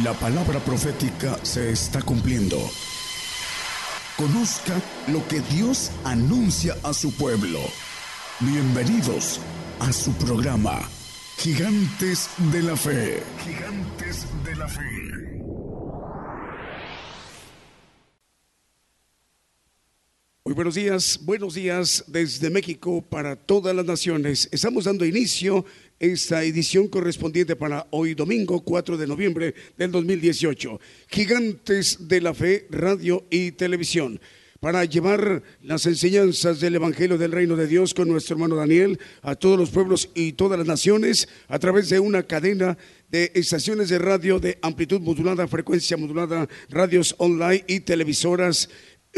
La 0.00 0.14
palabra 0.14 0.58
profética 0.58 1.38
se 1.42 1.70
está 1.70 2.00
cumpliendo. 2.00 2.58
Conozca 4.16 4.80
lo 5.08 5.28
que 5.28 5.40
Dios 5.40 5.90
anuncia 6.02 6.74
a 6.82 6.94
su 6.94 7.12
pueblo. 7.12 7.60
Bienvenidos 8.40 9.38
a 9.80 9.92
su 9.92 10.14
programa, 10.14 10.80
Gigantes 11.36 12.30
de 12.38 12.62
la 12.62 12.74
Fe. 12.74 13.22
Gigantes 13.44 14.24
de 14.42 14.56
la 14.56 14.66
Fe. 14.66 15.32
Muy 20.44 20.54
buenos 20.54 20.74
días, 20.74 21.20
buenos 21.22 21.54
días 21.54 22.04
desde 22.08 22.50
México 22.50 23.00
para 23.00 23.36
todas 23.36 23.76
las 23.76 23.84
naciones. 23.84 24.48
Estamos 24.52 24.84
dando 24.84 25.04
inicio 25.04 25.64
esta 26.02 26.42
edición 26.42 26.88
correspondiente 26.88 27.54
para 27.54 27.86
hoy 27.90 28.14
domingo 28.14 28.60
4 28.60 28.96
de 28.96 29.06
noviembre 29.06 29.54
del 29.78 29.92
2018. 29.92 30.80
Gigantes 31.06 32.08
de 32.08 32.20
la 32.20 32.34
Fe, 32.34 32.66
Radio 32.70 33.24
y 33.30 33.52
Televisión 33.52 34.20
para 34.58 34.84
llevar 34.84 35.42
las 35.62 35.86
enseñanzas 35.86 36.60
del 36.60 36.76
Evangelio 36.76 37.18
del 37.18 37.32
Reino 37.32 37.56
de 37.56 37.66
Dios 37.66 37.94
con 37.94 38.08
nuestro 38.08 38.34
hermano 38.34 38.54
Daniel 38.54 38.98
a 39.22 39.34
todos 39.34 39.58
los 39.58 39.70
pueblos 39.70 40.08
y 40.14 40.34
todas 40.34 40.56
las 40.56 40.68
naciones 40.68 41.28
a 41.48 41.58
través 41.58 41.88
de 41.88 41.98
una 41.98 42.22
cadena 42.22 42.78
de 43.10 43.32
estaciones 43.34 43.88
de 43.88 43.98
radio 43.98 44.38
de 44.38 44.58
amplitud 44.62 45.00
modulada, 45.00 45.48
frecuencia 45.48 45.96
modulada, 45.96 46.48
radios 46.68 47.14
online 47.18 47.64
y 47.66 47.80
televisoras 47.80 48.70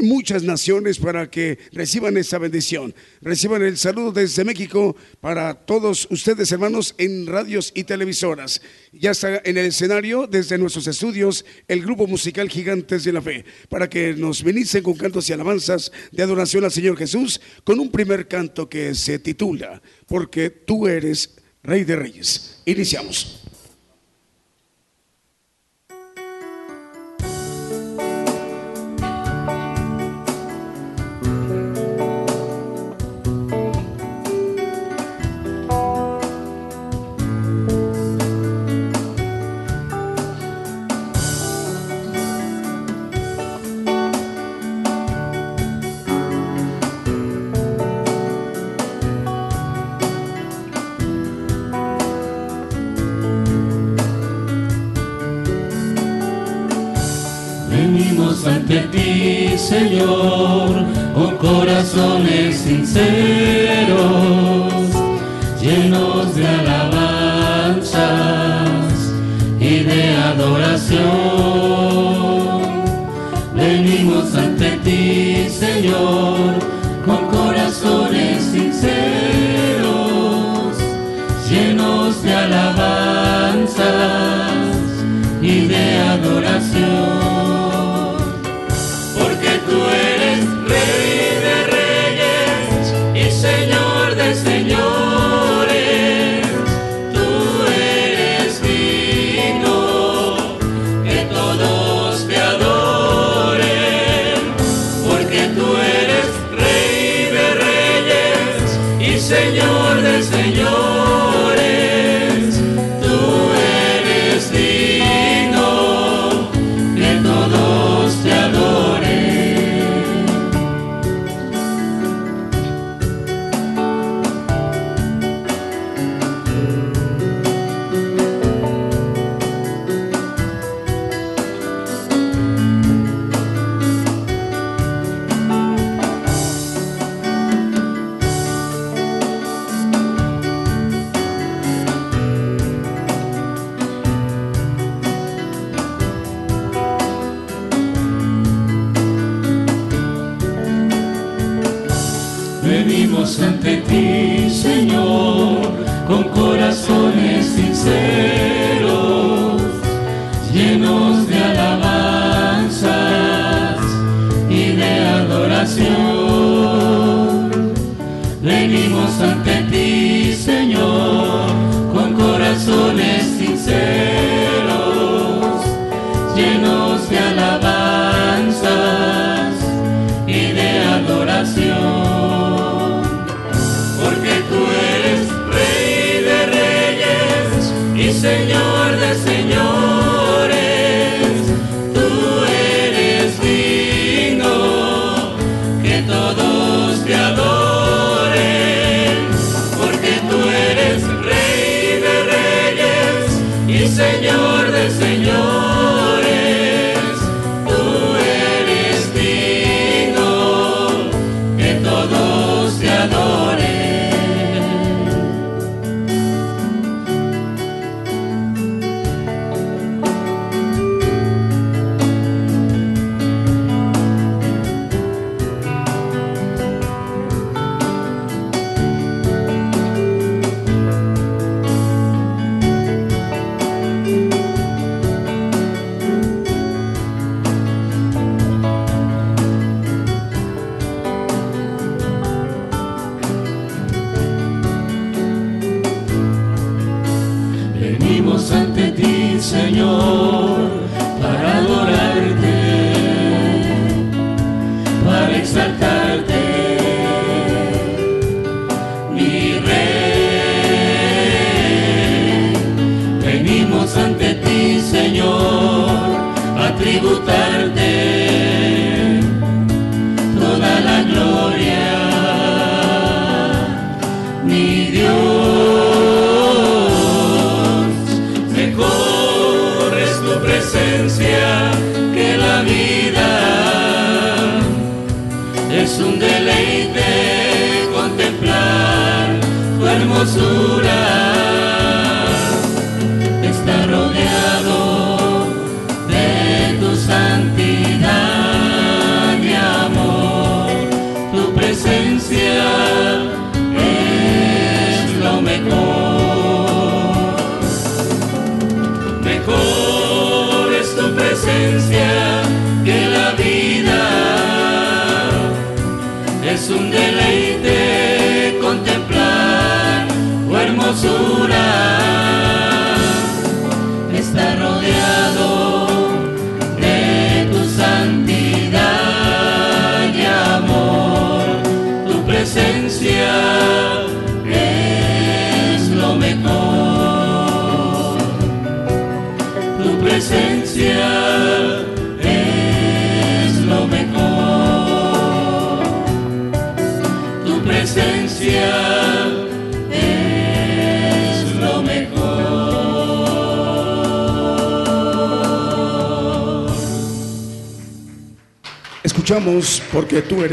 muchas 0.03 0.43
naciones 0.43 0.98
para 0.98 1.30
que 1.30 1.59
reciban 1.73 2.16
esa 2.16 2.39
bendición. 2.39 2.95
Reciban 3.21 3.62
el 3.62 3.77
saludo 3.79 4.12
desde 4.12 4.45
México 4.45 4.97
para 5.20 5.55
todos 5.55 6.07
ustedes, 6.11 6.51
hermanos, 6.53 6.95
en 6.98 7.27
radios 7.27 7.73
y 7.75 7.84
televisoras. 7.84 8.61
Ya 8.93 9.12
está 9.12 9.41
en 9.45 9.57
el 9.57 9.67
escenario, 9.67 10.27
desde 10.27 10.59
nuestros 10.59 10.87
estudios, 10.87 11.45
el 11.69 11.83
grupo 11.83 12.06
musical 12.06 12.48
Gigantes 12.48 13.05
de 13.05 13.12
la 13.12 13.22
Fe, 13.22 13.45
para 13.69 13.89
que 13.89 14.15
nos 14.15 14.42
benicen 14.42 14.83
con 14.83 14.95
cantos 14.95 15.28
y 15.28 15.33
alabanzas 15.33 15.92
de 16.12 16.22
adoración 16.22 16.65
al 16.65 16.72
Señor 16.72 16.97
Jesús, 16.97 17.41
con 17.62 17.78
un 17.78 17.91
primer 17.91 18.28
canto 18.28 18.69
que 18.69 18.95
se 18.95 19.19
titula, 19.19 19.81
Porque 20.06 20.50
tú 20.50 20.87
eres 20.87 21.37
Rey 21.62 21.84
de 21.84 21.97
Reyes. 21.97 22.62
Iniciamos. 22.67 23.44
Ante 58.77 58.98
ti, 58.98 59.56
Señor, 59.56 60.84
con 61.14 61.36
corazones 61.36 62.58
sinceros, 62.58 63.94
llenos 65.61 66.34
de 66.34 66.44
alabanzas 66.47 68.03
y 69.61 69.78
de 69.81 70.16
adoración. 70.16 71.05
Venimos 73.55 74.34
ante 74.34 74.71
ti, 74.78 75.47
Señor, 75.49 76.59
con 77.06 77.28
corazones 77.28 78.43
sinceros, 78.43 78.91
llenos 81.49 82.20
de 82.22 82.34
alabanzas 82.34 84.34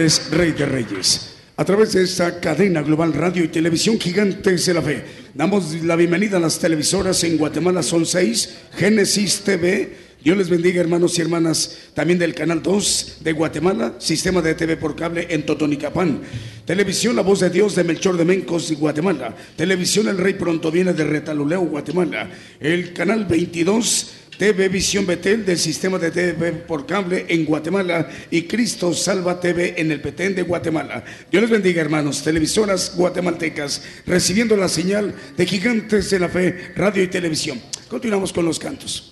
eres 0.01 0.31
Rey 0.31 0.51
de 0.53 0.65
Reyes. 0.65 1.35
A 1.57 1.63
través 1.63 1.93
de 1.93 2.01
esta 2.01 2.39
cadena 2.39 2.81
global 2.81 3.13
radio 3.13 3.43
y 3.43 3.49
televisión 3.49 3.99
gigantes 3.99 4.65
de 4.65 4.73
la 4.73 4.81
fe, 4.81 5.03
damos 5.35 5.75
la 5.83 5.95
bienvenida 5.95 6.37
a 6.37 6.39
las 6.39 6.57
televisoras 6.57 7.23
en 7.23 7.37
Guatemala, 7.37 7.83
son 7.83 8.07
seis, 8.07 8.49
Génesis 8.75 9.41
TV, 9.41 9.95
Dios 10.23 10.35
les 10.37 10.49
bendiga 10.49 10.81
hermanos 10.81 11.17
y 11.17 11.21
hermanas 11.21 11.77
también 11.93 12.17
del 12.17 12.33
Canal 12.33 12.63
2 12.63 13.17
de 13.19 13.31
Guatemala, 13.33 13.93
Sistema 13.99 14.41
de 14.41 14.55
TV 14.55 14.75
por 14.75 14.95
cable 14.95 15.27
en 15.29 15.45
Totonicapán, 15.45 16.21
Televisión 16.65 17.15
La 17.15 17.21
Voz 17.21 17.41
de 17.41 17.51
Dios 17.51 17.75
de 17.75 17.83
Melchor 17.83 18.17
de 18.17 18.25
Mencos, 18.25 18.71
Guatemala, 18.71 19.35
Televisión 19.55 20.07
El 20.07 20.17
Rey 20.17 20.33
Pronto 20.33 20.71
Viene 20.71 20.93
de 20.93 21.03
Retaluleo, 21.03 21.61
Guatemala, 21.61 22.27
el 22.59 22.91
Canal 22.93 23.25
22 23.25 24.20
TV 24.41 24.69
Visión 24.69 25.05
Betel 25.05 25.45
del 25.45 25.59
sistema 25.59 25.99
de 25.99 26.09
TV 26.09 26.51
por 26.53 26.87
cable 26.87 27.27
en 27.29 27.45
Guatemala 27.45 28.09
y 28.31 28.47
Cristo 28.47 28.91
Salva 28.91 29.39
TV 29.39 29.75
en 29.79 29.91
el 29.91 30.01
Petén 30.01 30.33
de 30.33 30.41
Guatemala. 30.41 31.03
Dios 31.29 31.43
les 31.43 31.51
bendiga, 31.51 31.79
hermanos, 31.79 32.23
televisoras 32.23 32.95
guatemaltecas, 32.95 33.83
recibiendo 34.07 34.57
la 34.57 34.67
señal 34.67 35.13
de 35.37 35.45
Gigantes 35.45 36.09
de 36.09 36.17
la 36.17 36.27
Fe, 36.27 36.73
radio 36.75 37.03
y 37.03 37.07
televisión. 37.07 37.61
Continuamos 37.87 38.33
con 38.33 38.43
los 38.43 38.57
cantos. 38.57 39.10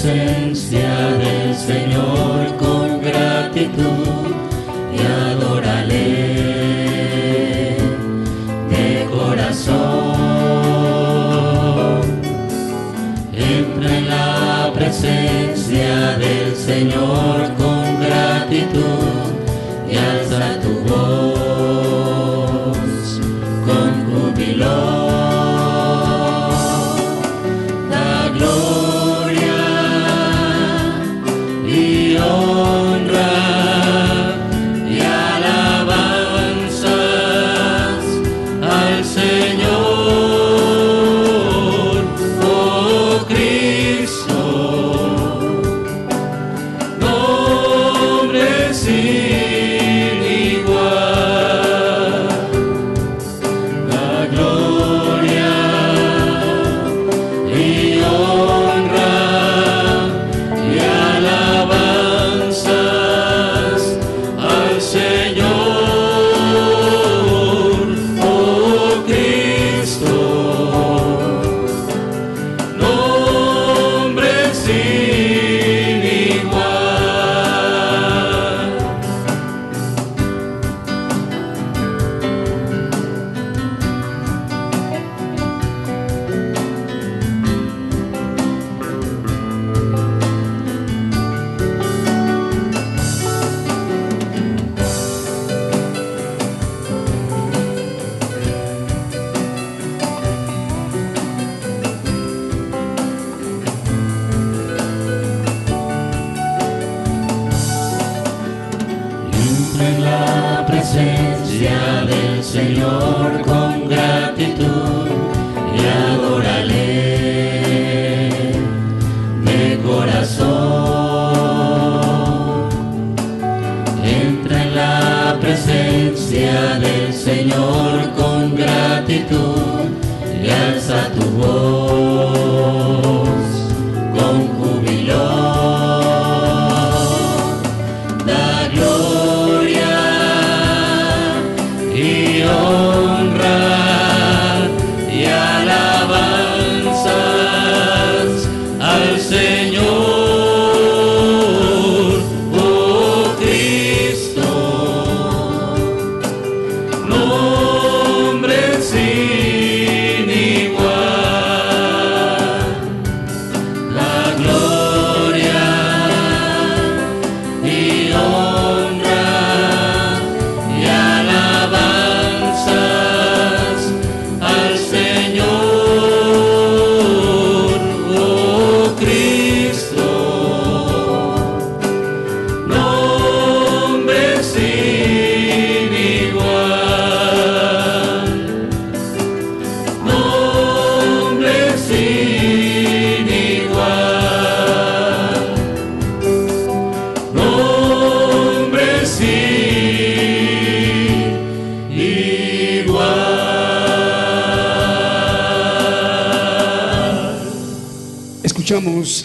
presencia 0.00 0.88
del 1.18 1.54
Señor 1.54 2.56
con 2.56 3.02
gratitud 3.02 4.32
y 4.94 4.98
adórale 5.28 6.16
de 8.70 9.06
corazón. 9.10 9.76
Entra 13.34 13.98
en 13.98 14.08
la 14.08 14.72
presencia 14.74 16.16
del 16.16 16.56
Señor 16.56 17.49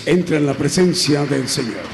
entra 0.05 0.35
en 0.35 0.45
la 0.45 0.53
presencia 0.53 1.25
del 1.25 1.47
Señor 1.47 1.85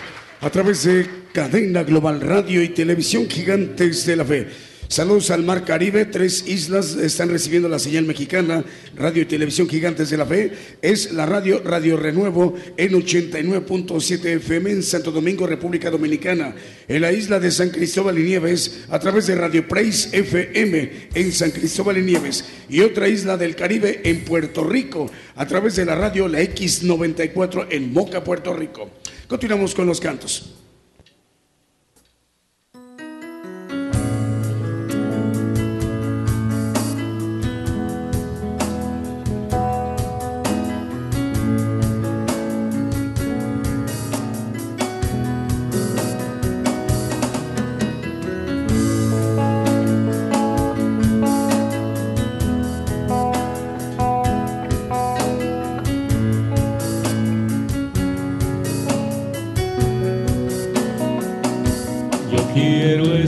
a 0.41 0.50
través 0.50 0.84
de 0.84 1.08
Cadena 1.32 1.84
Global 1.84 2.20
Radio 2.20 2.63
y 2.63 2.70
Televisión 2.70 3.30
Gigantes 3.30 4.03
de 4.08 4.15
la 4.15 4.25
Fe. 4.25 4.48
Saludos 4.92 5.32
al 5.32 5.44
Mar 5.44 5.64
Caribe, 5.64 6.04
tres 6.04 6.46
islas 6.46 6.98
están 6.98 7.30
recibiendo 7.30 7.70
la 7.70 7.80
señal 7.80 8.04
mexicana, 8.04 8.66
Radio 8.94 9.22
y 9.22 9.26
Televisión 9.26 9.70
Gigantes 9.70 10.10
de 10.10 10.18
la 10.18 10.26
Fe. 10.26 10.52
Es 10.82 11.14
la 11.14 11.26
radio 11.26 11.62
Radio 11.64 11.96
Renuevo 11.96 12.56
en 12.76 12.92
89.7 12.92 14.26
FM 14.26 14.70
en 14.70 14.84
Santo 14.84 15.14
Domingo, 15.14 15.48
República 15.48 15.90
Dominicana. 15.90 16.54
En 16.90 17.02
la 17.04 17.14
isla 17.14 17.40
de 17.40 17.52
San 17.52 17.70
Cristóbal 17.70 18.20
y 18.20 18.24
Nieves, 18.24 18.82
a 18.90 19.00
través 19.00 19.28
de 19.28 19.36
Radio 19.36 19.66
Praise 19.66 20.10
FM 20.12 20.92
en 21.14 21.32
San 21.32 21.52
Cristóbal 21.52 21.98
y 21.98 22.02
Nieves. 22.02 22.44
Y 22.68 22.82
otra 22.82 23.08
isla 23.08 23.38
del 23.38 23.56
Caribe 23.56 24.02
en 24.04 24.26
Puerto 24.26 24.66
Rico, 24.66 25.10
a 25.38 25.48
través 25.48 25.78
de 25.78 25.86
la 25.86 25.96
radio 25.96 26.28
La 26.28 26.42
X94 26.42 27.68
en 27.70 27.94
Moca, 27.94 28.26
Puerto 28.26 28.54
Rico. 28.54 28.92
Continuamos 29.30 29.74
con 29.74 29.88
los 29.88 30.02
cantos. 30.02 30.52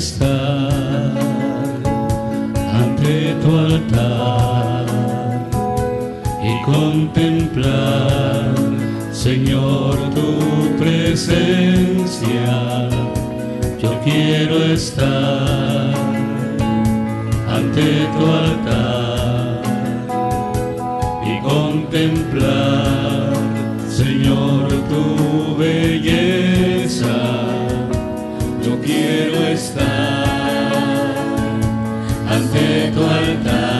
estar 0.03 1.13
ante 2.81 3.33
tu 3.41 3.49
altar 3.57 4.85
y 6.43 6.53
contemplar, 6.65 8.53
Señor, 9.13 9.95
tu 10.17 10.29
presencia. 10.77 12.55
Yo 13.81 13.91
quiero 14.03 14.57
estar 14.77 15.93
ante 17.57 17.87
tu 18.13 18.23
altar 18.43 19.61
y 21.31 21.33
contemplar, 21.49 23.31
Señor, 23.89 24.67
tu 24.91 25.55
belleza. 25.57 27.15
Yo 28.65 28.73
quiero 28.81 29.39
estar 29.47 29.92
de 32.53 32.91
tu 32.93 33.01
altar. 33.03 33.72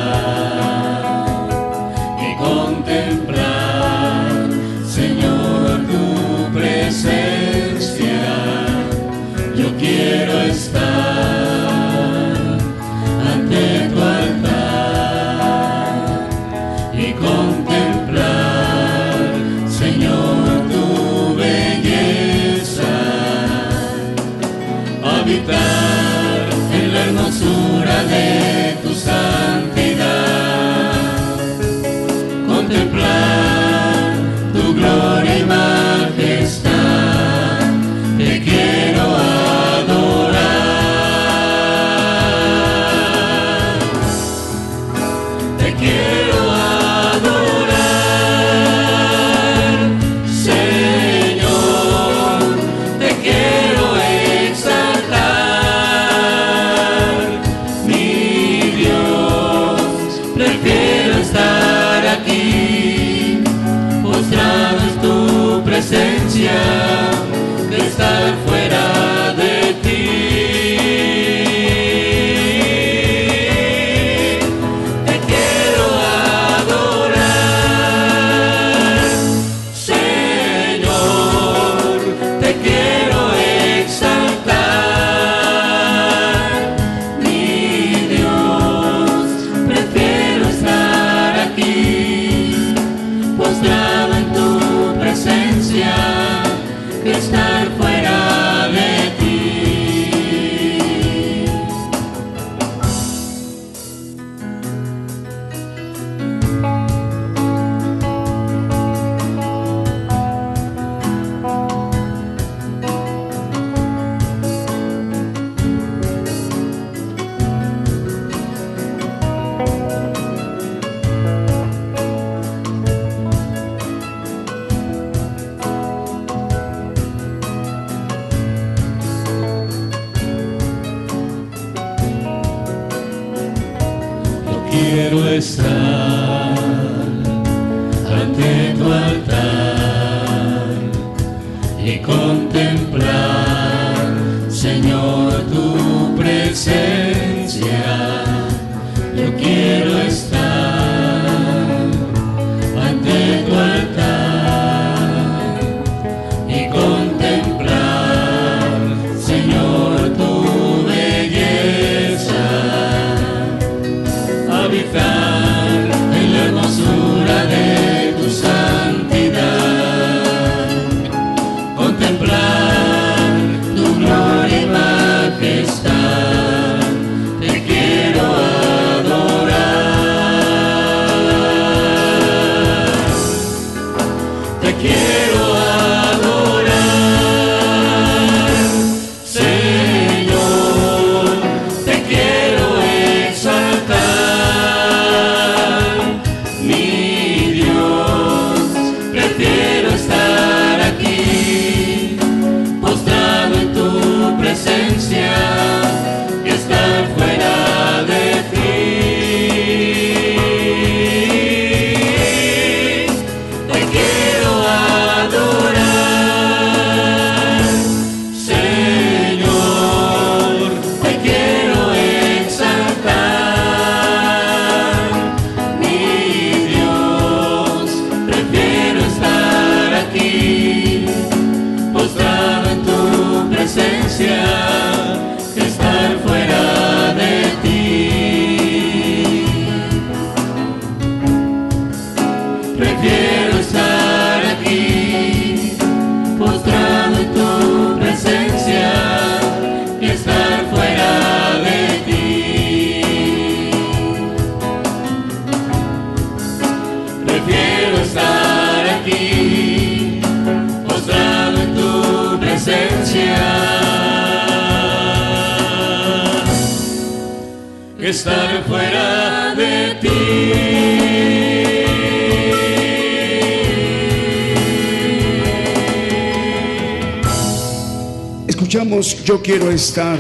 Quiero 279.43 279.69
estar. 279.69 280.17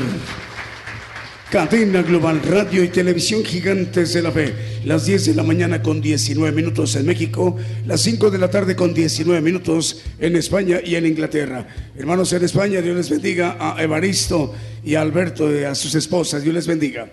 Cadena 1.49 2.01
Global 2.01 2.41
Radio 2.43 2.83
y 2.83 2.89
Televisión 2.89 3.43
Gigantes 3.43 4.13
de 4.13 4.21
la 4.21 4.31
Fe. 4.31 4.53
Las 4.83 5.05
10 5.05 5.27
de 5.27 5.35
la 5.35 5.43
mañana 5.43 5.81
con 5.81 6.01
19 6.01 6.53
minutos 6.53 6.95
en 6.97 7.05
México, 7.05 7.55
las 7.85 8.01
5 8.01 8.31
de 8.31 8.37
la 8.37 8.49
tarde 8.49 8.75
con 8.75 8.93
19 8.93 9.39
minutos 9.39 10.01
en 10.19 10.35
España 10.35 10.81
y 10.83 10.95
en 10.95 11.05
Inglaterra. 11.05 11.65
Hermanos 11.95 12.33
en 12.33 12.43
España, 12.43 12.81
Dios 12.81 12.97
les 12.97 13.09
bendiga 13.09 13.55
a 13.59 13.81
Evaristo 13.81 14.53
y 14.83 14.95
a 14.95 15.01
Alberto 15.01 15.57
y 15.57 15.63
a 15.63 15.73
sus 15.73 15.95
esposas. 15.95 16.43
Dios 16.43 16.55
les 16.55 16.67
bendiga. 16.67 17.09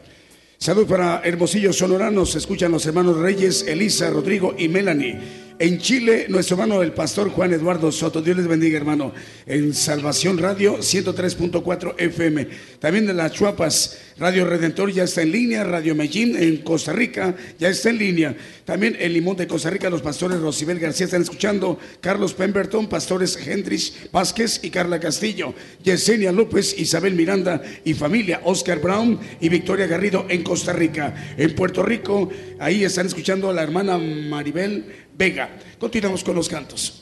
Salud 0.59 0.87
para 0.87 1.23
Hermosillo 1.25 1.73
Sonoranos. 1.73 2.35
Escuchan 2.35 2.73
los 2.73 2.85
hermanos 2.87 3.19
Reyes, 3.19 3.65
Elisa, 3.69 4.11
Rodrigo 4.11 4.57
y 4.59 4.69
Melanie. 4.69 5.50
En 5.61 5.77
Chile, 5.77 6.25
nuestro 6.31 6.55
hermano 6.55 6.83
el 6.83 6.93
pastor 6.93 7.29
Juan 7.29 7.53
Eduardo 7.53 7.93
Soto, 7.93 8.23
Dios 8.23 8.39
les 8.39 8.49
bendiga 8.49 8.79
hermano, 8.79 9.13
en 9.45 9.75
Salvación 9.75 10.39
Radio 10.39 10.79
103.4 10.79 11.97
FM. 11.99 12.49
También 12.79 13.05
de 13.05 13.13
las 13.13 13.33
Chuapas, 13.33 13.99
Radio 14.17 14.47
Redentor 14.47 14.91
ya 14.91 15.05
está 15.05 15.21
en 15.21 15.33
línea, 15.33 15.63
Radio 15.65 15.95
Medellín 15.95 16.35
en 16.35 16.57
Costa 16.63 16.95
Rica 16.95 17.37
ya 17.59 17.69
está 17.69 17.91
en 17.91 17.99
línea. 17.99 18.37
También 18.65 18.97
el 18.99 19.13
Limón 19.13 19.37
de 19.37 19.47
Costa 19.47 19.69
Rica, 19.69 19.91
los 19.91 20.01
pastores 20.01 20.41
Rosibel 20.41 20.79
García 20.79 21.05
están 21.05 21.21
escuchando, 21.21 21.79
Carlos 22.01 22.33
Pemberton, 22.33 22.89
pastores 22.89 23.37
Hendrix 23.47 23.93
Vázquez 24.11 24.61
y 24.63 24.71
Carla 24.71 24.99
Castillo, 24.99 25.53
Yesenia 25.85 26.33
López, 26.33 26.75
Isabel 26.79 27.15
Miranda 27.15 27.61
y 27.85 27.93
familia, 27.93 28.41
Oscar 28.45 28.79
Brown 28.79 29.21
y 29.43 29.51
Victoria 29.51 29.87
Garrido 29.87 30.25
en 30.31 30.43
Costa 30.43 30.73
Rica. 30.73 31.35
En 31.37 31.55
Puerto 31.55 31.83
Rico, 31.83 32.31
ahí 32.59 32.83
están 32.83 33.05
escuchando 33.05 33.51
a 33.51 33.53
la 33.53 33.63
hermana 33.63 33.99
Maribel 33.99 35.10
Vega. 35.21 35.51
Continuamos 35.79 36.25
con 36.25 36.35
los 36.35 36.49
cantos. 36.49 37.00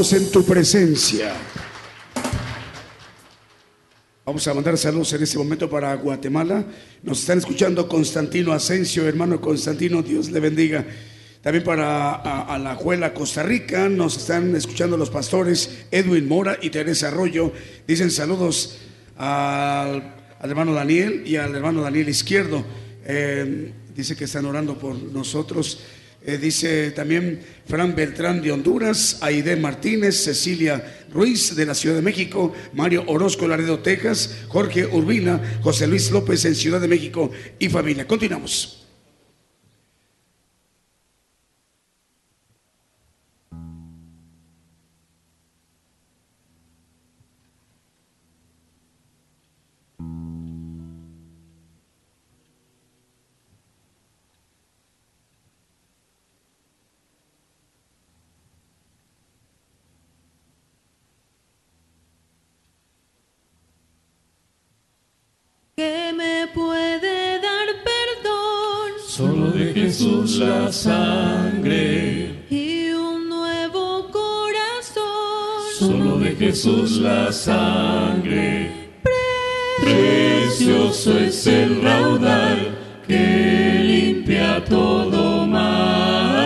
Escuchamos 0.00 0.12
en 0.12 0.30
tu 0.30 0.44
presencia. 0.44 1.32
Vamos 4.24 4.46
a 4.46 4.54
mandar 4.54 4.78
saludos 4.78 5.12
en 5.14 5.22
este 5.22 5.38
momento 5.38 5.68
para 5.68 5.94
Guatemala. 5.94 6.64
Nos 7.02 7.20
están 7.20 7.38
escuchando 7.38 7.88
Constantino 7.88 8.52
Asensio, 8.52 9.08
hermano 9.08 9.40
Constantino, 9.40 10.02
Dios 10.02 10.30
le 10.30 10.38
bendiga. 10.38 10.86
También 11.42 11.64
para 11.64 12.12
Alajuela, 12.12 13.12
Costa 13.12 13.42
Rica, 13.42 13.88
nos 13.88 14.18
están 14.18 14.54
escuchando 14.54 14.96
los 14.96 15.10
pastores 15.10 15.86
Edwin 15.90 16.28
Mora 16.28 16.58
y 16.60 16.70
Teresa 16.70 17.08
Arroyo. 17.08 17.52
Dicen 17.86 18.10
saludos 18.10 18.78
al, 19.16 20.14
hermano 20.42 20.74
Daniel 20.74 21.22
y 21.26 21.36
al 21.36 21.54
hermano 21.56 21.82
Daniel 21.82 22.08
Izquierdo. 22.08 22.64
Eh, 23.04 23.72
dice 23.96 24.14
que 24.14 24.24
están 24.24 24.44
orando 24.44 24.78
por 24.78 24.94
nosotros. 24.94 25.80
Eh, 26.28 26.36
dice 26.36 26.90
también 26.90 27.40
Fran 27.66 27.96
Beltrán 27.96 28.42
de 28.42 28.52
Honduras, 28.52 29.16
Aide 29.22 29.56
Martínez, 29.56 30.24
Cecilia 30.24 31.06
Ruiz 31.10 31.56
de 31.56 31.64
la 31.64 31.74
Ciudad 31.74 31.96
de 31.96 32.02
México, 32.02 32.52
Mario 32.74 33.04
Orozco 33.06 33.48
Laredo, 33.48 33.78
Texas, 33.78 34.36
Jorge 34.48 34.84
Urbina, 34.84 35.40
José 35.62 35.86
Luis 35.86 36.10
López 36.10 36.44
en 36.44 36.54
Ciudad 36.54 36.82
de 36.82 36.88
México 36.88 37.30
y 37.58 37.70
familia. 37.70 38.06
Continuamos. 38.06 38.77
Sangre 70.72 72.44
y 72.50 72.90
un 72.90 73.28
nuevo 73.28 74.10
corazón. 74.10 75.62
Solo 75.78 76.18
de 76.18 76.36
Jesús 76.36 76.98
la 76.98 77.32
sangre. 77.32 78.90
Precioso 79.80 81.18
es 81.18 81.46
el 81.46 81.80
raudal 81.80 82.76
que 83.06 83.80
limpia 83.82 84.62
todo 84.64 85.46
mal. 85.46 86.36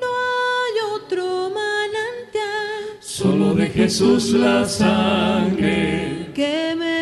No 0.00 0.08
hay 0.08 0.74
otro 0.96 1.50
manantial. 1.50 2.98
Solo 3.00 3.54
de 3.54 3.66
Jesús 3.66 4.30
la 4.32 4.64
sangre 4.64 6.30
que 6.34 6.74
me 6.74 6.92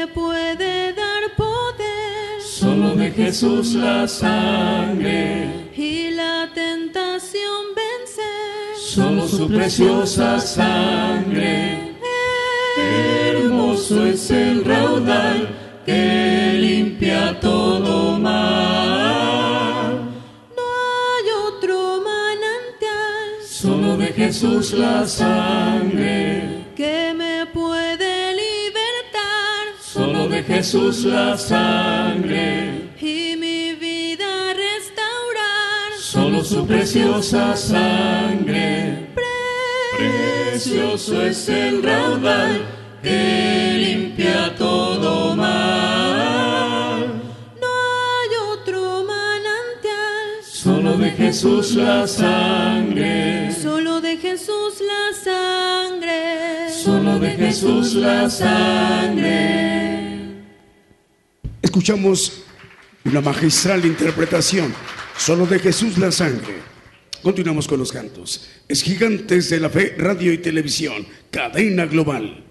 Jesús 3.13 3.75
la 3.75 4.09
sangre 4.09 5.40
la 6.51 6.55
tentación 6.55 7.75
vence. 7.75 8.23
Solo 8.77 9.27
su 9.27 9.49
preciosa 9.49 10.41
sangre. 10.41 11.97
Hermoso 12.77 14.07
es 14.07 14.31
el 14.31 14.65
raudal 14.65 15.49
que 15.85 16.55
limpia 16.59 17.39
todo 17.41 18.19
mal. 18.19 19.31
No 20.57 20.63
hay 20.63 21.27
otro 21.47 22.03
manantial. 22.03 23.47
Solo 23.47 23.97
de 23.97 24.07
Jesús 24.07 24.73
la 24.73 25.07
sangre 25.07 26.65
que 26.77 27.13
me 27.17 27.47
puede 27.47 28.33
libertar. 28.33 29.65
Solo 29.81 30.29
de 30.29 30.43
Jesús 30.43 31.05
la 31.05 31.37
sangre 31.37 32.80
su 36.51 36.67
preciosa 36.67 37.57
sangre. 37.57 39.07
Precioso 39.97 41.23
es 41.23 41.49
el 41.49 41.81
raudal 41.81 42.67
que 43.01 43.77
limpia 43.79 44.57
todo 44.57 45.37
mal. 45.37 47.07
No 47.61 47.69
hay 47.69 48.31
otro 48.53 49.05
manantial. 49.05 50.43
Solo 50.43 50.99
de 50.99 51.11
Jesús 51.13 51.77
la 51.77 52.09
sangre. 52.09 53.53
Solo 53.53 54.01
de 54.01 54.17
Jesús 54.17 54.83
la 54.91 55.15
sangre. 55.17 56.69
Solo 56.83 57.21
de 57.21 57.31
Jesús 57.31 57.95
la 57.95 58.29
sangre. 58.29 59.37
Escuchamos 61.63 62.43
una 63.05 63.21
magistral 63.21 63.85
interpretación 63.85 64.75
Solo 65.17 65.47
de 65.47 65.59
Jesús 65.59 65.99
la 65.99 66.11
sangre. 66.11 66.55
Continuamos 67.23 67.69
con 67.69 67.79
los 67.79 67.93
cantos. 67.93 68.49
Es 68.67 68.83
Gigantes 68.83 69.51
de 69.51 69.61
la 69.61 69.69
Fe, 69.69 69.95
Radio 69.99 70.33
y 70.33 70.39
Televisión, 70.39 71.07
cadena 71.31 71.87
global. 71.87 72.45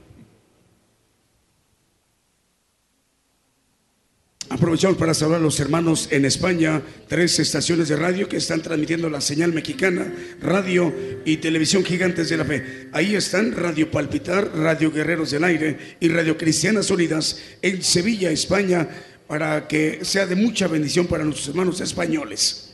Aprovechamos 4.51 4.97
para 4.97 5.13
saludar 5.13 5.41
a 5.41 5.43
los 5.43 5.59
hermanos 5.59 6.07
en 6.11 6.25
España, 6.25 6.81
tres 7.07 7.37
estaciones 7.39 7.87
de 7.87 7.95
radio 7.95 8.27
que 8.27 8.37
están 8.37 8.63
transmitiendo 8.63 9.07
la 9.07 9.21
señal 9.21 9.53
mexicana, 9.53 10.11
radio 10.41 10.91
y 11.23 11.37
televisión 11.37 11.85
gigantes 11.85 12.29
de 12.29 12.37
la 12.37 12.45
fe. 12.45 12.89
Ahí 12.91 13.15
están 13.15 13.55
Radio 13.55 13.91
Palpitar, 13.91 14.51
Radio 14.55 14.91
Guerreros 14.91 15.29
del 15.29 15.43
Aire 15.43 15.77
y 15.99 16.07
Radio 16.07 16.35
Cristianas 16.35 16.89
Unidas 16.89 17.39
en 17.61 17.83
Sevilla, 17.83 18.31
España, 18.31 18.89
para 19.29 19.67
que 19.67 20.03
sea 20.03 20.25
de 20.25 20.35
mucha 20.35 20.67
bendición 20.67 21.05
para 21.05 21.23
nuestros 21.23 21.49
hermanos 21.49 21.79
españoles. 21.81 22.68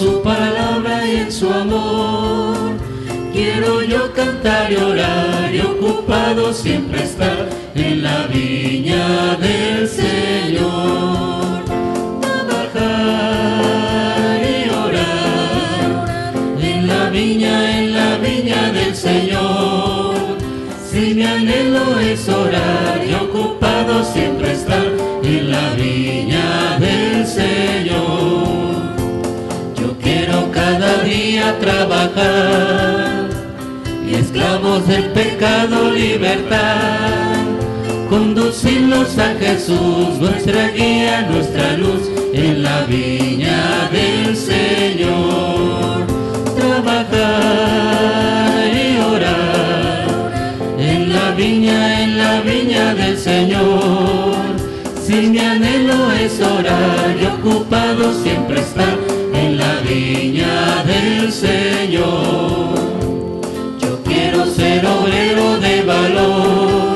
Su 0.00 0.22
palabra 0.22 1.06
y 1.06 1.16
en 1.16 1.30
su 1.30 1.52
amor. 1.52 2.56
Quiero 3.34 3.82
yo 3.82 4.10
cantar 4.14 4.72
y 4.72 4.76
orar 4.76 5.54
y 5.54 5.60
ocupado 5.60 6.54
siempre 6.54 7.02
estar 7.02 7.46
en 7.74 8.02
la 8.02 8.26
viña 8.28 9.36
del 9.36 9.86
Señor. 9.86 11.64
Trabajar 12.22 12.80
y 14.42 14.70
orar 14.70 16.32
en 16.62 16.88
la 16.88 17.10
viña, 17.10 17.78
en 17.78 17.92
la 17.92 18.16
viña 18.16 18.72
del 18.72 18.96
Señor. 18.96 20.14
Si 20.90 21.12
mi 21.14 21.24
anhelo 21.24 22.00
es 22.00 22.26
orar 22.26 23.04
y 23.06 23.12
ocupado 23.12 24.02
siempre 24.02 24.52
estar 24.52 24.86
en 25.22 25.50
la 25.50 25.74
viña 25.74 26.78
del 26.78 27.26
Señor. 27.26 28.69
Cada 30.52 31.02
día 31.02 31.58
trabajar 31.58 33.28
y 34.06 34.14
esclavos 34.14 34.86
del 34.86 35.04
pecado 35.10 35.92
libertad. 35.92 37.36
Conducirlos 38.08 39.16
a 39.18 39.34
Jesús, 39.38 40.18
nuestra 40.18 40.68
guía, 40.68 41.28
nuestra 41.30 41.76
luz, 41.76 42.10
en 42.32 42.62
la 42.62 42.82
viña 42.82 43.88
del 43.92 44.36
Señor. 44.36 46.06
Trabajar 46.56 47.06
y 48.74 48.98
orar 48.98 50.08
en 50.78 51.12
la 51.12 51.30
viña, 51.32 52.02
en 52.02 52.18
la 52.18 52.40
viña 52.40 52.94
del 52.94 53.16
Señor 53.16 54.50
si 55.10 55.26
mi 55.26 55.38
anhelo 55.40 56.12
es 56.12 56.40
orar 56.40 57.16
y 57.20 57.26
ocupado 57.26 58.12
siempre 58.22 58.60
estar 58.60 58.99
viña 59.90 60.84
del 60.84 61.32
Señor. 61.32 62.74
Yo 63.82 64.02
quiero 64.04 64.46
ser 64.46 64.86
obrero 64.86 65.58
de 65.58 65.82
valor, 65.82 66.94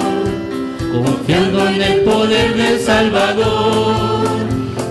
confiando 0.93 1.69
en 1.69 1.83
el 1.83 2.01
poder 2.03 2.55
del 2.57 2.79
Salvador. 2.81 4.27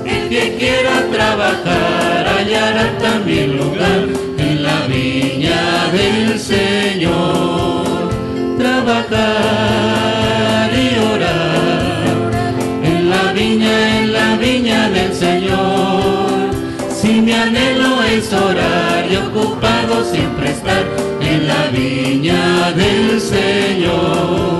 El 0.06 0.30
que 0.30 0.58
quiera 0.60 0.96
trabajar 1.12 2.28
hallará 2.28 2.86
también 3.00 3.58
lugar 3.58 4.02
en 4.38 4.63
la 4.63 4.78
viña 4.88 5.62
del 5.98 6.39
Señor. 6.39 7.84
Trabajar 8.58 9.10
y 10.86 10.89
orar 11.13 12.04
en 12.84 13.10
la 13.10 13.24
viña, 13.34 14.00
en 14.00 14.13
la 14.13 14.36
viña 14.38 14.89
del 14.89 15.13
Señor. 15.13 15.94
Si 17.04 17.22
me 17.22 17.34
anhela 17.36 17.83
y 18.15 19.15
ocupado 19.15 20.04
siempre 20.06 20.52
estar 20.52 20.86
en 21.19 21.47
la 21.47 21.67
viña 21.69 22.71
del 22.73 23.19
Señor. 23.19 24.54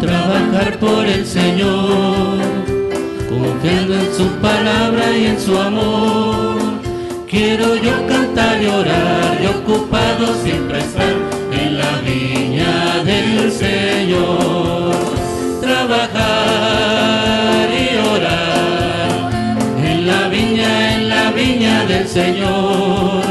trabajar 0.00 0.78
por 0.78 1.06
el 1.06 1.26
Señor, 1.26 1.77
su 4.18 4.26
palabra 4.42 5.16
y 5.16 5.26
en 5.26 5.40
su 5.40 5.56
amor. 5.56 6.58
Quiero 7.30 7.76
yo 7.76 7.94
cantar 8.08 8.60
y 8.60 8.66
orar 8.66 9.38
y 9.40 9.46
ocupado 9.46 10.34
siempre 10.42 10.78
estar 10.80 11.14
en 11.52 11.78
la 11.78 11.92
viña 12.04 13.04
del 13.04 13.52
Señor. 13.52 14.96
Trabajar 15.60 16.08
y 17.84 17.88
orar 18.16 19.30
en 19.86 20.06
la 20.08 20.28
viña, 20.28 20.94
en 20.94 21.08
la 21.08 21.30
viña 21.30 21.84
del 21.86 22.08
Señor. 22.08 23.22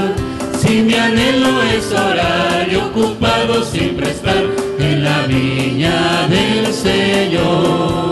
Si 0.62 0.84
mi 0.84 0.94
anhelo 0.94 1.64
es 1.64 1.92
orar 1.92 2.66
y 2.72 2.76
ocupado 2.76 3.66
siempre 3.66 4.10
estar 4.12 4.44
en 4.80 5.04
la 5.04 5.28
viña 5.28 6.28
del 6.30 6.74
Señor. 6.74 8.07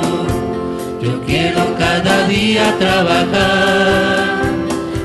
Yo 1.06 1.22
quiero 1.22 1.62
cada 1.78 2.28
día 2.28 2.76
trabajar 2.80 4.56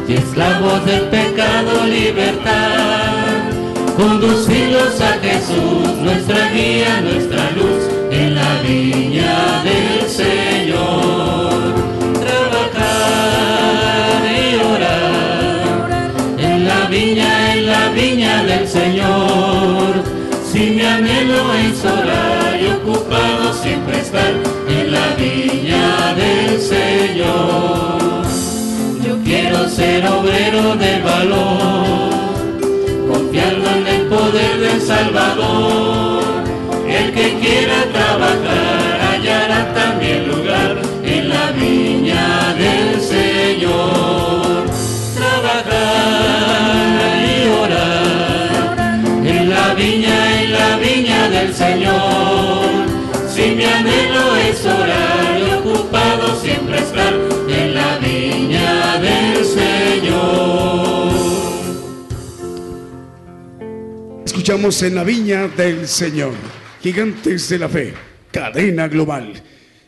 y 0.09 0.15
esclavos 0.15 0.83
del 0.87 1.03
pecado 1.11 1.85
libertad. 1.85 3.51
Conducirlos 3.99 4.99
a 4.99 5.19
Jesús, 5.21 5.99
nuestra 6.01 6.53
guía, 6.53 7.03
nuestra 7.03 7.51
luz, 7.51 7.83
en 8.11 8.35
la 8.35 8.63
viña 8.63 9.63
del 9.63 10.09
Señor. 10.09 11.75
Trabajar 12.25 13.43
y 14.25 14.55
orar 14.57 16.11
en 16.39 16.67
la 16.67 16.87
viña, 16.89 17.53
en 17.53 17.67
la 17.67 17.91
viña 17.91 18.43
del 18.45 18.67
Señor 18.67 20.21
si 20.51 20.71
mi 20.71 20.83
anhelo 20.83 21.55
es 21.55 21.85
orar 21.85 22.61
y 22.61 22.67
ocupado 22.67 23.53
siempre 23.63 24.01
estar 24.01 24.33
en 24.69 24.91
la 24.91 25.15
viña 25.17 25.60
del 26.21 26.61
Señor. 26.61 28.23
Yo 29.05 29.15
quiero 29.25 29.69
ser 29.69 30.07
obrero 30.07 30.77
de 30.77 30.93
valor, 31.01 32.61
confiando 33.11 33.71
en 33.79 33.87
el 33.87 34.03
poder 34.15 34.55
del 34.67 34.81
Salvador. 34.81 36.23
El 36.89 37.13
que 37.13 37.27
quiera 37.43 37.79
trabajar 37.93 38.91
hallará 39.09 39.61
también 39.75 40.29
lugar 40.29 40.77
en 41.05 41.29
la 41.29 41.53
viña 41.53 42.55
del 42.59 43.01
Señor. 43.01 43.30
En 56.97 57.75
la 57.75 57.99
viña 57.99 58.99
del 59.01 59.45
Señor. 59.45 61.13
Escuchamos 64.25 64.83
en 64.83 64.95
la 64.95 65.05
viña 65.05 65.49
del 65.49 65.87
Señor, 65.87 66.33
gigantes 66.83 67.49
de 67.49 67.59
la 67.59 67.69
fe, 67.69 67.95
cadena 68.33 68.89
global. 68.89 69.33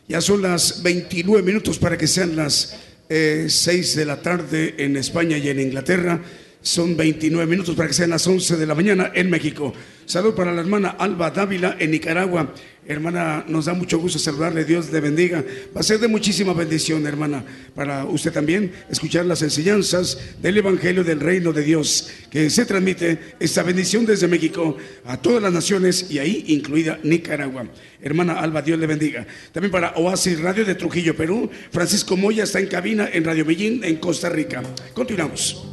Ya 0.07 0.21
son 0.21 0.41
las 0.41 0.81
29 0.83 1.43
minutos 1.43 1.77
para 1.77 1.97
que 1.97 2.07
sean 2.07 2.35
las 2.35 2.79
6 3.09 3.09
eh, 3.09 3.99
de 3.99 4.05
la 4.05 4.21
tarde 4.21 4.75
en 4.77 4.95
España 4.95 5.37
y 5.37 5.49
en 5.49 5.59
Inglaterra. 5.59 6.21
Son 6.61 6.95
29 6.95 7.45
minutos 7.49 7.75
para 7.75 7.89
que 7.89 7.93
sean 7.93 8.11
las 8.11 8.25
11 8.25 8.55
de 8.55 8.65
la 8.65 8.75
mañana 8.75 9.11
en 9.13 9.29
México. 9.29 9.73
Salud 10.05 10.33
para 10.33 10.53
la 10.53 10.61
hermana 10.61 10.89
Alba 10.91 11.31
Dávila 11.31 11.75
en 11.79 11.91
Nicaragua. 11.91 12.53
Hermana, 12.85 13.45
nos 13.47 13.65
da 13.65 13.73
mucho 13.73 13.97
gusto 13.97 14.19
saludarle. 14.19 14.65
Dios 14.65 14.91
le 14.91 14.99
bendiga. 14.99 15.43
Va 15.75 15.79
a 15.79 15.83
ser 15.83 15.99
de 15.99 16.09
muchísima 16.09 16.53
bendición, 16.53 17.07
hermana, 17.07 17.43
para 17.73 18.03
usted 18.05 18.33
también 18.33 18.73
escuchar 18.89 19.25
las 19.25 19.41
enseñanzas 19.41 20.17
del 20.41 20.57
Evangelio 20.57 21.03
del 21.03 21.21
Reino 21.21 21.53
de 21.53 21.63
Dios, 21.63 22.09
que 22.29 22.49
se 22.49 22.65
transmite 22.65 23.35
esta 23.39 23.63
bendición 23.63 24.05
desde 24.05 24.27
México 24.27 24.75
a 25.05 25.15
todas 25.15 25.41
las 25.41 25.53
naciones 25.53 26.07
y 26.09 26.19
ahí 26.19 26.43
incluida 26.47 26.99
Nicaragua. 27.03 27.67
Hermana 28.01 28.39
Alba, 28.39 28.61
Dios 28.61 28.77
le 28.77 28.87
bendiga. 28.87 29.25
También 29.53 29.71
para 29.71 29.93
Oasis 29.95 30.41
Radio 30.41 30.65
de 30.65 30.75
Trujillo, 30.75 31.15
Perú. 31.15 31.49
Francisco 31.71 32.17
Moya 32.17 32.43
está 32.43 32.59
en 32.59 32.67
cabina 32.67 33.09
en 33.11 33.23
Radio 33.23 33.45
Medellín, 33.45 33.83
en 33.83 33.95
Costa 33.95 34.29
Rica. 34.29 34.61
Continuamos. 34.93 35.72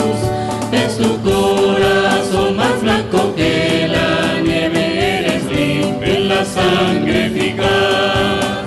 sangre 6.81 7.27
eficaz. 7.27 8.65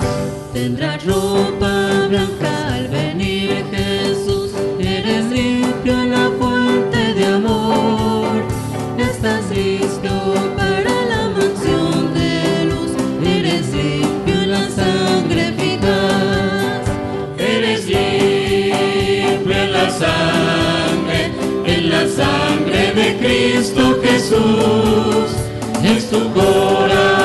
Tendrá 0.53 0.97
ropa 1.05 2.07
blanca 2.09 2.53
al 2.75 2.87
venir 2.87 3.65
Jesús, 3.71 4.51
eres 4.79 5.25
limpio 5.31 5.93
en 6.03 6.11
la 6.11 6.29
fuente 6.39 7.13
de 7.17 7.25
amor. 7.39 8.31
Estás 8.97 9.43
listo 9.51 10.13
para 10.59 10.93
la 11.11 11.23
mansión 11.37 12.13
de 12.19 12.65
luz, 12.71 12.91
eres 13.37 13.65
limpio 13.73 14.35
en 14.43 14.51
la 14.51 14.65
sangre 14.79 15.41
eficaz. 15.53 16.83
Eres 17.37 17.81
limpio 17.85 19.55
en 19.63 19.71
la 19.77 19.87
sangre, 20.03 21.21
en 21.65 21.89
la 21.89 22.03
sangre 22.21 22.81
de 22.99 23.07
Cristo 23.21 23.81
Jesús. 24.03 25.27
Es 25.83 26.09
tu 26.09 26.21
corazón 26.33 27.24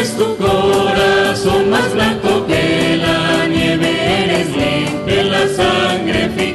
es 0.00 0.16
tu 0.16 0.36
corazón 0.36 1.70
más 1.70 1.92
blanco 1.92 2.46
que 2.46 2.98
la 2.98 3.46
nieve, 3.46 4.24
eres 4.24 4.48
limpia 4.48 5.24
la 5.24 5.48
sangre. 5.48 6.51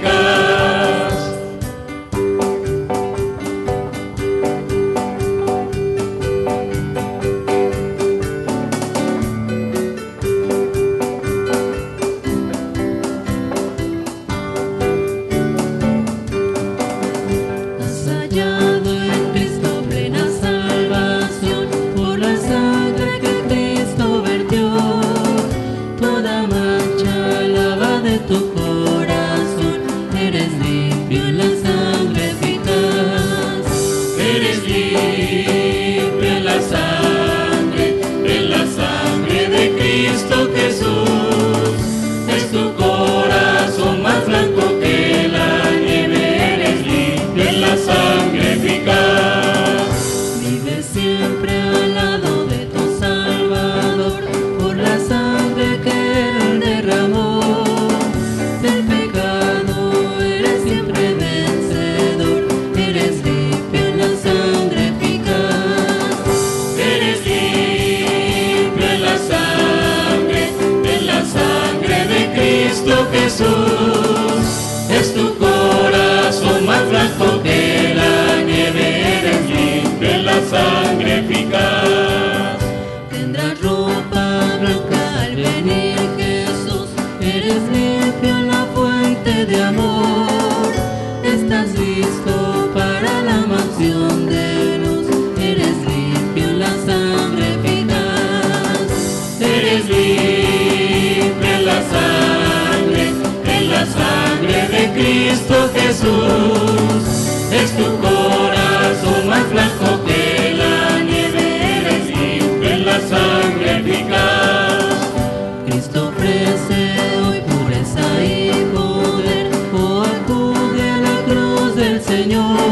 Señor. 122.28 122.67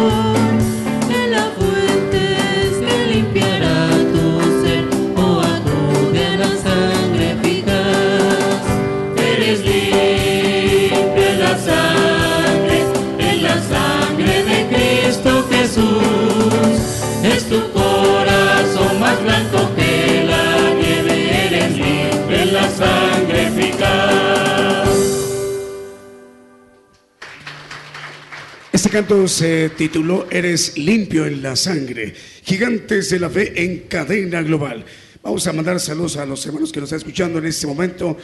Se 29.27 29.69
tituló 29.69 30.27
Eres 30.29 30.77
limpio 30.77 31.25
en 31.25 31.41
la 31.41 31.55
sangre. 31.55 32.13
Gigantes 32.43 33.09
de 33.09 33.19
la 33.19 33.29
fe 33.29 33.63
en 33.63 33.79
cadena 33.87 34.43
global. 34.43 34.85
Vamos 35.23 35.47
a 35.47 35.53
mandar 35.53 35.79
saludos 35.79 36.17
a 36.17 36.25
los 36.25 36.45
hermanos 36.45 36.71
que 36.71 36.79
nos 36.79 36.87
están 36.87 36.99
escuchando 36.99 37.39
en 37.39 37.45
este 37.45 37.65
momento. 37.65 38.17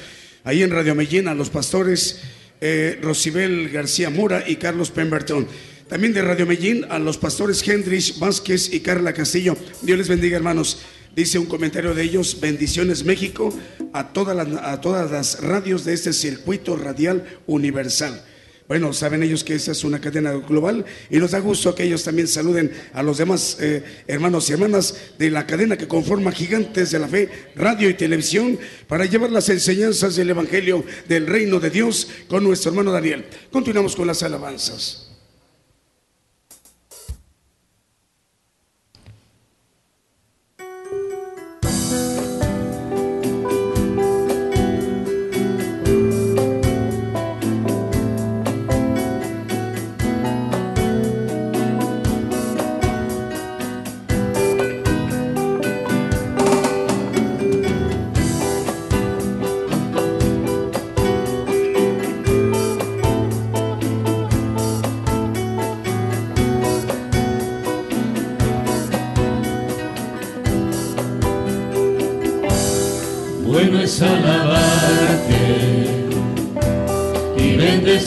Ahí 0.44 0.62
en 0.62 0.70
Radio 0.70 0.94
Medellín, 0.94 1.28
a 1.28 1.34
los 1.34 1.50
pastores 1.50 2.22
eh, 2.60 3.00
Rosibel 3.02 3.70
García 3.70 4.12
Mora 4.12 4.44
y 4.48 4.58
Carlos 4.58 4.92
Pemberton. 4.92 5.48
También 5.90 6.14
de 6.14 6.22
Radio 6.22 6.46
Medellín 6.46 6.86
a 6.90 7.00
los 7.00 7.18
pastores 7.18 7.68
Hendrich 7.68 8.20
Vázquez 8.20 8.72
y 8.72 8.82
Carla 8.82 9.14
Castillo. 9.14 9.58
Dios 9.82 9.98
les 9.98 10.08
bendiga, 10.08 10.38
hermanos. 10.38 10.82
Dice 11.16 11.40
un 11.40 11.48
comentario 11.48 11.96
de 11.96 12.04
ellos, 12.04 12.40
bendiciones 12.40 13.04
México 13.04 13.54
a 13.92 14.14
todas 14.14 14.36
las, 14.36 14.48
a 14.64 14.80
todas 14.82 15.10
las 15.10 15.42
radios 15.42 15.84
de 15.84 15.94
este 15.94 16.14
circuito 16.14 16.76
radial 16.76 17.26
universal. 17.48 18.24
Bueno, 18.72 18.94
saben 18.94 19.22
ellos 19.22 19.44
que 19.44 19.54
esta 19.54 19.74
es 19.74 19.84
una 19.84 20.00
cadena 20.00 20.32
global 20.32 20.86
y 21.10 21.18
nos 21.18 21.32
da 21.32 21.40
gusto 21.40 21.76
que 21.76 21.84
ellos 21.84 22.06
también 22.06 22.30
saluden 22.30 22.72
a 22.94 23.04
los 23.04 23.18
demás 23.18 23.58
eh, 23.60 23.84
hermanos 24.08 24.50
y 24.50 24.54
hermanas 24.54 24.96
de 25.20 25.30
la 25.30 25.46
cadena 25.46 25.78
que 25.78 25.90
conforma 25.90 26.32
Gigantes 26.32 26.90
de 26.92 27.00
la 27.00 27.10
Fe, 27.10 27.28
radio 27.58 27.90
y 27.90 27.96
televisión, 27.96 28.58
para 28.88 29.04
llevar 29.04 29.30
las 29.30 29.50
enseñanzas 29.50 30.16
del 30.16 30.30
Evangelio 30.30 30.86
del 31.10 31.28
Reino 31.28 31.60
de 31.60 31.70
Dios 31.70 32.08
con 32.30 32.46
nuestro 32.46 32.72
hermano 32.72 32.94
Daniel. 32.94 33.26
Continuamos 33.52 33.94
con 33.94 34.08
las 34.08 34.24
alabanzas. 34.24 35.11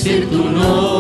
Y 0.05 0.11
bendecir 0.11 0.31
tu 0.31 0.51
nombre 0.51 0.94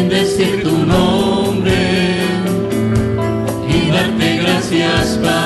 bendecir 0.00 0.62
tu 0.62 0.78
nombre 0.86 1.72
y 3.68 3.90
darte 3.90 4.36
gracias, 4.38 5.18
Padre, 5.22 5.39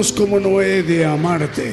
Escuchamos 0.00 0.12
como 0.12 0.38
no 0.38 0.62
he 0.62 0.84
de 0.84 1.04
amarte. 1.04 1.72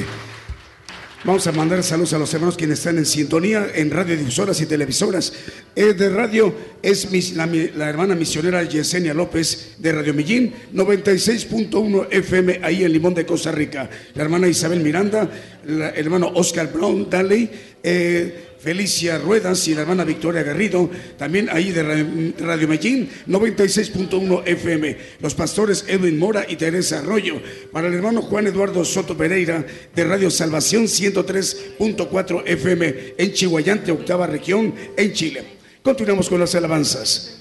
Vamos 1.22 1.46
a 1.46 1.52
mandar 1.52 1.80
saludos 1.84 2.12
a 2.12 2.18
los 2.18 2.34
hermanos 2.34 2.56
quienes 2.56 2.80
están 2.80 2.98
en 2.98 3.06
sintonía 3.06 3.68
en 3.72 3.88
radiodifusoras 3.88 4.60
y 4.60 4.66
televisoras. 4.66 5.32
Eh, 5.76 5.92
de 5.92 6.08
radio 6.08 6.52
es 6.82 7.08
mis- 7.12 7.34
la, 7.36 7.46
la 7.46 7.88
hermana 7.88 8.16
misionera 8.16 8.64
Yesenia 8.64 9.14
López 9.14 9.76
de 9.78 9.92
Radio 9.92 10.12
Millín, 10.12 10.52
96.1 10.74 12.08
FM 12.10 12.60
ahí 12.64 12.82
en 12.82 12.92
Limón 12.92 13.14
de 13.14 13.24
Costa 13.24 13.52
Rica. 13.52 13.88
La 14.14 14.24
hermana 14.24 14.48
Isabel 14.48 14.80
Miranda, 14.80 15.30
la- 15.66 15.90
el 15.90 16.06
hermano 16.06 16.32
Oscar 16.34 16.72
Brown 16.72 17.08
Daly, 17.08 17.48
eh, 17.80 18.55
Felicia 18.66 19.16
Ruedas 19.18 19.68
y 19.68 19.76
la 19.76 19.82
hermana 19.82 20.02
Victoria 20.02 20.42
Garrido, 20.42 20.90
también 21.16 21.48
ahí 21.52 21.70
de 21.70 21.84
Ra- 21.84 22.44
Radio 22.44 22.66
Medellín, 22.66 23.08
96.1 23.28 24.42
FM. 24.44 24.96
Los 25.20 25.36
pastores 25.36 25.84
Edwin 25.86 26.18
Mora 26.18 26.44
y 26.48 26.56
Teresa 26.56 26.98
Arroyo. 26.98 27.40
Para 27.70 27.86
el 27.86 27.94
hermano 27.94 28.22
Juan 28.22 28.48
Eduardo 28.48 28.84
Soto 28.84 29.16
Pereira 29.16 29.64
de 29.94 30.04
Radio 30.04 30.32
Salvación 30.32 30.86
103.4 30.88 32.42
FM 32.44 32.94
en 33.16 33.32
Chihuayante, 33.32 33.92
octava 33.92 34.26
región, 34.26 34.74
en 34.96 35.12
Chile. 35.12 35.44
Continuamos 35.84 36.28
con 36.28 36.40
las 36.40 36.52
alabanzas. 36.56 37.35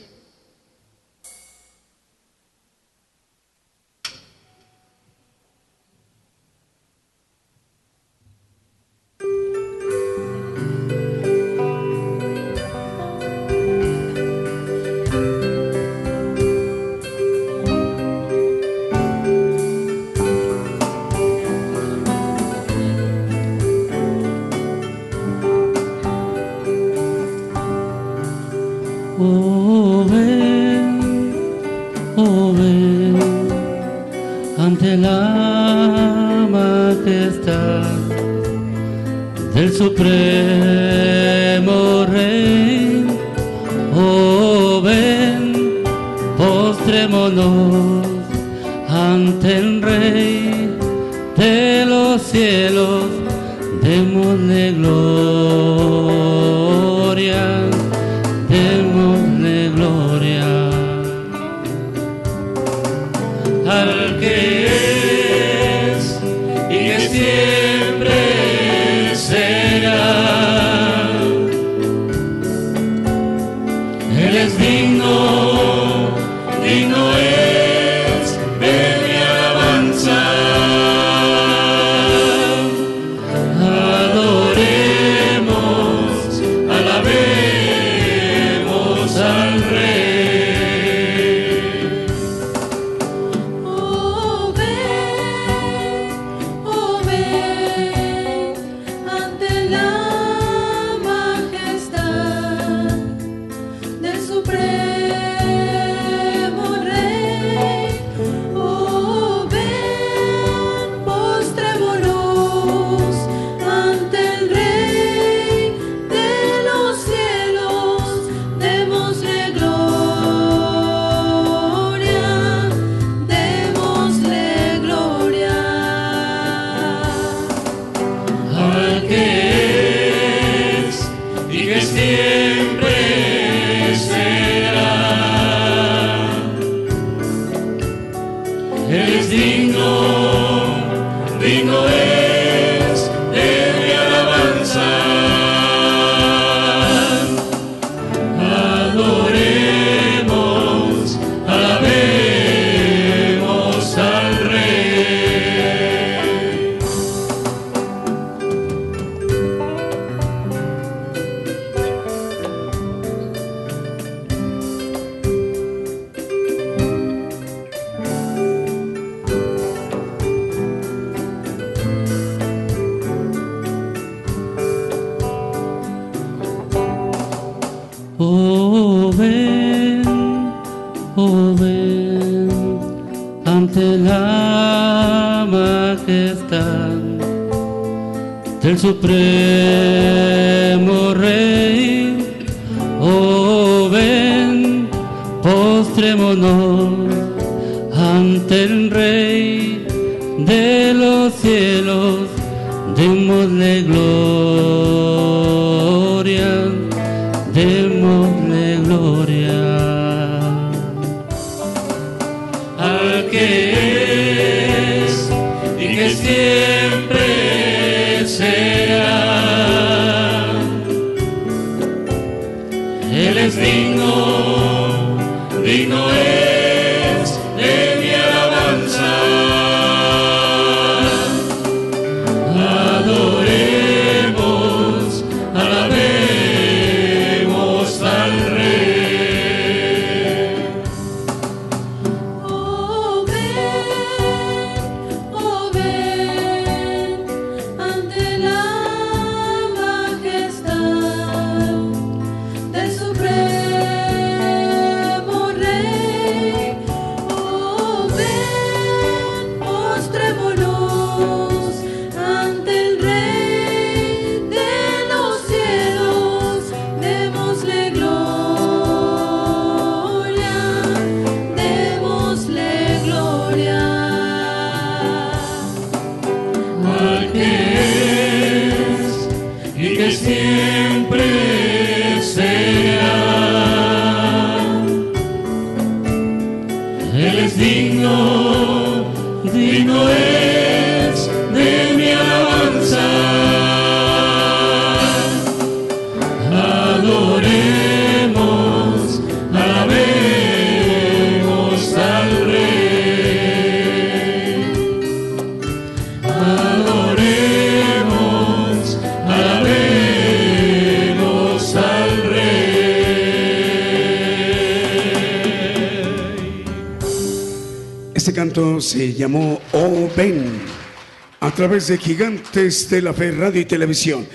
De 321.88 321.98
Gigantes 321.98 322.90
de 322.90 323.02
la 323.02 323.14
Fe 323.14 323.32
Radio 323.32 323.62
y 323.62 323.66
Televisión. 323.66 324.26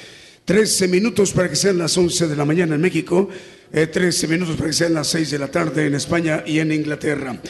13 0.44 0.86
minutos 0.88 1.32
para 1.32 1.48
que 1.48 1.56
sean 1.56 1.78
las 1.78 1.96
11 1.96 2.28
de 2.28 2.36
la 2.36 2.44
mañana 2.44 2.76
en 2.76 2.80
México, 2.80 3.28
eh, 3.72 3.86
13 3.86 4.28
minutos 4.28 4.56
para 4.56 4.68
que 4.68 4.76
sean 4.76 4.94
las 4.94 5.08
6 5.08 5.30
de 5.30 5.38
la 5.38 5.48
tarde 5.48 5.86
en 5.86 5.94
España 5.94 6.44
y 6.46 6.60
en 6.60 6.70
Inglaterra. 6.70 7.40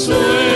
Consuelo 0.00 0.49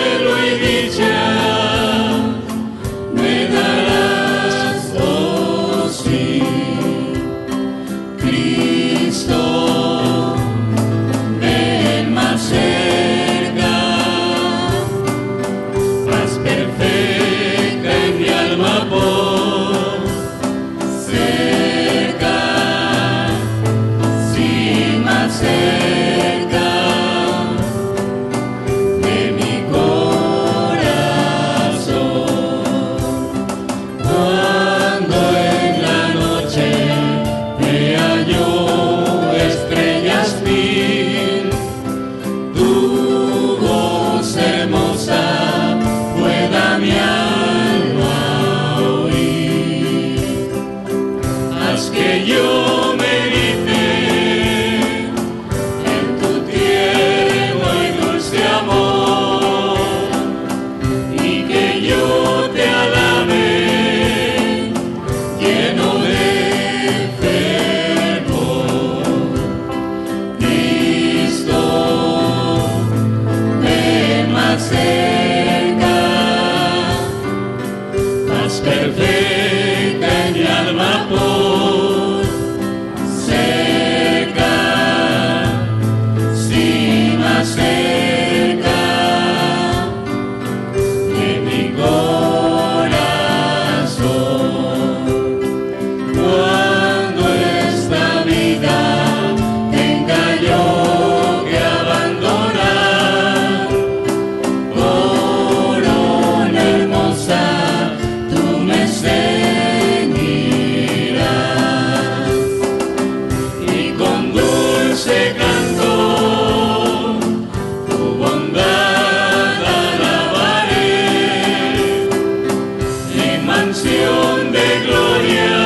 en 123.65 123.71
mansión 123.71 124.53
de 124.53 124.87
gloria 124.87 125.64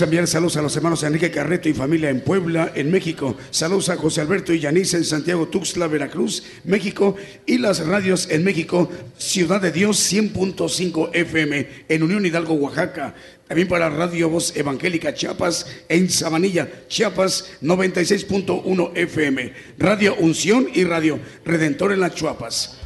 Enviar 0.00 0.26
saludos 0.26 0.56
a 0.56 0.62
los 0.62 0.76
hermanos 0.76 1.02
Enrique 1.02 1.30
Carreto 1.30 1.68
y 1.68 1.74
familia 1.74 2.10
en 2.10 2.20
Puebla, 2.20 2.72
en 2.74 2.90
México. 2.90 3.36
Saludos 3.50 3.88
a 3.88 3.96
José 3.96 4.20
Alberto 4.20 4.52
y 4.52 4.60
Yanis 4.60 4.94
en 4.94 5.04
Santiago, 5.04 5.48
Tuxtla, 5.48 5.86
Veracruz, 5.86 6.42
México. 6.64 7.16
Y 7.46 7.58
las 7.58 7.86
radios 7.86 8.28
en 8.30 8.44
México, 8.44 8.90
Ciudad 9.18 9.60
de 9.60 9.72
Dios 9.72 10.12
100.5 10.12 11.10
FM, 11.12 11.68
en 11.88 12.02
Unión 12.02 12.24
Hidalgo, 12.26 12.54
Oaxaca. 12.54 13.14
También 13.46 13.68
para 13.68 13.90
Radio 13.90 14.28
Voz 14.28 14.56
Evangélica 14.56 15.14
Chiapas, 15.14 15.66
en 15.88 16.10
Sabanilla, 16.10 16.68
Chiapas 16.88 17.52
96.1 17.62 18.92
FM. 18.96 19.52
Radio 19.78 20.14
Unción 20.16 20.68
y 20.74 20.84
Radio 20.84 21.20
Redentor 21.44 21.92
en 21.92 22.00
las 22.00 22.14
Chuapas. 22.14 22.78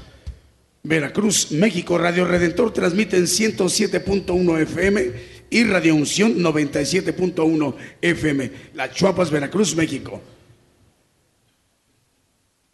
Veracruz, 0.82 1.52
México, 1.52 1.98
Radio 1.98 2.24
Redentor 2.24 2.72
transmite 2.72 3.16
en 3.16 3.24
107.1 3.24 4.60
FM 4.62 5.37
y 5.50 5.64
Radio 5.64 5.94
Unción 5.94 6.36
97.1 6.38 7.74
FM. 8.02 8.50
La 8.74 8.90
Chuapas, 8.90 9.30
Veracruz, 9.30 9.74
México. 9.74 10.20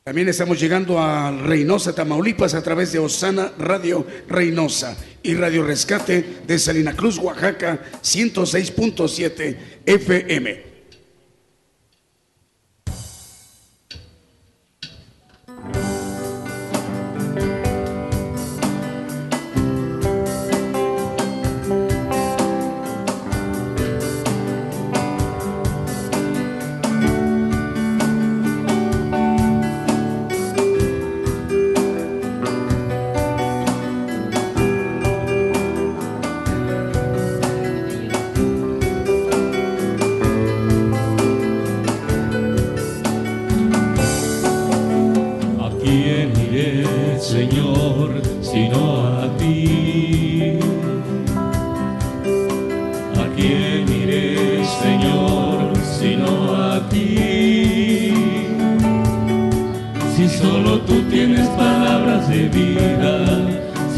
También 0.03 0.29
estamos 0.29 0.61
llegando 0.61 0.99
a 0.99 1.31
Reynosa, 1.31 1.95
Tamaulipas, 1.95 2.53
a 2.53 2.63
través 2.63 2.93
de 2.93 2.99
Osana 2.99 3.53
Radio 3.59 4.07
Reynosa 4.29 4.97
y 5.23 5.35
Radio 5.35 5.65
Rescate 5.65 6.43
de 6.47 6.59
Salina 6.59 6.95
Cruz, 6.95 7.17
Oaxaca, 7.17 7.81
106.7 8.03 9.57
FM. 9.87 10.74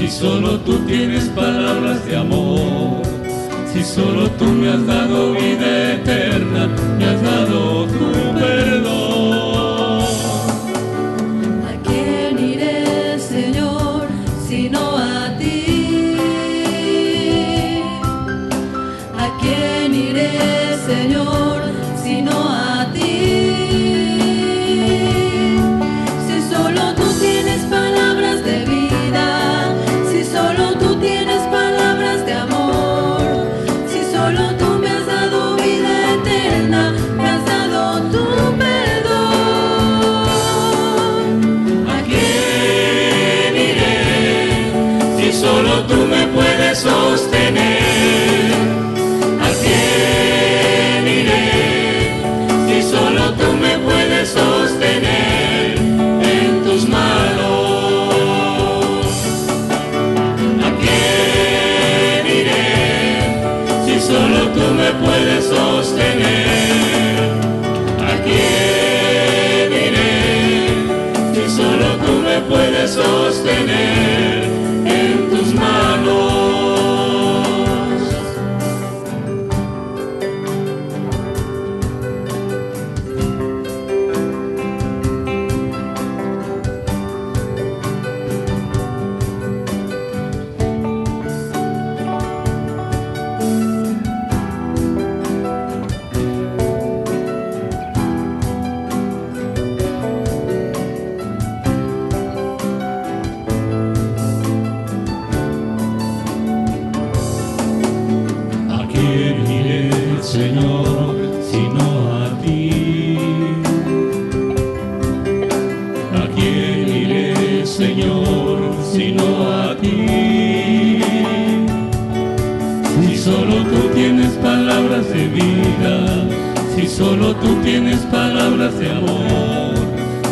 Si 0.07 0.13
solo 0.13 0.61
tú 0.61 0.79
tienes 0.87 1.25
palabras 1.31 2.07
de 2.07 2.15
amor, 2.17 3.03
si 3.73 3.83
solo 3.83 4.31
tú 4.39 4.45
me 4.45 4.69
has 4.69 4.87
dado 4.87 5.33
vida 5.33 5.95
eterna, 5.95 6.69
me 6.97 7.07
has 7.07 7.21
dado 7.21 7.87
tu 7.87 8.39
perdón. 8.39 9.16
sostener. 72.87 74.16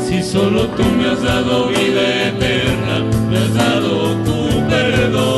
Si 0.09 0.23
solo 0.23 0.67
tú 0.77 0.83
me 0.97 1.09
has 1.09 1.23
dado 1.23 1.69
vida 1.69 2.29
eterna, 2.29 3.05
me 3.31 3.39
has 3.39 3.55
dado 3.55 4.17
tu 4.25 4.69
perdón. 4.69 5.34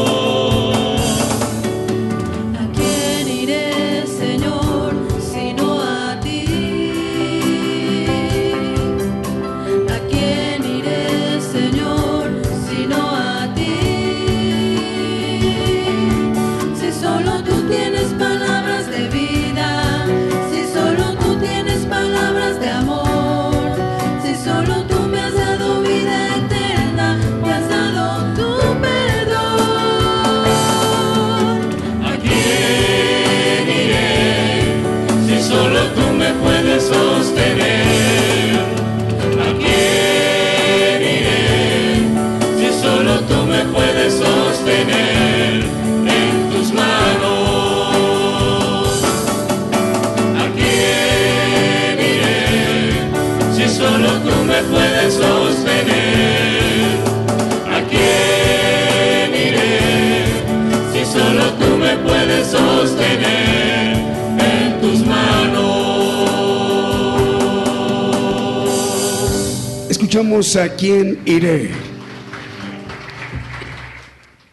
A 70.16 70.68
quién 70.78 71.20
iré. 71.26 71.68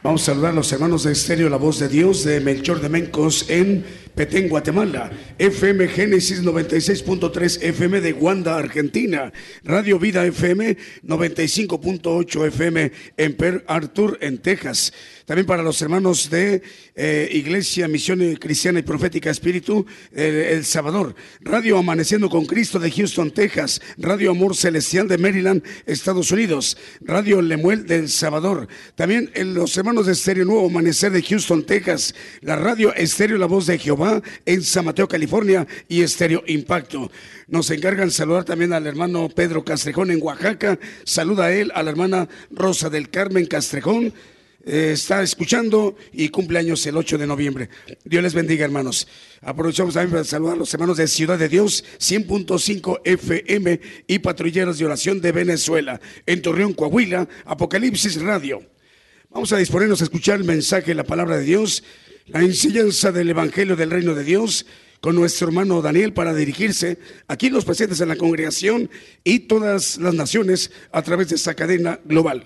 Vamos 0.04 0.24
a 0.24 0.26
saludar 0.26 0.52
a 0.52 0.56
los 0.56 0.70
hermanos 0.74 1.06
de 1.06 1.14
Estéreo 1.14 1.48
La 1.48 1.56
Voz 1.56 1.80
de 1.80 1.88
Dios 1.88 2.26
de 2.26 2.42
Melchor 2.42 2.82
de 2.82 2.90
Mencos 2.90 3.50
en 3.50 3.86
Petén, 4.14 4.50
Guatemala, 4.50 5.10
FM 5.44 5.90
Génesis 5.90 6.42
96.3 6.42 7.62
FM 7.62 8.00
de 8.00 8.14
Guanda, 8.14 8.56
Argentina, 8.56 9.34
Radio 9.66 10.00
Vida 10.00 10.26
FM 10.26 10.78
95.8 11.06 12.48
FM 12.48 12.92
en 13.18 13.34
Per 13.34 13.66
Arthur, 13.68 14.18
en 14.22 14.38
Texas. 14.38 14.94
También 15.26 15.46
para 15.46 15.62
los 15.62 15.82
hermanos 15.82 16.30
de 16.30 16.62
eh, 16.96 17.28
Iglesia 17.30 17.90
Misión 17.90 18.36
Cristiana 18.36 18.80
y 18.80 18.84
Profética 18.84 19.32
Espíritu, 19.32 19.86
El 20.14 20.64
Salvador. 20.64 21.14
Radio 21.42 21.78
Amaneciendo 21.78 22.30
con 22.30 22.46
Cristo 22.46 22.80
de 22.80 22.92
Houston, 22.92 23.32
Texas. 23.32 23.82
Radio 23.98 24.32
Amor 24.32 24.56
Celestial 24.56 25.10
de 25.10 25.18
Maryland, 25.18 25.62
Estados 25.86 26.32
Unidos. 26.32 26.78
Radio 27.02 27.42
Lemuel 27.42 27.86
del 27.86 28.08
Salvador. 28.08 28.70
También 28.96 29.30
en 29.34 29.54
los 29.54 29.76
hermanos 29.76 30.06
de 30.06 30.14
Estéreo 30.14 30.46
Nuevo 30.46 30.68
Amanecer 30.68 31.12
de 31.12 31.22
Houston, 31.22 31.66
Texas. 31.66 32.16
La 32.40 32.56
radio 32.56 32.94
Estéreo 32.94 33.38
La 33.38 33.46
Voz 33.46 33.66
de 33.66 33.78
Jehová 33.78 34.22
en 34.46 34.62
San 34.62 34.86
Mateo, 34.86 35.06
California 35.06 35.33
y 35.88 36.02
Estéreo 36.02 36.44
Impacto. 36.46 37.12
Nos 37.48 37.72
encargan 37.72 38.12
saludar 38.12 38.44
también 38.44 38.72
al 38.72 38.86
hermano 38.86 39.30
Pedro 39.30 39.64
Castrejón 39.66 40.12
en 40.12 40.22
Oaxaca. 40.22 40.78
Saluda 41.06 41.46
a 41.46 41.54
él, 41.54 41.72
a 41.74 41.82
la 41.82 41.90
hermana 41.90 42.30
Rosa 42.52 42.90
del 42.92 43.10
Carmen 43.10 43.48
Castrejón 43.48 44.14
eh, 44.64 44.92
está 44.94 45.24
escuchando 45.24 45.98
y 46.12 46.30
cumpleaños 46.30 46.86
el 46.86 46.98
8 46.98 47.18
de 47.18 47.26
noviembre. 47.26 47.70
Dios 48.06 48.22
les 48.22 48.36
bendiga, 48.36 48.64
hermanos. 48.64 49.08
Aprovechamos 49.42 49.96
también 49.96 50.12
para 50.12 50.24
saludar 50.24 50.54
a 50.54 50.58
los 50.60 50.72
hermanos 50.72 50.98
de 50.98 51.08
Ciudad 51.08 51.40
de 51.40 51.50
Dios, 51.50 51.84
100.5 51.98 53.02
FM 53.04 53.82
y 54.06 54.20
patrulleros 54.20 54.78
de 54.78 54.86
oración 54.86 55.20
de 55.20 55.32
Venezuela, 55.32 56.00
en 56.28 56.44
Torreón, 56.44 56.74
Coahuila, 56.74 57.28
Apocalipsis 57.46 58.22
Radio. 58.22 58.62
Vamos 59.32 59.52
a 59.52 59.58
disponernos 59.58 60.00
a 60.02 60.04
escuchar 60.04 60.38
el 60.38 60.46
mensaje, 60.46 60.94
la 60.94 61.04
palabra 61.04 61.38
de 61.38 61.44
Dios, 61.44 61.84
la 62.28 62.42
enseñanza 62.42 63.12
del 63.12 63.32
Evangelio 63.32 63.76
del 63.76 63.90
Reino 63.90 64.14
de 64.14 64.24
Dios 64.24 64.68
con 65.04 65.18
nuestro 65.18 65.48
hermano 65.50 65.82
Daniel 65.82 66.14
para 66.14 66.34
dirigirse 66.34 66.98
aquí 67.28 67.50
los 67.50 67.66
presentes 67.66 68.00
en 68.00 68.08
la 68.08 68.16
congregación 68.16 68.90
y 69.26 69.40
todas 69.40 69.98
las 69.98 70.14
naciones 70.14 70.72
a 70.94 71.02
través 71.02 71.28
de 71.28 71.36
esta 71.36 71.56
cadena 71.56 72.00
global 72.06 72.46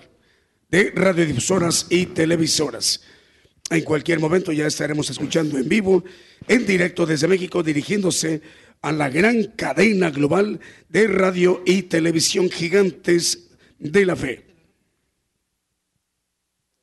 de 0.68 0.90
radiodifusoras 0.92 1.86
y 1.88 2.06
televisoras. 2.06 3.02
En 3.70 3.84
cualquier 3.84 4.18
momento 4.18 4.50
ya 4.50 4.66
estaremos 4.66 5.08
escuchando 5.08 5.56
en 5.56 5.68
vivo, 5.68 6.02
en 6.48 6.66
directo 6.66 7.06
desde 7.06 7.28
México, 7.28 7.62
dirigiéndose 7.62 8.42
a 8.82 8.90
la 8.90 9.08
gran 9.08 9.44
cadena 9.54 10.10
global 10.10 10.58
de 10.88 11.06
radio 11.06 11.62
y 11.64 11.82
televisión 11.82 12.50
gigantes 12.50 13.50
de 13.78 14.04
la 14.04 14.16
fe. 14.16 14.46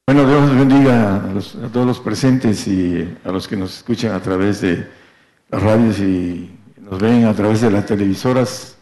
Bueno, 0.08 0.26
Dios 0.26 0.56
bendiga 0.58 1.16
a, 1.16 1.66
a, 1.66 1.70
todos 1.70 1.86
los 1.86 2.00
presentes 2.00 2.66
y 2.66 3.06
a 3.26 3.32
los 3.34 3.46
que 3.46 3.58
nos 3.58 3.76
escuchan 3.80 4.14
a 4.14 4.22
través 4.22 4.62
de 4.62 5.04
las 5.50 5.64
radios 5.64 6.00
y 6.00 6.52
nos 6.80 7.00
ven 7.00 7.26
a 7.26 7.34
través 7.34 7.62
de 7.62 7.72
las 7.72 7.86
televisoras 7.86 8.78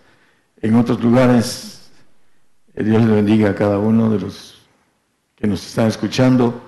en 0.62 0.76
otros 0.76 1.02
lugares. 1.02 1.92
Dios 2.76 3.04
le 3.04 3.16
bendiga 3.16 3.52
a 3.52 3.56
cada 3.56 3.78
uno 3.78 4.10
de 4.10 4.20
los 4.20 4.68
que 5.36 5.48
nos 5.48 5.66
están 5.66 5.88
escuchando. 5.88 6.62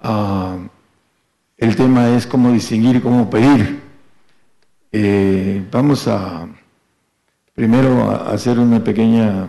Ah, 0.00 0.56
el 1.56 1.74
tema 1.74 2.10
es 2.10 2.26
cómo 2.26 2.52
distinguir 2.52 3.02
cómo 3.02 3.28
pedir. 3.30 3.80
Eh, 4.92 5.66
vamos 5.70 6.06
a 6.08 6.48
primero 7.54 8.10
a 8.10 8.30
hacer 8.30 8.58
una 8.58 8.82
pequeña 8.84 9.48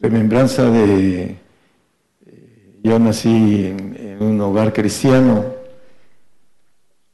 remembranza 0.00 0.64
de... 0.64 1.36
Eh, 2.26 2.80
yo 2.82 2.98
nací 2.98 3.66
en, 3.66 4.16
un 4.20 4.40
hogar 4.40 4.72
cristiano 4.72 5.44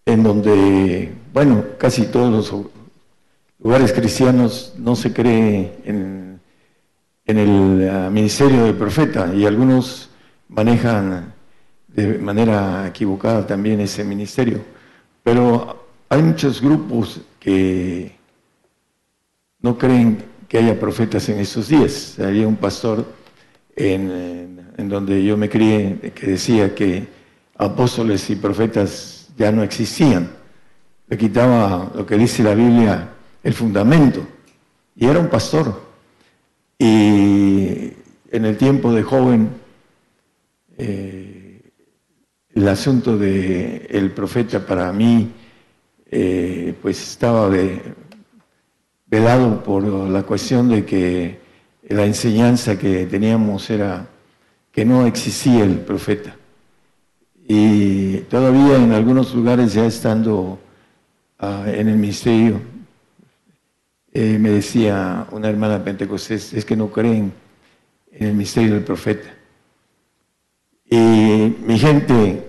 en 0.05 0.23
donde, 0.23 1.13
bueno, 1.33 1.65
casi 1.79 2.07
todos 2.07 2.31
los 2.31 2.67
lugares 3.63 3.93
cristianos 3.93 4.75
no 4.77 4.97
se 4.97 5.13
cree 5.13 5.79
en, 5.85 6.41
el 7.27 7.89
ah, 7.89 8.11
ministerio 8.11 8.65
del 8.65 8.75
profeta 8.75 9.33
y 9.33 9.47
algunos 9.47 10.11
manejan 10.49 11.33
de 11.87 12.19
manera 12.19 12.89
equivocada 12.89 13.47
también 13.47 13.81
ese 13.81 14.03
ministerio. 14.03 14.61
Pero 15.23 15.87
hay 16.09 16.23
muchos 16.23 16.61
grupos 16.61 17.21
que 17.39 18.17
no 19.61 19.79
creen 19.79 20.25
que 20.49 20.59
haya 20.59 20.81
profetas 20.81 21.29
en 21.29 21.39
estos 21.39 21.69
días. 21.69 22.19
Había 22.19 22.49
un 22.49 22.57
pastor 22.57 23.05
en, 23.77 24.73
en, 24.77 24.89
donde 24.89 25.23
yo 25.23 25.37
me 25.37 25.49
crié 25.49 26.13
que 26.13 26.27
decía 26.27 26.75
que 26.75 27.07
apóstoles 27.57 28.29
y 28.31 28.37
profetas 28.37 29.29
ya 29.37 29.53
no 29.53 29.63
existían. 29.63 30.40
Le 31.11 31.19
quitaba 31.19 31.91
lo 31.93 32.07
que 32.07 32.17
dice 32.17 32.45
la 32.45 32.55
Biblia, 32.55 33.11
el 33.43 33.53
fundamento. 33.53 34.25
Y 34.95 35.07
era 35.07 35.19
un 35.19 35.29
pastor. 35.29 35.83
Y 36.79 37.93
en 38.31 38.45
el 38.45 38.57
tiempo 38.57 38.93
de 38.93 39.03
joven 39.03 39.51
eh, 40.79 41.61
el 42.55 42.69
asunto 42.69 43.19
del 43.19 43.87
el 43.91 44.13
profeta 44.13 44.65
para 44.65 44.93
mí 44.93 45.33
eh, 46.11 46.75
pues 46.81 47.03
estaba 47.03 47.51
velado 49.07 49.63
por 49.65 49.83
la 49.85 50.23
cuestión 50.23 50.69
de 50.69 50.85
que 50.85 51.41
la 51.89 52.07
enseñanza 52.07 52.79
que 52.79 53.07
teníamos 53.07 53.69
era 53.69 54.07
que 54.71 54.85
no 54.85 55.07
existía 55.07 55.65
el 55.65 55.81
profeta. 55.81 56.37
Y 57.49 58.19
todavía 58.29 58.77
en 58.77 58.93
algunos 58.93 59.35
lugares 59.35 59.75
ya 59.75 59.85
estando 59.87 60.61
ah, 61.41 61.65
en 61.67 61.89
el 61.89 61.97
ministerio, 61.97 62.61
eh, 64.13 64.39
me 64.39 64.51
decía 64.51 65.27
una 65.31 65.49
hermana 65.49 65.85
pentecostés, 65.85 66.53
es 66.53 66.65
que 66.65 66.77
no 66.77 66.91
creen 66.91 67.33
en 68.13 68.27
el 68.29 68.35
misterio 68.35 68.75
del 68.75 68.85
profeta. 68.85 69.29
Y 70.91 70.97
mi 70.97 71.79
gente, 71.79 72.45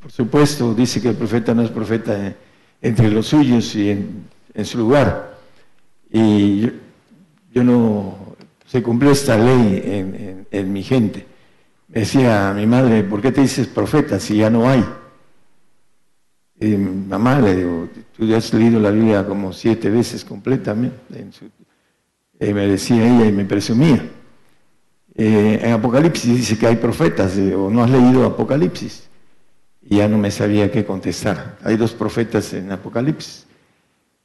por 0.00 0.12
supuesto, 0.12 0.74
dice 0.74 1.00
que 1.00 1.08
el 1.08 1.16
profeta 1.16 1.54
no 1.54 1.62
es 1.62 1.70
profeta 1.70 2.34
entre 2.82 3.10
los 3.10 3.28
suyos 3.28 3.74
y 3.74 3.90
en, 3.90 4.64
su 4.64 4.78
lugar. 4.78 5.38
Y 6.12 6.70
yo, 7.52 7.64
no, 7.64 8.36
se 8.66 8.82
cumplió 8.82 9.12
esta 9.12 9.38
ley 9.38 10.46
en, 10.50 10.72
mi 10.72 10.82
gente. 10.82 11.26
me 11.88 12.00
decía 12.00 12.52
mi 12.54 12.66
madre, 12.66 13.02
¿por 13.02 13.22
qué 13.22 13.32
te 13.32 13.40
dices 13.40 13.66
profeta 13.66 14.20
si 14.20 14.36
ya 14.36 14.50
no 14.50 14.68
hay? 14.68 14.84
Mamá, 16.60 17.40
le 17.40 17.56
digo, 17.56 17.88
tú 18.16 18.26
ya 18.26 18.38
has 18.38 18.52
leído 18.52 18.80
la 18.80 18.90
Biblia 18.90 19.24
como 19.26 19.52
siete 19.52 19.90
veces 19.90 20.24
completamente. 20.24 20.96
Me 22.40 22.66
decía 22.66 23.04
ella 23.04 23.26
y 23.26 23.32
me 23.32 23.44
presumía. 23.44 24.04
Eh, 25.14 25.60
en 25.62 25.72
Apocalipsis 25.72 26.36
dice 26.36 26.58
que 26.58 26.66
hay 26.66 26.76
profetas, 26.76 27.36
o 27.36 27.70
no 27.70 27.82
has 27.82 27.90
leído 27.90 28.24
Apocalipsis. 28.24 29.08
Y 29.82 29.96
ya 29.96 30.08
no 30.08 30.18
me 30.18 30.30
sabía 30.30 30.70
qué 30.70 30.84
contestar. 30.84 31.58
Hay 31.64 31.76
dos 31.76 31.92
profetas 31.92 32.52
en 32.52 32.72
Apocalipsis. 32.72 33.46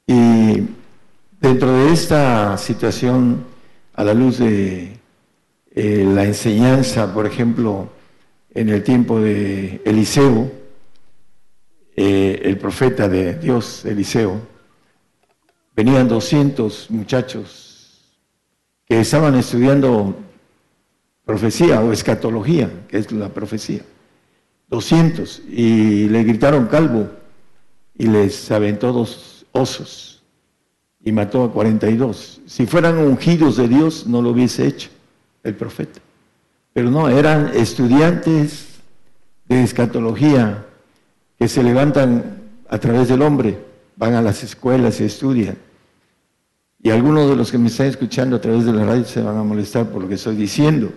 Y 0.08 0.68
dentro 1.40 1.72
de 1.72 1.94
esta 1.94 2.58
situación, 2.58 3.46
a 3.94 4.04
la 4.04 4.14
luz 4.14 4.40
de 4.40 4.98
eh, 5.76 6.06
la 6.08 6.26
enseñanza, 6.26 7.14
por 7.14 7.26
ejemplo, 7.26 7.90
en 8.54 8.70
el 8.70 8.84
tiempo 8.84 9.20
de 9.20 9.82
Eliseo, 9.86 10.63
eh, 11.96 12.42
el 12.44 12.58
profeta 12.58 13.08
de 13.08 13.36
Dios, 13.36 13.86
Eliseo, 13.86 14.40
venían 15.76 16.08
200 16.08 16.90
muchachos 16.92 18.14
que 18.86 19.00
estaban 19.00 19.36
estudiando 19.36 20.16
profecía 21.26 21.82
o 21.82 21.92
escatología, 21.92 22.70
que 22.88 22.98
es 22.98 23.12
la 23.12 23.30
profecía. 23.30 23.82
200 24.70 25.44
y 25.50 26.10
le 26.10 26.24
gritaron 26.24 26.68
calvo 26.68 27.10
y 27.96 28.08
les 28.08 28.50
aventó 28.52 28.92
dos 28.92 29.46
osos 29.52 30.24
y 31.04 31.12
mató 31.12 31.44
a 31.44 31.52
42. 31.52 32.42
Si 32.46 32.66
fueran 32.66 32.98
ungidos 32.98 33.58
de 33.58 33.68
Dios 33.68 34.08
no 34.08 34.22
lo 34.22 34.32
hubiese 34.32 34.66
hecho 34.66 34.90
el 35.44 35.56
profeta. 35.56 36.00
Pero 36.74 36.90
no, 36.90 37.08
eran 37.08 37.52
estudiantes 37.54 38.80
de 39.48 39.64
escatología 39.64 40.66
que 41.38 41.48
se 41.48 41.64
levantan 41.64 42.42
a 42.70 42.78
través 42.78 43.08
del 43.08 43.22
hombre, 43.22 43.58
van 43.96 44.14
a 44.14 44.22
las 44.22 44.44
escuelas 44.44 45.00
y 45.00 45.06
estudian. 45.06 45.58
Y 46.82 46.90
algunos 46.90 47.30
de 47.30 47.36
los 47.38 47.50
que 47.52 47.58
me 47.58 47.68
están 47.68 47.88
escuchando 47.88 48.36
a 48.36 48.42
través 48.42 48.66
de 48.66 48.74
la 48.74 48.86
radio 48.86 49.06
se 49.06 49.22
van 49.22 49.38
a 49.38 49.44
molestar 49.44 49.90
por 49.90 50.02
lo 50.02 50.08
que 50.10 50.16
estoy 50.16 50.36
diciendo. 50.36 50.92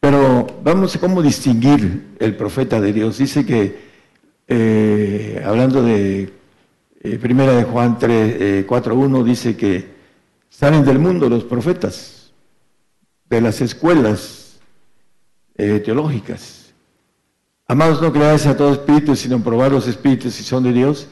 Pero 0.00 0.46
vamos 0.62 0.96
a 0.96 1.00
cómo 1.00 1.22
distinguir 1.22 2.16
el 2.18 2.36
profeta 2.36 2.80
de 2.80 2.92
Dios. 2.92 3.18
Dice 3.18 3.46
que, 3.46 3.78
eh, 4.48 5.42
hablando 5.46 5.82
de 5.82 6.32
eh, 7.00 7.18
Primera 7.18 7.52
de 7.52 7.64
Juan 7.64 7.98
3, 7.98 8.66
4.1, 8.66 9.20
eh, 9.20 9.24
dice 9.24 9.56
que 9.56 9.94
salen 10.50 10.84
del 10.84 10.98
mundo 10.98 11.28
los 11.28 11.44
profetas, 11.44 12.32
de 13.30 13.40
las 13.40 13.60
escuelas 13.60 14.58
teológicas. 15.56 16.63
Amados, 17.66 18.02
no 18.02 18.12
creáis 18.12 18.44
a 18.46 18.56
todo 18.56 18.72
espíritu, 18.72 19.16
sino 19.16 19.42
probar 19.42 19.72
los 19.72 19.88
espíritus 19.88 20.34
si 20.34 20.42
son 20.42 20.64
de 20.64 20.72
Dios, 20.72 21.08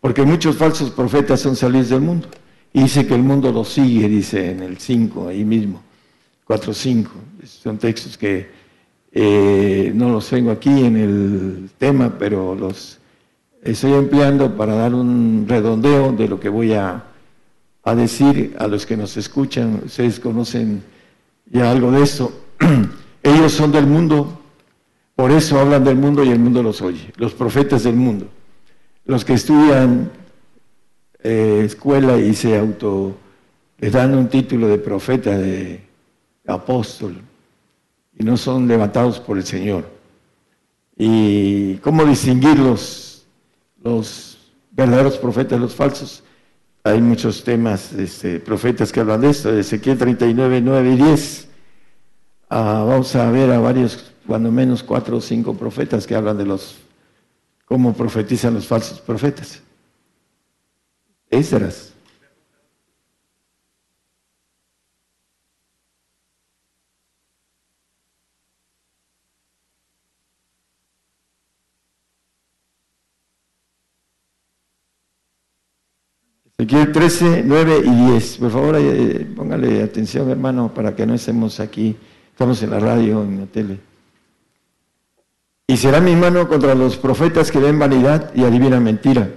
porque 0.00 0.22
muchos 0.22 0.56
falsos 0.56 0.90
profetas 0.90 1.40
son 1.40 1.56
salidos 1.56 1.88
del 1.88 2.02
mundo. 2.02 2.28
Y 2.74 2.82
dice 2.82 3.06
que 3.06 3.14
el 3.14 3.22
mundo 3.22 3.50
los 3.52 3.68
sigue, 3.68 4.06
dice 4.08 4.50
en 4.50 4.62
el 4.62 4.78
5, 4.78 5.28
ahí 5.28 5.44
mismo, 5.44 5.82
4, 6.44 6.74
5. 6.74 7.10
Son 7.46 7.78
textos 7.78 8.18
que 8.18 8.50
eh, 9.12 9.92
no 9.94 10.10
los 10.10 10.28
tengo 10.28 10.50
aquí 10.50 10.84
en 10.84 10.96
el 10.96 11.70
tema, 11.78 12.18
pero 12.18 12.54
los 12.54 12.98
estoy 13.62 13.92
empleando 13.92 14.56
para 14.56 14.74
dar 14.74 14.92
un 14.92 15.46
redondeo 15.48 16.12
de 16.12 16.28
lo 16.28 16.38
que 16.38 16.50
voy 16.50 16.74
a, 16.74 17.04
a 17.82 17.94
decir 17.94 18.54
a 18.58 18.66
los 18.66 18.84
que 18.84 18.96
nos 18.96 19.16
escuchan. 19.16 19.82
Ustedes 19.86 20.20
conocen 20.20 20.82
ya 21.50 21.70
algo 21.70 21.90
de 21.92 22.02
eso. 22.02 22.44
Ellos 23.22 23.52
son 23.52 23.72
del 23.72 23.86
mundo, 23.86 24.43
por 25.16 25.30
eso 25.30 25.58
hablan 25.58 25.84
del 25.84 25.96
mundo 25.96 26.24
y 26.24 26.30
el 26.30 26.38
mundo 26.38 26.62
los 26.62 26.82
oye, 26.82 27.12
los 27.16 27.34
profetas 27.34 27.84
del 27.84 27.96
mundo, 27.96 28.28
los 29.04 29.24
que 29.24 29.34
estudian 29.34 30.10
eh, 31.22 31.62
escuela 31.64 32.18
y 32.18 32.34
se 32.34 32.58
auto, 32.58 33.16
les 33.78 33.92
dan 33.92 34.14
un 34.14 34.28
título 34.28 34.68
de 34.68 34.78
profeta, 34.78 35.36
de 35.36 35.80
apóstol, 36.46 37.16
y 38.18 38.24
no 38.24 38.36
son 38.36 38.68
levantados 38.68 39.20
por 39.20 39.36
el 39.36 39.44
Señor. 39.44 39.88
¿Y 40.96 41.76
cómo 41.76 42.04
distinguir 42.04 42.58
los, 42.58 43.26
verdaderos 44.70 45.18
profetas, 45.18 45.60
los 45.60 45.74
falsos? 45.74 46.22
Hay 46.84 47.00
muchos 47.00 47.42
temas, 47.42 47.92
este, 47.92 48.40
profetas 48.40 48.92
que 48.92 49.00
hablan 49.00 49.22
de 49.22 49.30
esto, 49.30 49.50
de 49.50 49.60
Ezequiel 49.60 49.98
39, 49.98 50.60
9 50.60 50.90
y 50.90 50.96
10. 50.96 51.48
Ah, 52.50 52.84
vamos 52.86 53.16
a 53.16 53.30
ver 53.30 53.50
a 53.50 53.58
varios 53.58 54.13
cuando 54.26 54.50
menos 54.50 54.82
cuatro 54.82 55.18
o 55.18 55.20
cinco 55.20 55.54
profetas 55.54 56.06
que 56.06 56.14
hablan 56.14 56.38
de 56.38 56.46
los 56.46 56.76
cómo 57.64 57.92
profetizan 57.94 58.54
los 58.54 58.66
falsos 58.66 59.00
profetas. 59.00 59.62
Esdras. 61.30 61.94
Ezequiel 76.56 76.92
13, 76.92 77.42
9 77.44 77.82
y 77.84 77.90
10. 78.12 78.38
Por 78.38 78.50
favor, 78.50 78.76
eh, 78.78 79.26
póngale 79.36 79.82
atención, 79.82 80.30
hermano, 80.30 80.72
para 80.72 80.94
que 80.94 81.04
no 81.04 81.12
estemos 81.14 81.58
aquí. 81.60 81.96
Estamos 82.30 82.62
en 82.62 82.70
la 82.70 82.78
radio, 82.78 83.22
en 83.22 83.40
la 83.40 83.46
tele. 83.46 83.93
Y 85.66 85.78
será 85.78 86.00
mi 86.00 86.14
mano 86.14 86.46
contra 86.46 86.74
los 86.74 86.98
profetas 86.98 87.50
que 87.50 87.58
ven 87.58 87.78
vanidad 87.78 88.30
y 88.34 88.44
adivinan 88.44 88.84
mentira. 88.84 89.30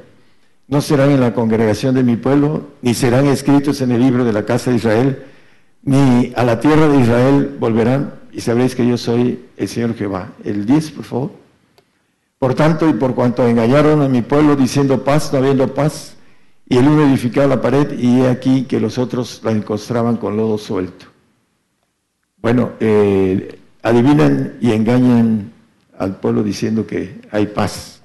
No 0.67 0.81
serán 0.81 1.11
en 1.11 1.21
la 1.21 1.33
congregación 1.33 1.95
de 1.95 2.03
mi 2.03 2.17
pueblo, 2.17 2.67
ni 2.81 2.93
serán 2.93 3.27
escritos 3.27 3.79
en 3.79 3.91
el 3.93 4.01
libro 4.01 4.25
de 4.25 4.33
la 4.33 4.43
casa 4.43 4.69
de 4.69 4.75
Israel, 4.75 5.23
ni 5.83 6.33
a 6.35 6.43
la 6.43 6.59
tierra 6.59 6.89
de 6.89 6.99
Israel 6.99 7.55
volverán, 7.57 8.13
y 8.33 8.41
sabréis 8.41 8.75
que 8.75 8.85
yo 8.85 8.97
soy 8.97 9.45
el 9.55 9.69
Señor 9.69 9.95
Jehová. 9.95 10.33
El 10.43 10.65
10, 10.65 10.91
por 10.91 11.05
favor. 11.05 11.31
Por 12.39 12.53
tanto, 12.55 12.89
y 12.89 12.93
por 12.93 13.15
cuanto 13.15 13.47
engañaron 13.47 14.01
a 14.01 14.09
mi 14.09 14.21
pueblo 14.21 14.57
diciendo 14.57 15.05
paz, 15.05 15.31
no 15.31 15.39
habiendo 15.39 15.73
paz, 15.73 16.17
y 16.67 16.77
el 16.77 16.89
uno 16.89 17.07
edificaba 17.07 17.47
la 17.47 17.61
pared, 17.61 17.97
y 17.97 18.19
he 18.19 18.29
aquí 18.29 18.63
que 18.63 18.81
los 18.81 18.97
otros 18.97 19.39
la 19.45 19.51
encostraban 19.51 20.17
con 20.17 20.35
lodo 20.35 20.57
suelto. 20.57 21.05
Bueno, 22.41 22.71
eh, 22.81 23.57
adivinan 23.81 24.57
y 24.59 24.73
engañan 24.73 25.53
al 25.97 26.17
pueblo 26.17 26.43
diciendo 26.43 26.85
que 26.85 27.21
hay 27.31 27.47
paz, 27.47 28.01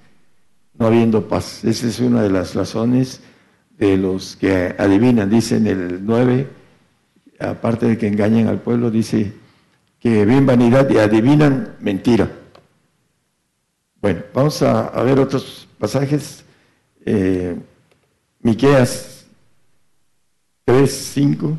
no 0.78 0.86
habiendo 0.86 1.28
paz. 1.28 1.64
Esa 1.64 1.86
es 1.86 2.00
una 2.00 2.22
de 2.22 2.30
las 2.30 2.54
razones 2.54 3.20
de 3.78 3.96
los 3.96 4.36
que 4.36 4.74
adivinan. 4.78 5.30
Dice 5.30 5.56
en 5.56 5.66
el 5.66 6.04
9, 6.04 6.48
aparte 7.38 7.86
de 7.86 7.98
que 7.98 8.06
engañan 8.06 8.48
al 8.48 8.60
pueblo, 8.60 8.90
dice 8.90 9.32
que 10.00 10.24
ven 10.24 10.46
vanidad 10.46 10.88
y 10.90 10.98
adivinan 10.98 11.76
mentira. 11.80 12.30
Bueno, 14.00 14.22
vamos 14.34 14.62
a, 14.62 14.90
ver 15.02 15.20
otros 15.20 15.68
pasajes. 15.78 16.44
Eh, 17.04 17.56
Miqueas 18.40 19.26
3, 20.64 20.90
5. 20.90 21.58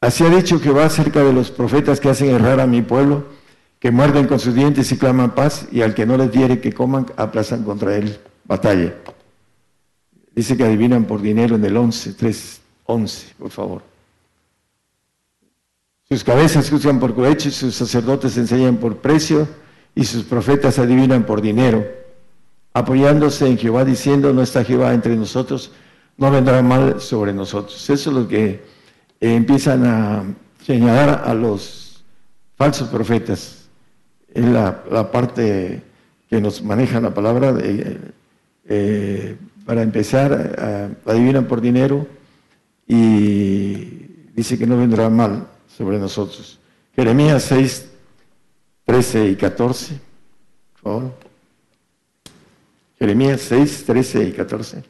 Así 0.00 0.24
ha 0.24 0.30
dicho 0.30 0.58
Jehová 0.58 0.86
acerca 0.86 1.22
de 1.22 1.32
los 1.34 1.50
profetas 1.50 2.00
que 2.00 2.08
hacen 2.08 2.30
errar 2.30 2.60
a 2.60 2.66
mi 2.66 2.80
pueblo 2.80 3.39
que 3.80 3.90
muerden 3.90 4.26
con 4.26 4.38
sus 4.38 4.54
dientes 4.54 4.92
y 4.92 4.98
claman 4.98 5.34
paz, 5.34 5.66
y 5.72 5.80
al 5.80 5.94
que 5.94 6.04
no 6.04 6.18
les 6.18 6.30
diere 6.30 6.60
que 6.60 6.72
coman, 6.72 7.06
aplazan 7.16 7.64
contra 7.64 7.96
él 7.96 8.20
batalla. 8.44 8.94
Dice 10.34 10.56
que 10.56 10.64
adivinan 10.64 11.06
por 11.06 11.22
dinero 11.22 11.56
en 11.56 11.64
el 11.64 11.76
11, 11.76 12.12
3, 12.12 12.60
11, 12.84 13.34
por 13.38 13.50
favor. 13.50 13.82
Sus 16.06 16.22
cabezas 16.22 16.68
juzgan 16.68 17.00
por 17.00 17.14
cohecho, 17.14 17.50
sus 17.50 17.74
sacerdotes 17.74 18.36
enseñan 18.36 18.76
por 18.76 18.98
precio, 18.98 19.48
y 19.94 20.04
sus 20.04 20.24
profetas 20.24 20.78
adivinan 20.78 21.24
por 21.24 21.40
dinero, 21.40 21.84
apoyándose 22.74 23.46
en 23.46 23.56
Jehová, 23.56 23.86
diciendo, 23.86 24.32
no 24.34 24.42
está 24.42 24.62
Jehová 24.62 24.92
entre 24.92 25.16
nosotros, 25.16 25.72
no 26.18 26.30
vendrá 26.30 26.60
mal 26.60 27.00
sobre 27.00 27.32
nosotros. 27.32 27.88
Eso 27.88 28.10
es 28.10 28.16
lo 28.16 28.28
que 28.28 28.62
eh, 29.20 29.34
empiezan 29.34 29.86
a 29.86 30.24
señalar 30.66 31.22
a 31.24 31.32
los 31.32 32.04
falsos 32.56 32.88
profetas 32.88 33.59
es 34.34 34.44
la, 34.44 35.10
parte 35.10 35.82
que 36.28 36.40
nos 36.40 36.62
maneja 36.62 37.00
la 37.00 37.12
palabra. 37.12 37.52
De, 37.52 37.98
eh, 38.66 39.36
para 39.64 39.82
empezar, 39.82 40.98
adivinan 41.04 41.46
por 41.46 41.60
dinero 41.60 42.06
y 42.86 44.30
dice 44.34 44.58
que 44.58 44.66
no 44.66 44.76
vendrá 44.76 45.08
mal 45.08 45.46
sobre 45.68 45.98
nosotros. 45.98 46.58
Jeremías 46.96 47.44
6, 47.44 47.88
13 48.84 49.28
y 49.28 49.36
14. 49.36 50.00
Por 50.74 50.82
favor. 50.82 51.14
Jeremías 52.98 53.40
6, 53.42 53.84
13 53.86 54.24
y 54.24 54.32
14. 54.32 54.82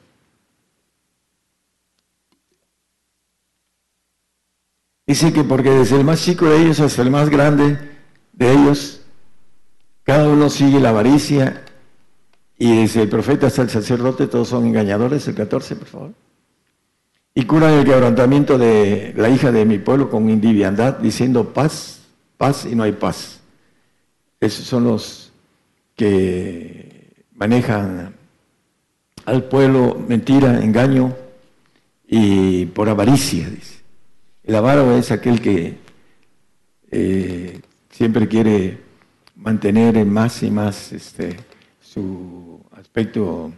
Dice 5.06 5.32
que 5.32 5.44
porque 5.44 5.70
desde 5.70 5.96
el 5.96 6.04
más 6.04 6.22
chico 6.22 6.46
de 6.46 6.62
ellos 6.62 6.80
hasta 6.80 7.02
el 7.02 7.10
más 7.10 7.28
grande, 7.28 7.78
de 8.32 8.52
ellos, 8.52 8.99
cada 10.04 10.28
uno 10.28 10.48
sigue 10.50 10.80
la 10.80 10.90
avaricia 10.90 11.64
y 12.58 12.82
desde 12.82 13.02
el 13.02 13.08
profeta 13.08 13.46
hasta 13.46 13.62
el 13.62 13.70
sacerdote 13.70 14.26
todos 14.26 14.48
son 14.48 14.66
engañadores, 14.66 15.26
el 15.28 15.34
14, 15.34 15.76
por 15.76 15.88
favor. 15.88 16.12
Y 17.34 17.44
curan 17.44 17.74
el 17.74 17.84
quebrantamiento 17.84 18.58
de 18.58 19.14
la 19.16 19.28
hija 19.28 19.52
de 19.52 19.64
mi 19.64 19.78
pueblo 19.78 20.10
con 20.10 20.28
indiviandad, 20.28 20.98
diciendo 20.98 21.54
paz, 21.54 22.00
paz 22.36 22.66
y 22.66 22.74
no 22.74 22.82
hay 22.82 22.92
paz. 22.92 23.40
Esos 24.40 24.66
son 24.66 24.84
los 24.84 25.32
que 25.96 27.24
manejan 27.34 28.14
al 29.24 29.44
pueblo 29.44 29.98
mentira, 30.08 30.62
engaño 30.62 31.14
y 32.06 32.66
por 32.66 32.88
avaricia, 32.88 33.48
dice. 33.48 33.80
El 34.42 34.56
avaro 34.56 34.96
es 34.96 35.12
aquel 35.12 35.40
que 35.40 35.78
eh, 36.90 37.60
siempre 37.90 38.26
quiere 38.26 38.89
mantener 39.40 40.04
más 40.04 40.42
y 40.42 40.50
más 40.50 40.92
este, 40.92 41.36
su 41.80 42.60
aspecto 42.72 43.52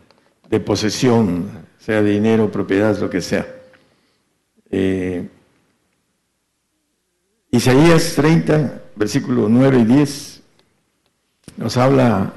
de 0.48 0.60
posesión, 0.60 1.50
sea 1.78 2.02
dinero, 2.02 2.50
propiedad, 2.50 2.96
lo 2.98 3.10
que 3.10 3.20
sea. 3.20 3.46
Eh, 4.70 5.28
Isaías 7.50 8.14
30, 8.14 8.82
versículos 8.96 9.50
9 9.50 9.80
y 9.80 9.84
10, 9.84 10.42
nos 11.56 11.76
habla 11.76 12.32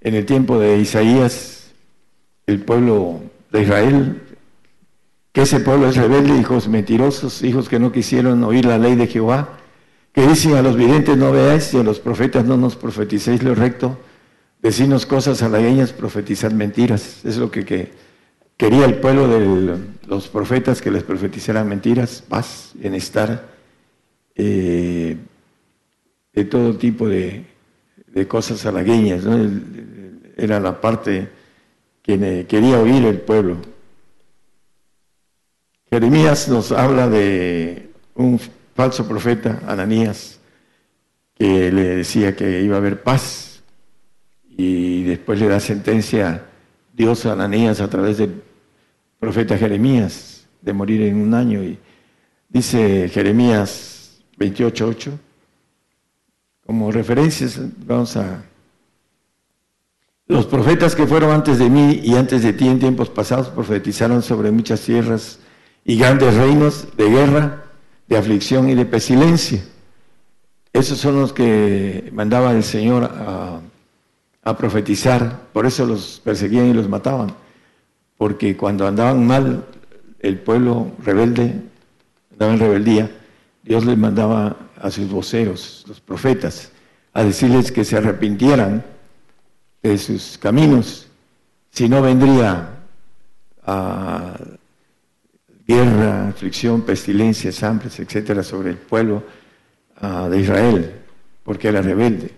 en 0.00 0.14
el 0.14 0.24
tiempo 0.24 0.58
de 0.58 0.78
Isaías, 0.78 1.72
el 2.46 2.60
pueblo 2.60 3.20
de 3.50 3.62
Israel, 3.62 4.22
que 5.32 5.42
ese 5.42 5.60
pueblo 5.60 5.88
es 5.88 5.96
rebelde, 5.96 6.38
hijos 6.38 6.68
mentirosos, 6.68 7.42
hijos 7.42 7.68
que 7.68 7.78
no 7.78 7.92
quisieron 7.92 8.42
oír 8.44 8.64
la 8.64 8.78
ley 8.78 8.94
de 8.94 9.08
Jehová, 9.08 9.58
que 10.16 10.26
dicen 10.26 10.54
a 10.54 10.62
los 10.62 10.76
videntes 10.76 11.14
no 11.14 11.30
veáis 11.30 11.74
y 11.74 11.76
a 11.76 11.82
los 11.82 12.00
profetas 12.00 12.46
no 12.46 12.56
nos 12.56 12.74
profeticéis 12.74 13.42
lo 13.42 13.54
recto, 13.54 13.98
decirnos 14.62 15.04
cosas 15.04 15.42
halagüeñas, 15.42 15.92
profetizar 15.92 16.54
mentiras. 16.54 17.22
Es 17.22 17.36
lo 17.36 17.50
que, 17.50 17.92
quería 18.56 18.86
el 18.86 18.94
pueblo 18.94 19.28
de 19.28 19.76
los 20.06 20.28
profetas, 20.28 20.80
que 20.80 20.90
les 20.90 21.02
profetizaran 21.02 21.68
mentiras, 21.68 22.24
paz, 22.26 22.70
bienestar, 22.72 23.46
eh, 24.34 25.18
de 26.32 26.44
todo 26.46 26.78
tipo 26.78 27.06
de, 27.06 27.44
cosas 28.26 28.64
halagueñas. 28.64 29.22
Era 30.38 30.60
la 30.60 30.80
parte 30.80 31.28
que 32.02 32.46
quería 32.48 32.80
oír 32.80 33.04
el 33.04 33.20
pueblo. 33.20 33.58
Jeremías 35.90 36.48
nos 36.48 36.72
habla 36.72 37.06
de 37.06 37.90
un 38.14 38.40
falso 38.76 39.08
profeta, 39.08 39.62
Ananías, 39.66 40.38
que 41.34 41.72
le 41.72 41.96
decía 41.96 42.36
que 42.36 42.60
iba 42.62 42.76
a 42.76 42.78
haber 42.78 43.02
paz. 43.02 43.62
Y 44.48 45.02
después 45.04 45.40
le 45.40 45.48
da 45.48 45.60
sentencia 45.60 46.44
Dios 46.92 47.26
a 47.26 47.32
Ananías 47.32 47.80
a 47.80 47.88
través 47.88 48.18
del 48.18 48.42
profeta 49.18 49.58
Jeremías 49.58 50.46
de 50.60 50.72
morir 50.72 51.02
en 51.02 51.16
un 51.16 51.34
año. 51.34 51.62
Y 51.62 51.78
dice 52.48 53.08
Jeremías 53.08 54.20
28.8 54.38 55.12
como 56.66 56.90
referencias 56.90 57.60
vamos 57.86 58.16
a 58.16 58.42
los 60.26 60.46
profetas 60.46 60.96
que 60.96 61.06
fueron 61.06 61.30
antes 61.30 61.58
de 61.58 61.70
mí 61.70 62.00
y 62.02 62.16
antes 62.16 62.42
de 62.42 62.52
ti 62.52 62.66
en 62.66 62.80
tiempos 62.80 63.08
pasados 63.08 63.48
profetizaron 63.48 64.22
sobre 64.22 64.50
muchas 64.50 64.80
tierras 64.80 65.38
y 65.84 65.96
grandes 65.96 66.34
reinos 66.34 66.88
de 66.96 67.08
guerra 67.08 67.65
de 68.08 68.16
aflicción 68.16 68.68
y 68.68 68.74
de 68.74 68.84
pestilencia. 68.84 69.62
Esos 70.72 70.98
son 70.98 71.20
los 71.20 71.32
que 71.32 72.10
mandaba 72.12 72.52
el 72.52 72.62
Señor 72.62 73.04
a, 73.04 73.60
profetizar, 74.56 75.40
por 75.52 75.66
eso 75.66 75.84
los 75.84 76.20
perseguían 76.22 76.66
y 76.66 76.72
los 76.72 76.88
mataban, 76.88 77.34
porque 78.16 78.56
cuando 78.56 78.86
andaban 78.86 79.26
mal, 79.26 79.64
el 80.20 80.38
pueblo 80.38 80.92
rebelde, 81.02 81.62
andaba 82.32 82.52
en 82.52 82.60
rebeldía, 82.60 83.10
Dios 83.64 83.84
les 83.84 83.98
mandaba 83.98 84.56
a 84.80 84.90
sus 84.92 85.10
voceros, 85.10 85.84
los 85.88 86.00
profetas, 86.00 86.70
a 87.12 87.24
decirles 87.24 87.72
que 87.72 87.84
se 87.84 87.96
arrepintieran 87.96 88.84
de 89.82 89.98
sus 89.98 90.38
caminos, 90.38 91.08
si 91.70 91.88
no 91.88 92.00
vendría 92.00 92.68
a 93.66 94.36
guerra, 95.66 96.28
aflicción, 96.28 96.82
pestilencias, 96.82 97.62
hambres, 97.62 97.98
etcétera, 97.98 98.42
sobre 98.42 98.70
el 98.70 98.76
pueblo 98.76 99.22
ah, 99.96 100.28
de 100.28 100.40
Israel, 100.40 100.92
porque 101.42 101.68
era 101.68 101.82
rebelde. 101.82 102.30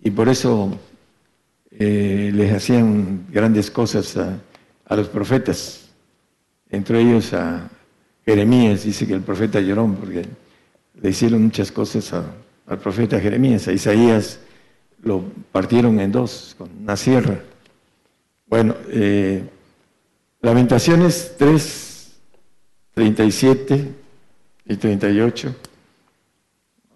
Y 0.00 0.10
por 0.10 0.28
eso 0.28 0.78
eh, 1.70 2.30
les 2.34 2.52
hacían 2.52 3.26
grandes 3.30 3.70
cosas 3.70 4.16
a, 4.16 4.96
los 4.96 5.08
profetas, 5.08 5.90
entre 6.70 7.00
ellos 7.00 7.32
a 7.34 7.68
Jeremías, 8.24 8.84
dice 8.84 9.06
que 9.06 9.14
el 9.14 9.20
profeta 9.20 9.60
lloró 9.60 9.86
porque 9.98 10.26
le 11.00 11.10
hicieron 11.10 11.42
muchas 11.42 11.70
cosas 11.70 12.12
al 12.66 12.78
profeta 12.78 13.20
Jeremías, 13.20 13.68
a 13.68 13.72
Isaías 13.72 14.40
lo 15.02 15.22
partieron 15.52 16.00
en 16.00 16.10
dos 16.10 16.54
con 16.58 16.70
una 16.82 16.96
sierra. 16.96 17.40
Bueno, 18.46 18.74
eh, 18.88 19.42
Lamentaciones 20.40 21.34
3, 21.38 21.87
37 22.98 23.94
y 24.66 24.76
38. 24.76 25.54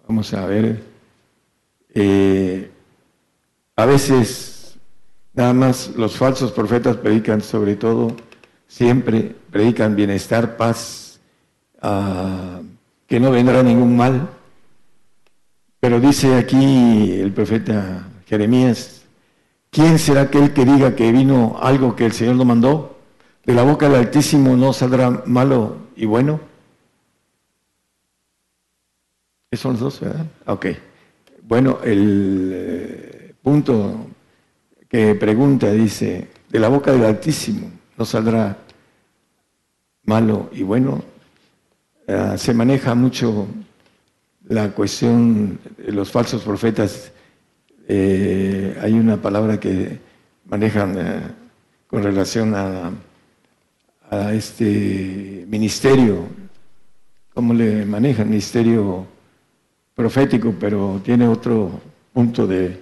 Vamos 0.05 0.33
a 0.33 0.45
ver. 0.45 0.83
Eh, 1.93 2.69
a 3.77 3.85
veces 3.85 4.75
nada 5.33 5.53
más 5.53 5.91
los 5.95 6.17
falsos 6.17 6.51
profetas 6.51 6.97
predican 6.97 7.39
sobre 7.39 7.77
todo, 7.77 8.17
siempre 8.67 9.33
predican 9.49 9.95
bienestar, 9.95 10.57
paz, 10.57 11.21
ah, 11.81 12.59
que 13.07 13.21
no 13.21 13.31
vendrá 13.31 13.63
ningún 13.63 13.95
mal. 13.95 14.29
Pero 15.79 16.01
dice 16.01 16.35
aquí 16.35 17.13
el 17.13 17.31
profeta 17.31 18.09
Jeremías, 18.25 19.03
¿quién 19.69 19.97
será 19.97 20.23
aquel 20.23 20.51
que 20.51 20.65
diga 20.65 20.97
que 20.97 21.13
vino 21.13 21.57
algo 21.61 21.95
que 21.95 22.05
el 22.05 22.11
Señor 22.11 22.35
no 22.35 22.43
mandó? 22.43 22.92
De 23.45 23.53
la 23.53 23.63
boca 23.63 23.89
del 23.89 23.97
Altísimo 23.97 24.55
no 24.55 24.71
saldrá 24.71 25.09
malo 25.25 25.75
y 25.97 26.05
bueno. 26.05 26.39
Esos 29.51 29.79
dos, 29.79 29.99
¿verdad? 29.99 30.25
Ok. 30.45 30.67
Bueno, 31.41 31.79
el 31.83 32.51
eh, 32.53 33.35
punto 33.41 34.07
que 34.87 35.15
pregunta 35.15 35.69
dice, 35.71 36.29
de 36.49 36.59
la 36.59 36.69
boca 36.69 36.93
del 36.93 37.03
Altísimo 37.03 37.69
no 37.97 38.05
saldrá 38.05 38.57
malo 40.05 40.49
y 40.53 40.63
bueno. 40.63 41.03
Eh, 42.07 42.35
se 42.37 42.53
maneja 42.53 42.95
mucho 42.95 43.47
la 44.47 44.71
cuestión 44.71 45.59
de 45.77 45.91
los 45.91 46.09
falsos 46.09 46.43
profetas. 46.43 47.11
Eh, 47.89 48.77
hay 48.81 48.93
una 48.93 49.17
palabra 49.17 49.59
que 49.59 49.99
manejan 50.45 51.35
con 51.87 52.03
relación 52.03 52.55
a 52.55 52.91
este 54.33 55.45
ministerio, 55.47 56.27
cómo 57.33 57.53
le 57.53 57.85
manejan, 57.85 58.29
ministerio 58.29 59.05
profético, 59.95 60.53
pero 60.59 61.01
tiene 61.03 61.27
otro 61.27 61.81
punto 62.11 62.47
de, 62.47 62.79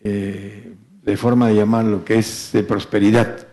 eh, 0.00 0.74
de 1.02 1.16
forma 1.16 1.48
de 1.48 1.56
llamarlo, 1.56 2.04
que 2.04 2.18
es 2.18 2.50
de 2.52 2.62
prosperidad. 2.62 3.46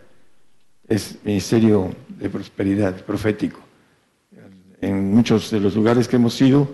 Es 0.88 1.18
ministerio 1.24 1.94
de 2.08 2.28
prosperidad 2.28 3.04
profético. 3.04 3.60
En 4.80 5.12
muchos 5.14 5.50
de 5.50 5.60
los 5.60 5.74
lugares 5.74 6.08
que 6.08 6.16
hemos 6.16 6.40
ido, 6.40 6.68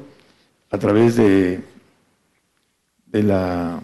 a 0.71 0.79
través 0.79 1.17
de, 1.17 1.61
de 3.07 3.23
la... 3.23 3.81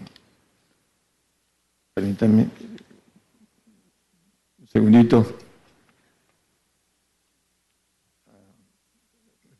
Permítanme 1.94 2.48
un 4.58 4.66
segundito. 4.66 5.43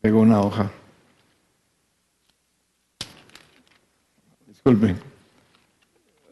Pegó 0.04 0.20
una 0.20 0.42
hoja. 0.42 0.70
Disculpen. 4.46 4.98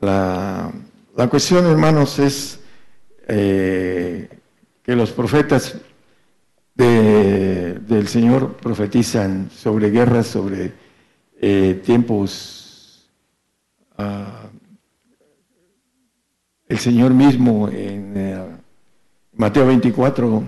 La, 0.03 0.70
cuestión, 1.31 1.65
hermanos, 1.65 2.19
es 2.19 2.61
eh, 3.27 4.28
que 4.82 4.94
los 4.94 5.12
profetas 5.12 5.78
del 6.74 8.09
Señor 8.09 8.59
profetizan 8.59 9.49
sobre 9.51 9.89
guerras, 9.89 10.27
sobre 10.27 10.74
eh, 11.40 11.81
tiempos. 11.82 13.09
Ah, 13.97 14.51
el 16.69 16.78
Señor 16.78 17.15
mismo 17.15 17.70
en 17.70 18.12
eh, 18.16 18.47
Mateo 19.32 19.66
24, 19.66 20.43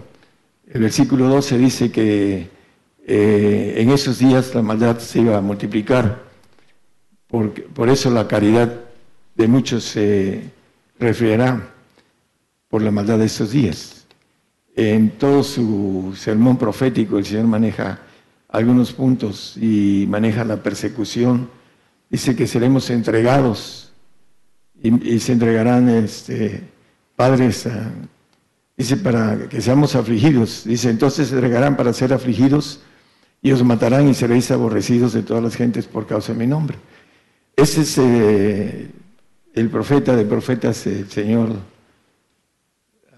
el 0.66 0.80
versículo 0.82 1.26
12 1.28 1.56
dice 1.56 1.90
que 1.90 2.53
eh, 3.06 3.74
en 3.78 3.90
esos 3.90 4.18
días 4.18 4.55
la 4.55 4.62
maldad 4.62 4.98
se 4.98 5.20
iba 5.20 5.36
a 5.36 5.40
multiplicar 5.40 6.24
por 7.74 7.89
eso 7.89 8.10
la 8.10 8.28
caridad 8.28 8.72
de 9.35 9.48
muchos 9.48 9.82
se 9.85 10.51
refrigerá 10.98 11.74
por 12.68 12.82
la 12.82 12.90
maldad 12.90 13.18
de 13.18 13.26
estos 13.26 13.51
días. 13.51 14.06
En 14.76 15.10
todo 15.10 15.43
su 15.43 16.14
sermón 16.16 16.56
profético 16.59 17.18
el 17.18 17.24
Señor 17.24 17.47
maneja 17.47 18.01
algunos 18.48 18.93
puntos 18.93 19.56
y 19.56 20.06
maneja 20.09 20.44
la 20.44 20.62
persecución. 20.62 21.51
Dice 22.10 22.36
que 22.36 22.47
seremos 22.47 22.90
entregados 22.90 23.93
y, 24.81 25.18
se 25.18 25.32
entregarán 25.32 25.89
este, 25.89 26.62
padres, 27.16 27.66
dice 28.76 28.97
para 28.97 29.48
que 29.48 29.60
seamos 29.60 29.97
afligidos. 29.97 30.64
Dice 30.64 30.90
entonces 30.90 31.28
se 31.28 31.35
entregarán 31.35 31.76
para 31.76 31.93
ser 31.93 32.12
afligidos 32.12 32.81
y 33.44 33.52
os 33.52 33.62
matarán 33.62 34.08
y 34.08 34.14
seréis 34.14 34.50
aborrecidos 34.50 35.12
de 35.12 35.22
todas 35.22 35.42
las 35.42 35.54
gentes 35.54 35.86
por 35.86 36.06
causa 36.06 36.32
de 36.32 36.38
mi 36.38 36.46
nombre. 36.46 36.78
Ese 37.54 37.82
es 37.82 37.98
eh, 37.98 38.90
el 39.52 39.68
profeta 39.68 40.16
de 40.16 40.24
profetas, 40.24 40.86
el 40.86 41.10
Señor, 41.10 41.50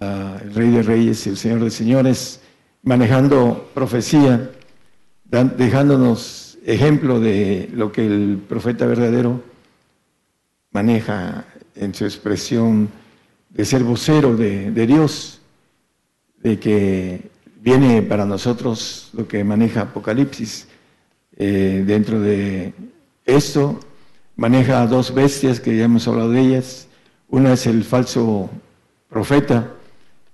ah, 0.01 0.37
el 0.43 0.53
Rey 0.53 0.71
de 0.73 0.83
Reyes 0.83 1.25
y 1.27 1.31
el 1.31 1.37
Señor 1.37 1.63
de 1.63 1.71
Señores, 1.71 2.41
manejando 2.83 3.71
profecía, 3.73 4.51
dejándonos 5.25 6.59
ejemplo 6.67 7.21
de 7.21 7.71
lo 7.73 7.93
que 7.93 8.05
el 8.05 8.43
profeta 8.49 8.85
verdadero 8.85 9.41
maneja 10.73 11.45
en 11.77 11.95
su 11.95 12.05
expresión 12.05 12.89
de 13.51 13.65
ser 13.65 13.85
vocero 13.85 14.37
de, 14.37 14.87
Dios, 14.89 15.41
de 16.43 16.59
que 16.59 17.36
viene 17.67 18.01
para 18.01 18.25
nosotros 18.25 19.11
lo 19.13 19.27
que 19.27 19.43
maneja 19.43 19.81
Apocalipsis. 19.81 20.69
Eh, 21.37 21.83
dentro 21.85 22.21
de 22.21 22.73
esto 23.25 23.81
maneja 24.37 24.87
dos 24.87 25.13
bestias 25.13 25.59
que 25.59 25.77
ya 25.77 25.87
hemos 25.87 26.07
hablado 26.07 26.31
de 26.31 26.43
ellas. 26.43 26.87
Una 27.29 27.55
es 27.55 27.67
el 27.67 27.83
falso 27.83 28.49
profeta. 29.09 29.73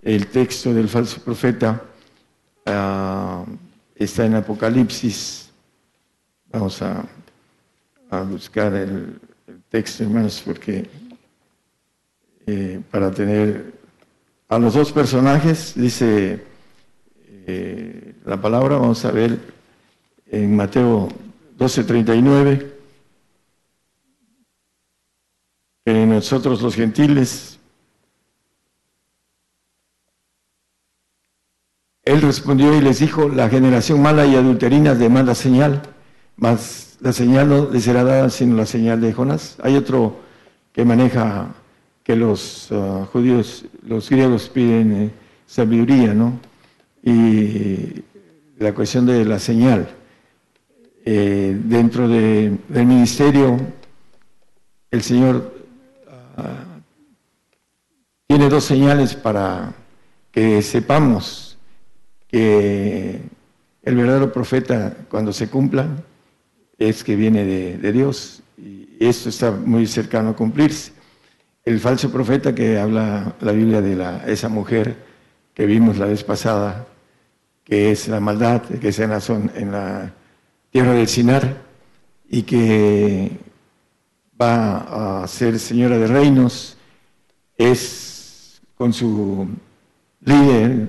El 0.03 0.27
texto 0.27 0.75
del 0.75 0.91
falso 0.91 1.23
profeta 1.23 1.83
ah, 2.67 3.47
está 3.97 4.27
en 4.27 4.35
Apocalipsis. 4.35 5.51
Vamos 6.53 6.83
a, 6.83 7.03
buscar 8.29 8.75
el, 8.75 9.19
texto, 9.71 10.03
hermanos, 10.03 10.43
porque 10.45 10.87
eh, 12.47 12.79
para 12.91 13.11
tener 13.11 13.73
a 14.51 14.59
los 14.59 14.75
dos 14.75 14.93
personajes, 14.93 15.73
dice 15.75 16.52
eh, 17.47 18.15
la 18.25 18.41
palabra, 18.41 18.77
vamos 18.77 19.05
a 19.05 19.11
ver 19.11 19.39
en 20.27 20.57
Mateo 20.57 21.09
12:39. 21.59 22.73
que 25.85 26.07
nosotros 26.07 26.63
los 26.63 26.77
gentiles, 26.77 27.59
él 32.05 32.23
respondió 32.23 32.77
y 32.77 32.81
les 32.81 33.01
dijo, 33.01 33.29
la 33.29 33.49
generación 33.49 34.01
mala 34.01 34.27
y 34.27 34.37
adulterina 34.37 34.95
demanda 34.95 35.35
señal, 35.35 35.83
mas 36.37 36.97
la 37.01 37.13
señal 37.13 37.49
no 37.49 37.71
le 37.71 37.81
será 37.81 38.05
dada 38.05 38.31
sino 38.31 38.57
la 38.57 38.67
señal 38.67 39.01
de 39.01 39.13
Jonás. 39.13 39.59
Hay 39.63 39.77
otro 39.77 40.21
que 40.73 40.85
maneja 40.85 41.49
que 42.05 42.17
los 42.17 42.71
uh, 42.71 43.07
judíos, 43.13 43.65
los 43.83 44.09
griegos 44.09 44.49
piden 44.49 44.93
eh, 44.93 45.11
sabiduría, 45.47 46.15
¿no? 46.15 46.39
Y 47.03 48.03
la 48.59 48.73
cuestión 48.75 49.07
de 49.07 49.25
la 49.25 49.39
señal. 49.39 49.89
Eh, 51.05 51.59
dentro 51.65 52.07
del 52.07 52.59
ministerio, 52.87 53.59
el 54.91 55.03
Señor 55.03 55.53
tiene 58.33 58.49
dos 58.49 58.65
señales 58.65 59.15
para 59.15 59.75
que 60.31 60.63
sepamos 60.63 61.59
que 62.29 63.21
el 63.83 63.97
verdadero 63.97 64.33
profeta, 64.33 64.97
cuando 65.11 65.33
se 65.33 65.51
cumpla, 65.51 65.87
es 66.79 67.05
que 67.05 67.15
viene 67.15 67.45
de, 67.45 67.93
Dios. 67.93 68.43
Y 68.57 68.97
esto 69.01 69.29
está 69.29 69.51
muy 69.51 69.87
cercano 69.87 70.31
a 70.31 70.37
cumplirse. 70.37 70.93
El 71.65 71.79
falso 71.79 72.11
profeta 72.11 72.55
que 72.55 72.79
habla 72.79 73.35
la 73.41 73.53
Biblia 73.53 73.83
de 73.83 73.97
la, 73.97 74.25
esa 74.27 74.49
mujer 74.49 74.97
que 75.53 75.67
vimos 75.67 75.99
la 75.99 76.07
vez 76.07 76.25
pasada, 76.25 76.87
que 77.73 77.91
es 77.91 78.07
la 78.07 78.21
maldad, 78.21 78.61
que 78.65 78.89
es 78.89 78.99
en 78.99 79.09
la, 79.09 79.23
en 79.55 79.73
la 79.73 80.13
tierra 80.71 80.93
del 80.93 81.09
Sinar 81.09 81.57
y 82.29 82.43
que 82.43 83.31
va 84.39 85.23
a 85.23 85.27
ser 85.27 85.59
señora 85.59 85.97
de 85.97 86.07
reinos, 86.07 86.77
es 87.57 88.61
con 88.77 88.93
su 88.93 89.49
líder, 90.21 90.89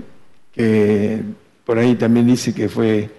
que 0.51 1.21
por 1.63 1.77
ahí 1.77 1.95
también 1.95 2.27
dice 2.27 2.53
que 2.53 2.67
fue 2.67 3.09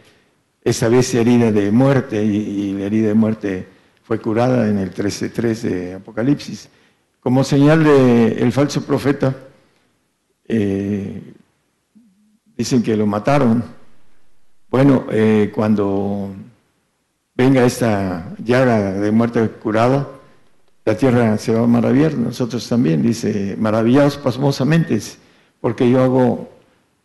esa 0.63 0.91
vez 0.91 1.15
herida 1.15 1.51
de 1.51 1.71
muerte 1.71 2.23
y, 2.23 2.75
la 2.75 2.85
herida 2.85 3.09
de 3.09 3.15
muerte 3.15 3.67
fue 4.03 4.21
curada 4.21 4.69
en 4.69 4.77
el 4.77 4.93
13.3 4.93 5.61
de 5.63 5.95
Apocalipsis. 5.95 6.69
Como 7.19 7.43
señal 7.43 7.83
del 7.83 8.37
el 8.41 8.53
falso 8.53 8.85
profeta, 8.85 9.35
eh, 10.47 11.34
dicen 12.57 12.83
que 12.83 12.97
lo 12.97 13.07
mataron. 13.07 13.65
Bueno, 14.71 15.07
eh, 15.11 15.53
cuando 15.55 16.31
venga 17.35 17.65
esta 17.65 18.35
llaga 18.39 18.93
de 18.93 19.11
muerte 19.11 19.49
curada, 19.49 20.09
la 20.85 20.97
tierra 20.97 21.39
se 21.39 21.55
va 21.55 21.65
a 21.65 21.67
maravillar, 21.67 22.15
nosotros 22.15 22.69
también, 22.69 23.03
dice, 23.03 23.57
maravillados 23.59 24.19
pasmosamente, 24.19 25.01
porque 25.61 25.91
yo 25.91 26.03
hago 26.03 26.51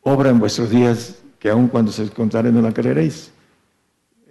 obra 0.01 0.29
en 0.29 0.39
vuestros 0.39 0.69
días 0.69 1.15
que 1.39 1.49
aun 1.49 1.67
cuando 1.67 1.91
se 1.91 2.09
contare 2.09 2.51
no 2.51 2.61
la 2.61 2.73
creeréis. 2.73 3.31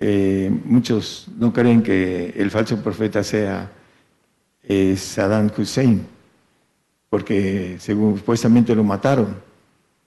Eh, 0.00 0.50
muchos 0.64 1.28
no 1.38 1.52
creen 1.52 1.82
que 1.82 2.34
el 2.36 2.50
falso 2.50 2.76
profeta 2.82 3.24
sea 3.24 3.72
Saddam 4.96 5.50
Hussein, 5.56 6.06
porque 7.08 7.76
según 7.80 8.18
supuestamente 8.18 8.74
lo 8.74 8.84
mataron 8.84 9.47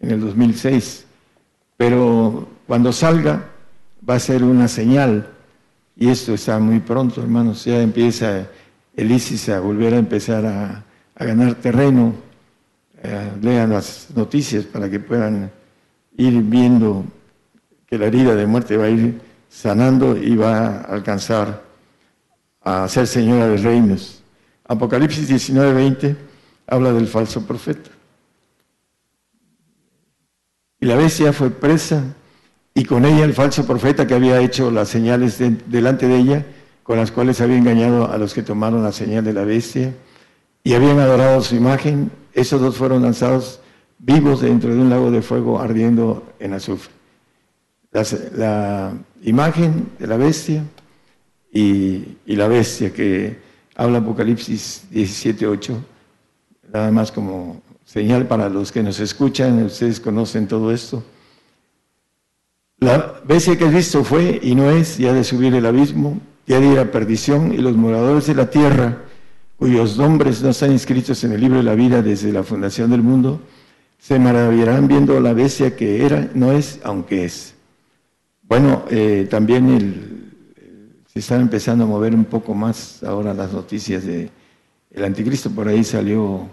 en 0.01 0.11
el 0.11 0.19
2006, 0.19 1.05
pero 1.77 2.47
cuando 2.67 2.91
salga 2.91 3.47
va 4.07 4.15
a 4.15 4.19
ser 4.19 4.43
una 4.43 4.67
señal, 4.67 5.27
y 5.95 6.09
esto 6.09 6.33
está 6.33 6.59
muy 6.59 6.79
pronto, 6.79 7.21
hermanos, 7.21 7.63
ya 7.65 7.81
empieza 7.81 8.47
el 8.95 9.11
ISIS 9.11 9.49
a 9.49 9.59
volver 9.59 9.93
a 9.93 9.97
empezar 9.97 10.45
a, 10.45 10.83
ganar 11.23 11.53
terreno. 11.55 12.15
Eh, 13.03 13.31
lean 13.43 13.69
las 13.69 14.07
noticias 14.15 14.65
para 14.65 14.89
que 14.89 14.99
puedan 14.99 15.51
ir 16.17 16.41
viendo 16.41 17.05
que 17.85 17.97
la 17.97 18.07
herida 18.07 18.33
de 18.33 18.47
muerte 18.47 18.75
va 18.75 18.85
a 18.85 18.89
ir 18.89 19.21
sanando 19.47 20.17
y 20.17 20.35
va 20.35 20.67
a 20.67 20.81
alcanzar 20.81 21.61
a 22.63 22.87
ser 22.87 23.05
señora 23.05 23.47
de 23.47 23.57
reinos. 23.57 24.23
Apocalipsis 24.67 25.27
19:20 25.29 26.15
habla 26.65 26.91
del 26.91 27.07
falso 27.07 27.45
profeta. 27.45 27.91
Y 30.81 30.87
la 30.87 30.95
bestia 30.95 31.31
fue 31.31 31.51
presa 31.51 32.03
y 32.73 32.85
con 32.85 33.05
ella 33.05 33.23
el 33.23 33.33
falso 33.33 33.65
profeta 33.65 34.07
que 34.07 34.15
había 34.15 34.41
hecho 34.41 34.71
las 34.71 34.89
señales 34.89 35.37
delante 35.67 36.07
de 36.07 36.17
ella 36.17 36.45
con 36.83 36.97
las 36.97 37.11
cuales 37.11 37.39
había 37.39 37.57
engañado 37.57 38.11
a 38.11 38.17
los 38.17 38.33
que 38.33 38.41
tomaron 38.41 38.83
la 38.83 38.91
señal 38.91 39.23
de 39.23 39.31
la 39.31 39.45
bestia 39.45 39.93
y 40.63 40.73
habían 40.73 40.99
adorado 40.99 41.41
su 41.41 41.55
imagen, 41.55 42.11
esos 42.33 42.59
dos 42.59 42.77
fueron 42.77 43.03
lanzados 43.03 43.61
vivos 43.99 44.41
dentro 44.41 44.73
de 44.73 44.81
un 44.81 44.89
lago 44.89 45.11
de 45.11 45.21
fuego 45.21 45.59
ardiendo 45.59 46.33
en 46.39 46.53
azufre. 46.53 46.91
La, 47.91 48.93
imagen 49.23 49.89
de 49.99 50.07
la 50.07 50.17
bestia 50.17 50.63
y, 51.53 52.17
la 52.25 52.47
bestia 52.47 52.91
que 52.91 53.37
habla 53.75 53.99
Apocalipsis 53.99 54.87
17.8, 54.91 55.77
nada 56.73 56.91
más 56.91 57.11
como 57.11 57.61
señal 57.91 58.27
para 58.27 58.47
los 58.47 58.71
que 58.71 58.83
nos 58.83 58.99
escuchan, 58.99 59.63
ustedes 59.63 59.99
conocen 59.99 60.47
todo 60.47 60.71
esto. 60.71 61.03
La 62.77 63.21
bestia 63.25 63.57
que 63.57 63.65
has 63.65 63.73
visto 63.73 64.03
fue 64.03 64.39
y 64.41 64.55
no 64.55 64.69
es 64.71 64.97
ya 64.97 65.13
de 65.13 65.23
subir 65.23 65.53
el 65.55 65.65
abismo 65.65 66.19
ya 66.47 66.59
de 66.59 66.67
ir 66.67 66.79
a 66.79 66.91
perdición, 66.91 67.53
y 67.53 67.57
los 67.57 67.75
moradores 67.75 68.27
de 68.27 68.35
la 68.35 68.49
tierra, 68.49 69.03
cuyos 69.57 69.97
nombres 69.97 70.41
no 70.41 70.49
están 70.49 70.71
inscritos 70.71 71.23
en 71.23 71.33
el 71.33 71.41
libro 71.41 71.57
de 71.57 71.63
la 71.63 71.75
vida 71.75 72.01
desde 72.01 72.31
la 72.31 72.43
fundación 72.43 72.89
del 72.91 73.01
mundo, 73.01 73.39
se 73.99 74.17
maravillarán 74.17 74.87
viendo 74.87 75.19
la 75.19 75.33
bestia 75.33 75.75
que 75.75 76.05
era, 76.05 76.29
no 76.33 76.51
es, 76.51 76.79
aunque 76.83 77.25
es. 77.25 77.53
Bueno, 78.43 78.83
eh, 78.89 79.27
también 79.29 80.33
se 81.13 81.19
están 81.19 81.41
empezando 81.41 81.83
a 81.83 81.87
mover 81.87 82.15
un 82.15 82.25
poco 82.25 82.53
más 82.53 83.03
ahora 83.03 83.33
las 83.33 83.53
noticias 83.53 84.05
de 84.05 84.29
el 84.93 85.05
anticristo, 85.05 85.49
por 85.51 85.67
ahí 85.69 85.83
salió, 85.85 86.49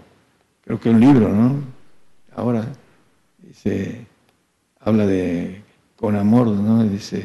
creo 0.63 0.79
que 0.79 0.89
un 0.89 0.99
libro, 0.99 1.29
¿no? 1.29 1.61
Ahora 2.35 2.67
se 3.53 4.05
habla 4.79 5.05
de 5.05 5.63
con 5.95 6.15
amor, 6.15 6.47
¿no? 6.47 6.83
Dice, 6.83 7.23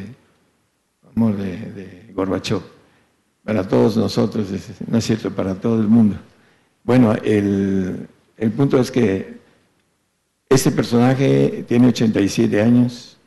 amor 1.14 1.36
de, 1.36 1.56
de 1.72 2.04
para 3.44 3.68
todos 3.68 3.96
nosotros, 3.96 4.48
no 4.86 4.98
es 4.98 5.04
cierto, 5.04 5.30
para 5.30 5.54
todo 5.54 5.80
el 5.80 5.86
mundo. 5.86 6.16
Bueno, 6.82 7.12
el, 7.22 8.08
el 8.36 8.50
punto 8.52 8.80
es 8.80 8.90
que 8.90 9.38
ese 10.48 10.70
personaje 10.70 11.64
tiene 11.68 11.88
87 11.88 12.62
años, 12.62 13.18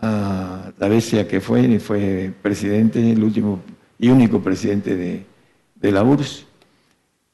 ah, 0.00 0.70
la 0.78 0.88
bestia 0.88 1.28
que 1.28 1.40
fue, 1.40 1.78
fue 1.80 2.32
presidente, 2.42 3.12
el 3.12 3.22
último 3.22 3.60
y 3.98 4.08
único 4.08 4.40
presidente 4.40 4.96
de, 4.96 5.26
de 5.74 5.92
la 5.92 6.02
URSS, 6.02 6.46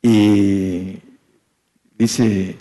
y 0.02 0.98
dice, 2.02 2.56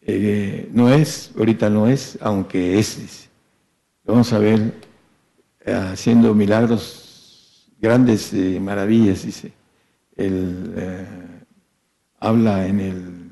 eh, 0.00 0.68
no 0.72 0.92
es, 0.92 1.30
ahorita 1.36 1.68
no 1.68 1.86
es, 1.86 2.18
aunque 2.20 2.78
es, 2.78 3.28
vamos 4.04 4.32
a 4.32 4.38
ver 4.38 4.72
eh, 5.64 5.72
haciendo 5.72 6.34
milagros 6.34 7.70
grandes, 7.78 8.32
maravillas, 8.60 9.24
dice. 9.24 9.52
Él 10.16 10.74
eh, 10.76 11.06
habla 12.18 12.66
en 12.66 12.80
el, 12.80 13.28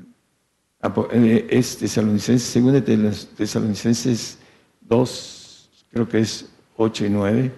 es 1.49 1.77
tesalonicenses, 1.77 2.47
según 2.47 2.73
de 2.73 2.81
tesalonicenses 2.81 4.37
2, 4.81 5.69
creo 5.91 6.07
que 6.07 6.19
es 6.19 6.47
8 6.77 7.05
y 7.05 7.09
9. 7.09 7.51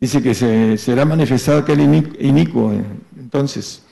Dice 0.00 0.22
que 0.22 0.34
se, 0.34 0.76
será 0.78 1.04
manifestado 1.04 1.58
aquel 1.58 1.80
inicuo 2.18 2.72
entonces 3.18 3.82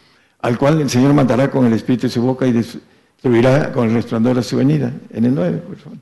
al 0.45 0.59
cual 0.59 0.83
el 0.83 0.91
Señor 0.91 1.15
mandará 1.15 1.51
con 1.51 1.65
el 1.65 1.73
espíritu 1.73 2.03
de 2.07 2.13
su 2.13 2.21
boca 2.21 2.47
y 2.47 2.53
destruirá 2.53 3.73
con 3.73 3.89
el 3.89 3.95
resplandor 3.95 4.37
de 4.37 4.43
su 4.43 4.59
venida. 4.59 4.93
En 5.11 5.25
el 5.25 5.35
9, 5.35 5.57
por 5.57 5.77
favor. 5.77 5.99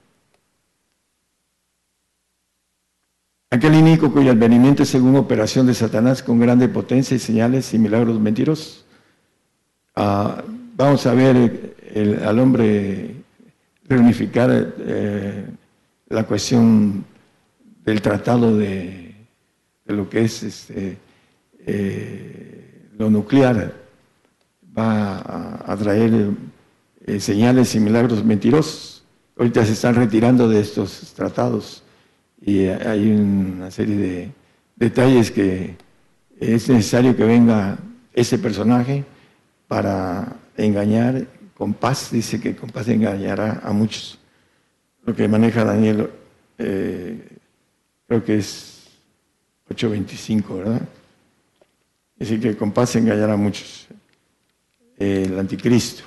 Aquel 3.51 3.75
inico 3.75 4.13
cuyo 4.13 4.33
advenimiento 4.33 4.83
es 4.83 4.89
según 4.89 5.15
operación 5.15 5.67
de 5.69 5.75
Satanás 5.75 6.25
con 6.25 6.41
grande 6.41 6.69
potencia 6.69 7.15
y 7.15 7.21
señales 7.21 7.73
y 7.73 7.79
milagros 7.79 8.19
mentirosos. 8.19 8.85
Ah, 9.95 10.43
vamos 10.77 11.07
a 11.07 11.15
ver 11.15 11.77
al 12.25 12.39
hombre 12.41 13.15
reunificar 13.89 14.75
eh, 14.79 15.47
la 16.09 16.25
cuestión 16.25 17.05
del 17.85 18.03
tratado 18.03 18.57
de, 18.57 19.02
lo 19.87 20.09
que 20.09 20.25
es 20.25 20.43
este, 20.43 20.99
eh, 21.67 22.89
lo 22.99 23.11
nuclear 23.11 23.75
va 24.77 25.63
a, 25.67 25.77
traer 25.77 26.31
eh, 27.07 27.21
señales 27.21 27.75
y 27.75 27.81
milagros 27.81 28.25
mentirosos. 28.25 29.05
Ahorita 29.37 29.65
se 29.65 29.73
están 29.73 29.95
retirando 29.95 30.49
de 30.49 30.61
estos 30.61 31.13
tratados 31.15 31.83
y 32.41 32.67
hay 32.67 33.11
una 33.11 33.71
serie 33.71 33.97
de 33.97 34.33
detalles 34.77 35.31
que 35.31 35.77
es 36.39 36.69
necesario 36.69 37.17
que 37.17 37.25
venga 37.25 37.79
ese 38.13 38.39
personaje 38.39 39.05
para 39.69 40.37
engañar 40.57 41.27
con 41.57 41.75
paz, 41.75 42.11
dice 42.11 42.41
que 42.41 42.57
con 42.57 42.71
paz 42.71 42.89
engañará 42.89 43.61
a 43.63 43.73
muchos. 43.73 44.19
Lo 45.05 45.15
que 45.15 45.29
maneja 45.29 45.65
Daniel, 45.65 46.11
eh, 46.59 47.39
creo 48.07 48.25
que 48.25 48.39
es 48.39 48.72
8.25, 49.75 50.59
¿verdad? 50.59 50.83
Dice 52.17 52.39
que 52.39 52.57
con 52.57 52.73
paz 52.73 52.95
engañará 52.97 53.33
a 53.33 53.37
muchos 53.37 53.89
el 54.97 55.39
anticristo. 55.39 56.05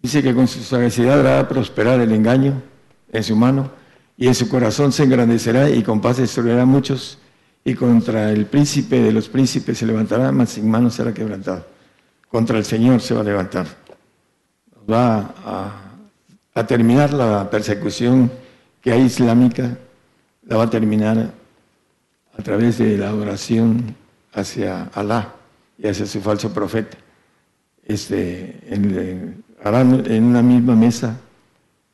Dice 0.00 0.22
que 0.22 0.34
con 0.34 0.46
su 0.46 0.62
sagacidad 0.62 1.20
hará 1.20 1.48
prosperar 1.48 2.00
el 2.00 2.12
engaño 2.12 2.62
en 3.12 3.22
su 3.22 3.36
mano 3.36 3.70
y 4.16 4.28
en 4.28 4.34
su 4.34 4.48
corazón 4.48 4.92
se 4.92 5.04
engrandecerá 5.04 5.68
y 5.68 5.82
con 5.82 6.00
paz 6.00 6.18
destruirá 6.18 6.62
a 6.62 6.66
muchos 6.66 7.18
y 7.64 7.74
contra 7.74 8.30
el 8.30 8.46
príncipe 8.46 9.00
de 9.00 9.12
los 9.12 9.28
príncipes 9.28 9.78
se 9.78 9.86
levantará, 9.86 10.30
mas 10.30 10.50
sin 10.50 10.70
mano 10.70 10.90
será 10.90 11.12
quebrantado. 11.12 11.66
Contra 12.28 12.58
el 12.58 12.64
Señor 12.64 13.00
se 13.00 13.14
va 13.14 13.20
a 13.20 13.24
levantar. 13.24 13.66
Va 14.88 15.34
a 16.54 16.66
terminar 16.66 17.12
la 17.12 17.50
persecución 17.50 18.30
que 18.86 18.96
islámica, 18.96 19.76
la 20.44 20.58
va 20.58 20.62
a 20.62 20.70
terminar 20.70 21.34
a 22.38 22.42
través 22.44 22.78
de 22.78 22.96
la 22.96 23.08
adoración 23.08 23.96
hacia 24.32 24.84
Alá 24.94 25.34
y 25.76 25.88
hacia 25.88 26.06
su 26.06 26.20
falso 26.20 26.52
profeta. 26.54 26.96
Este, 27.84 28.60
en, 28.68 29.42
harán 29.64 30.04
en 30.06 30.22
una 30.22 30.40
misma 30.40 30.76
mesa, 30.76 31.18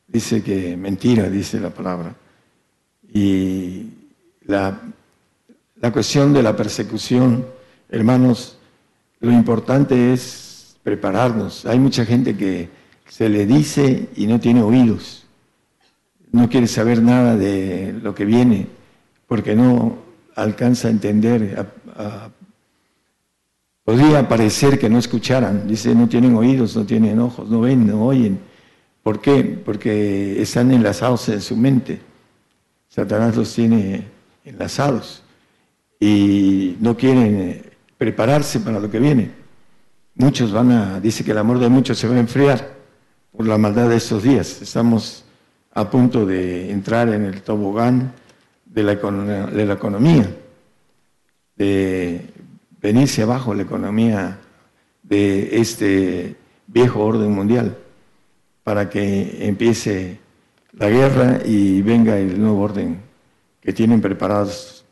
dice 0.07 0.43
que 0.43 0.77
mentira, 0.77 1.31
dice 1.31 1.59
la 1.59 1.71
palabra. 1.71 2.13
Y 3.11 3.87
la, 4.45 4.79
la 5.81 5.91
cuestión 5.91 6.31
de 6.31 6.43
la 6.43 6.55
persecución, 6.55 7.43
hermanos, 7.89 8.59
lo 9.19 9.31
importante 9.31 10.13
es 10.13 10.77
prepararnos. 10.83 11.65
Hay 11.65 11.79
mucha 11.79 12.05
gente 12.05 12.37
que 12.37 12.69
se 13.09 13.29
le 13.29 13.47
dice 13.47 14.09
y 14.15 14.27
no 14.27 14.39
tiene 14.39 14.61
oídos, 14.61 15.22
no 16.33 16.49
quiere 16.49 16.67
saber 16.67 17.01
nada 17.01 17.37
de 17.37 17.93
lo 18.01 18.13
que 18.13 18.25
viene, 18.25 18.67
porque 19.27 19.55
no 19.55 19.97
alcanza 20.35 20.87
a 20.87 20.91
entender, 20.91 21.67
podría 23.85 24.27
parecer 24.27 24.79
que 24.79 24.89
no 24.89 24.97
escucharan. 24.97 25.67
Dice, 25.67 25.93
no 25.93 26.09
tienen 26.09 26.35
oídos, 26.35 26.75
no 26.75 26.85
tienen 26.85 27.19
ojos, 27.19 27.47
no 27.49 27.61
ven, 27.61 27.85
no 27.85 28.03
oyen. 28.03 28.39
¿Por 29.03 29.21
qué? 29.21 29.43
Porque 29.43 30.41
están 30.41 30.71
enlazados 30.71 31.29
en 31.29 31.39
su 31.39 31.55
mente. 31.55 32.01
Satanás 32.89 33.35
los 33.35 33.53
tiene 33.53 34.07
enlazados 34.43 35.23
y 35.99 36.77
no 36.79 36.97
quieren 36.97 37.41
eh, 37.41 37.63
prepararse 37.97 38.59
para 38.59 38.79
lo 38.79 38.89
que 38.89 38.99
viene. 38.99 39.31
Muchos 40.15 40.51
van 40.51 40.71
a, 40.71 40.99
dice 40.99 41.23
que 41.23 41.31
el 41.31 41.37
amor 41.37 41.59
de 41.59 41.69
muchos 41.69 41.99
se 41.99 42.07
va 42.07 42.15
a 42.15 42.19
enfriar 42.19 42.73
por 43.31 43.47
la 43.47 43.57
maldad 43.59 43.89
de 43.89 43.97
estos 43.97 44.23
días. 44.23 44.61
Estamos 44.61 45.25
a 45.75 45.89
punto 45.89 46.25
de 46.25 46.71
entrar 46.71 47.09
en 47.09 47.25
el 47.25 47.41
tobogán 47.41 48.13
de 48.65 48.83
la, 48.83 48.95
de 48.95 49.65
la 49.65 49.73
economía, 49.73 50.35
de 51.55 52.29
venirse 52.81 53.23
abajo 53.23 53.53
la 53.53 53.63
economía 53.63 54.39
de 55.01 55.57
este 55.59 56.35
viejo 56.67 57.03
orden 57.03 57.31
mundial 57.31 57.77
para 58.63 58.89
que 58.89 59.47
empiece 59.47 60.19
la 60.73 60.89
guerra 60.89 61.39
y 61.45 61.81
venga 61.81 62.17
el 62.17 62.39
nuevo 62.39 62.61
orden 62.61 63.01
que 63.61 63.73
tienen 63.73 64.01
preparados 64.01 64.85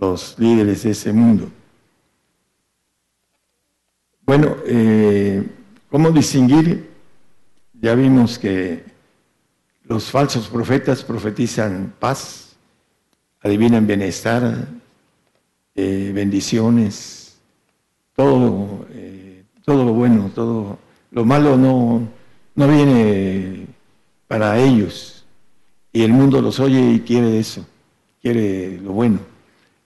los 0.00 0.38
líderes 0.38 0.82
de 0.82 0.90
ese 0.90 1.12
mundo. 1.12 1.50
Bueno, 4.22 4.56
eh, 4.66 5.42
¿cómo 5.90 6.10
distinguir? 6.10 6.90
Ya 7.72 7.94
vimos 7.94 8.38
que 8.38 8.95
los 9.88 10.10
falsos 10.10 10.48
profetas 10.48 11.02
profetizan 11.02 11.94
paz, 11.98 12.56
adivinan 13.40 13.86
bienestar, 13.86 14.66
eh, 15.74 16.10
bendiciones, 16.14 17.38
todo, 18.14 18.86
eh, 18.90 19.44
todo 19.64 19.84
lo 19.84 19.92
bueno, 19.92 20.30
todo 20.34 20.78
lo 21.12 21.24
malo 21.24 21.56
no, 21.56 22.08
no 22.54 22.68
viene 22.68 23.66
para 24.26 24.58
ellos. 24.58 25.24
Y 25.92 26.02
el 26.02 26.12
mundo 26.12 26.42
los 26.42 26.58
oye 26.58 26.92
y 26.92 27.00
quiere 27.00 27.38
eso, 27.38 27.64
quiere 28.20 28.78
lo 28.78 28.92
bueno, 28.92 29.20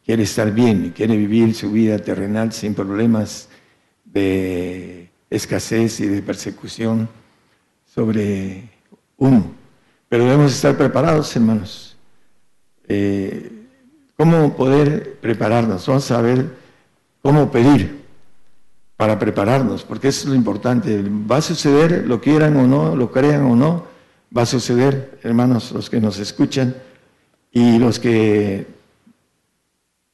quiere 0.04 0.22
estar 0.22 0.50
bien, 0.52 0.92
quiere 0.96 1.16
vivir 1.16 1.54
su 1.54 1.70
vida 1.70 1.98
terrenal 1.98 2.52
sin 2.52 2.74
problemas 2.74 3.48
de 4.04 5.10
escasez 5.28 6.00
y 6.00 6.06
de 6.06 6.22
persecución 6.22 7.08
sobre 7.84 8.68
uno. 9.18 9.59
Pero 10.10 10.24
debemos 10.24 10.52
estar 10.52 10.76
preparados, 10.76 11.36
hermanos. 11.36 11.96
Eh, 12.88 13.48
cómo 14.16 14.56
poder 14.56 15.18
prepararnos. 15.20 15.86
Vamos 15.86 16.10
a 16.10 16.20
ver 16.20 16.50
cómo 17.22 17.52
pedir 17.52 18.00
para 18.96 19.20
prepararnos, 19.20 19.84
porque 19.84 20.08
eso 20.08 20.24
es 20.24 20.30
lo 20.30 20.34
importante. 20.34 21.00
Va 21.30 21.36
a 21.36 21.40
suceder, 21.40 22.08
lo 22.08 22.20
quieran 22.20 22.56
o 22.56 22.66
no, 22.66 22.96
lo 22.96 23.12
crean 23.12 23.44
o 23.44 23.54
no, 23.54 23.84
va 24.36 24.42
a 24.42 24.46
suceder, 24.46 25.20
hermanos, 25.22 25.70
los 25.70 25.88
que 25.88 26.00
nos 26.00 26.18
escuchan 26.18 26.74
y 27.52 27.78
los 27.78 28.00
que 28.00 28.66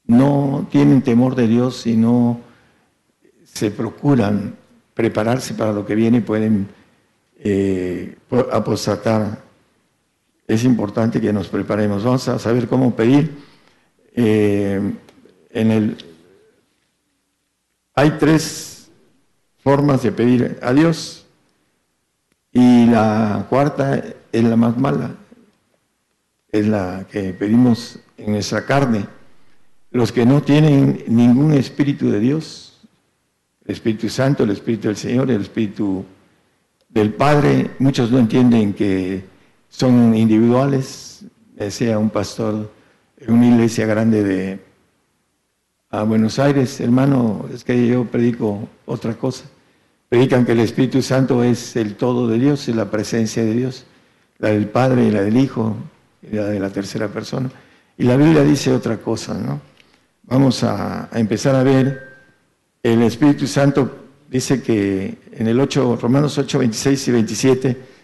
no 0.05 0.68
tienen 0.70 1.01
temor 1.01 1.35
de 1.36 1.48
Dios 1.48 1.86
y 1.86 1.97
no 1.97 2.39
se 3.44 3.70
procuran 3.70 4.56
prepararse 4.93 5.55
para 5.55 5.73
lo 5.73 5.86
que 5.86 5.94
viene, 5.94 6.20
pueden 6.20 6.68
eh, 7.39 8.18
apostatar 8.52 9.45
es 10.47 10.64
importante 10.64 11.20
que 11.20 11.32
nos 11.32 11.48
preparemos. 11.48 12.05
Vamos 12.05 12.28
a 12.28 12.39
saber 12.39 12.68
cómo 12.68 12.94
pedir. 12.94 13.36
Eh, 14.14 14.81
en 15.51 15.70
el, 15.70 15.97
hay 17.94 18.10
tres 18.18 18.90
formas 19.59 20.02
de 20.02 20.12
pedir 20.12 20.59
a 20.62 20.73
Dios 20.73 21.27
y 22.52 22.86
la 22.86 23.47
cuarta 23.48 24.02
es 24.32 24.44
la 24.44 24.56
más 24.56 24.77
mala, 24.78 25.14
es 26.51 26.66
la 26.66 27.06
que 27.10 27.32
pedimos 27.32 27.98
en 28.16 28.32
nuestra 28.32 28.64
carne. 28.64 29.06
Los 29.90 30.12
que 30.12 30.27
no 30.27 30.43
tienen 30.43 31.05
ningún 31.06 31.52
Espíritu 31.55 32.10
de 32.10 32.20
Dios, 32.20 32.78
el 33.64 33.73
Espíritu 33.73 34.09
Santo, 34.09 34.44
el 34.44 34.51
Espíritu 34.51 34.89
del 34.89 34.97
Señor, 34.97 35.31
el 35.31 35.43
Espíritu 35.43 36.05
del 36.89 37.12
Padre, 37.14 37.73
muchos 37.78 38.10
no 38.10 38.18
entienden 38.18 38.74
que 38.74 39.24
son 39.77 40.15
individuales, 40.15 41.27
decía 41.55 41.98
un 41.98 42.09
pastor 42.09 42.73
en 43.19 43.35
una 43.35 43.47
iglesia 43.47 43.85
grande 43.85 44.24
de 44.24 44.65
a 45.90 46.03
Buenos 46.03 46.39
Aires, 46.39 46.81
hermano, 46.81 47.47
es 47.53 47.62
que 47.62 47.86
yo 47.86 48.07
predico 48.07 48.66
otra 48.86 49.15
cosa. 49.15 49.44
Predican 50.09 50.47
que 50.47 50.53
el 50.53 50.61
Espíritu 50.61 51.03
Santo 51.03 51.44
es 51.44 51.77
el 51.77 51.97
todo 51.97 52.27
de 52.27 52.39
Dios, 52.39 52.66
es 52.69 52.74
la 52.74 52.90
presencia 52.90 53.44
de 53.44 53.53
Dios, 53.53 53.85
la 54.39 54.48
del 54.48 54.66
Padre 54.66 55.05
y 55.05 55.11
la 55.11 55.20
del 55.20 55.36
Hijo 55.36 55.77
y 56.23 56.35
la 56.36 56.47
de 56.47 56.59
la 56.59 56.70
tercera 56.70 57.09
persona. 57.09 57.51
Y 57.98 58.05
la 58.05 58.16
Biblia 58.16 58.44
dice 58.44 58.73
otra 58.73 58.97
cosa, 58.97 59.35
¿no? 59.35 59.61
Vamos 60.23 60.65
a, 60.65 61.11
empezar 61.12 61.55
a 61.55 61.62
ver, 61.62 62.15
el 62.82 63.03
Espíritu 63.03 63.47
Santo 63.47 64.07
dice 64.31 64.62
que 64.62 65.19
en 65.32 65.47
el 65.47 65.61
8, 65.61 65.98
Romanos 66.01 66.39
8, 66.39 66.61
26 66.61 67.09
y 67.09 67.12
27, 67.12 67.95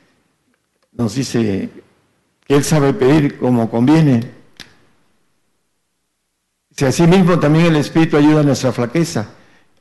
nos 0.92 1.14
dice 1.14 1.70
que 2.46 2.54
Él 2.54 2.64
sabe 2.64 2.94
pedir 2.94 3.38
como 3.38 3.70
conviene 3.70 4.42
si 6.76 6.86
así 6.86 7.06
mismo 7.06 7.38
también 7.38 7.66
el 7.66 7.76
Espíritu 7.76 8.16
ayuda 8.16 8.40
a 8.40 8.44
nuestra 8.44 8.72
flaqueza, 8.72 9.28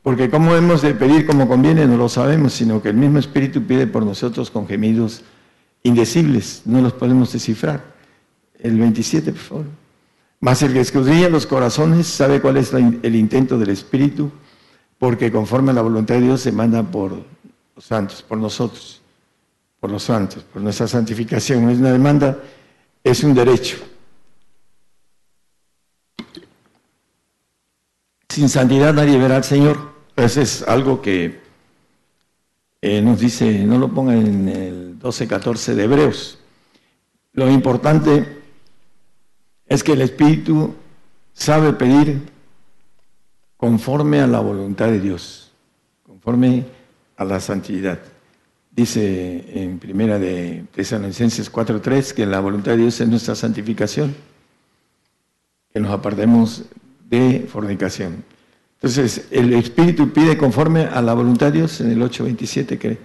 porque 0.04 0.30
cómo 0.30 0.54
hemos 0.56 0.82
de 0.82 0.94
pedir 0.94 1.26
como 1.26 1.48
conviene 1.48 1.88
no 1.88 1.96
lo 1.96 2.10
sabemos, 2.10 2.54
sino 2.54 2.82
que 2.82 2.90
el 2.90 2.96
mismo 2.96 3.18
Espíritu 3.18 3.64
pide 3.64 3.88
por 3.88 4.04
nosotros 4.06 4.52
con 4.52 4.68
gemidos 4.68 5.24
indecibles, 5.84 6.64
no 6.66 6.82
los 6.82 6.94
podemos 6.94 7.32
descifrar. 7.32 7.82
El 8.60 8.78
27, 8.78 9.32
por 9.32 9.42
favor. 9.42 9.66
Mas 10.42 10.62
el 10.64 10.74
que 10.74 10.82
escudriña 10.82 11.30
los 11.30 11.48
corazones 11.48 12.08
sabe 12.08 12.42
cuál 12.42 12.58
es 12.58 12.74
el 12.74 13.16
intento 13.16 13.58
del 13.58 13.70
Espíritu, 13.70 14.30
porque 15.00 15.32
conforme 15.32 15.72
a 15.72 15.76
la 15.76 15.82
voluntad 15.82 16.16
de 16.16 16.22
Dios 16.22 16.42
se 16.42 16.52
manda 16.52 16.84
por 16.84 17.14
los 17.76 17.86
santos, 17.86 18.22
por 18.22 18.38
nosotros, 18.38 19.01
por 19.82 19.90
los 19.90 20.04
santos, 20.04 20.44
por 20.44 20.62
nuestra 20.62 20.88
santificación. 20.88 21.66
No 21.66 21.72
es 21.72 21.80
una 21.80 21.92
demanda, 21.92 22.38
es 23.04 23.24
un 23.24 23.34
derecho. 23.34 23.78
Sin 28.30 28.48
santidad 28.48 28.94
nadie 28.94 29.18
verá 29.18 29.38
al 29.38 29.44
Señor. 29.44 29.92
Eso 30.16 30.40
es 30.40 30.62
algo 30.62 31.02
que 31.02 31.42
eh, 32.80 33.02
nos 33.02 33.20
dice, 33.20 33.66
no 33.66 33.80
lo 33.80 33.90
pongan 33.90 34.26
en 34.26 34.48
el 34.50 35.00
12-14 35.00 35.74
de 35.74 35.84
Hebreos. 35.84 36.38
Lo 37.34 37.50
importante 37.50 38.42
es 39.66 39.84
que 39.84 39.94
el 39.94 40.02
Espíritu 40.02 40.76
sabe 41.34 41.74
pedir 41.74 42.30
conforme 43.58 44.22
a 44.22 44.28
la 44.28 44.42
voluntad 44.42 44.88
de 44.88 45.00
Dios, 45.00 45.52
conforme 46.04 46.66
a 47.18 47.26
la 47.26 47.40
santidad. 47.40 48.00
Dice 48.74 49.64
en 49.64 49.80
primera 49.80 50.18
de 50.18 50.64
Tesalonicenses 50.74 51.52
4.3 51.52 52.14
que 52.14 52.26
la 52.26 52.40
voluntad 52.40 52.72
de 52.72 52.78
Dios 52.78 53.02
es 53.02 53.08
nuestra 53.10 53.36
santificación, 53.36 54.16
que 55.74 55.80
nos 55.82 55.92
apartemos 55.92 56.64
de 57.10 57.48
fornicación. 57.52 58.24
Entonces, 58.76 59.28
el 59.30 59.54
Espíritu 59.54 60.12
pide 60.14 60.38
conforme 60.38 60.86
a 60.86 61.02
la 61.02 61.14
voluntad 61.14 61.48
de 61.48 61.60
Dios 61.60 61.82
en 61.82 61.92
el 61.92 62.02
8.27, 62.02 62.78
que 62.78 62.98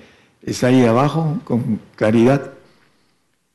está 0.43 0.69
ahí 0.69 0.85
abajo, 0.85 1.41
con 1.45 1.81
claridad. 1.97 2.53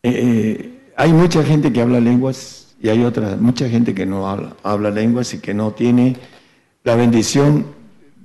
Eh, 0.03 0.11
eh, 0.11 0.79
hay 0.97 1.13
mucha 1.13 1.43
gente 1.43 1.71
que 1.71 1.81
habla 1.81 2.01
lenguas 2.01 2.75
y 2.81 2.89
hay 2.89 3.03
otra, 3.05 3.37
mucha 3.37 3.69
gente 3.69 3.95
que 3.95 4.05
no 4.05 4.27
habla, 4.27 4.91
lenguas 4.91 5.33
y 5.33 5.39
que 5.39 5.53
no 5.53 5.71
tiene 5.71 6.17
la 6.83 6.95
bendición 6.95 7.67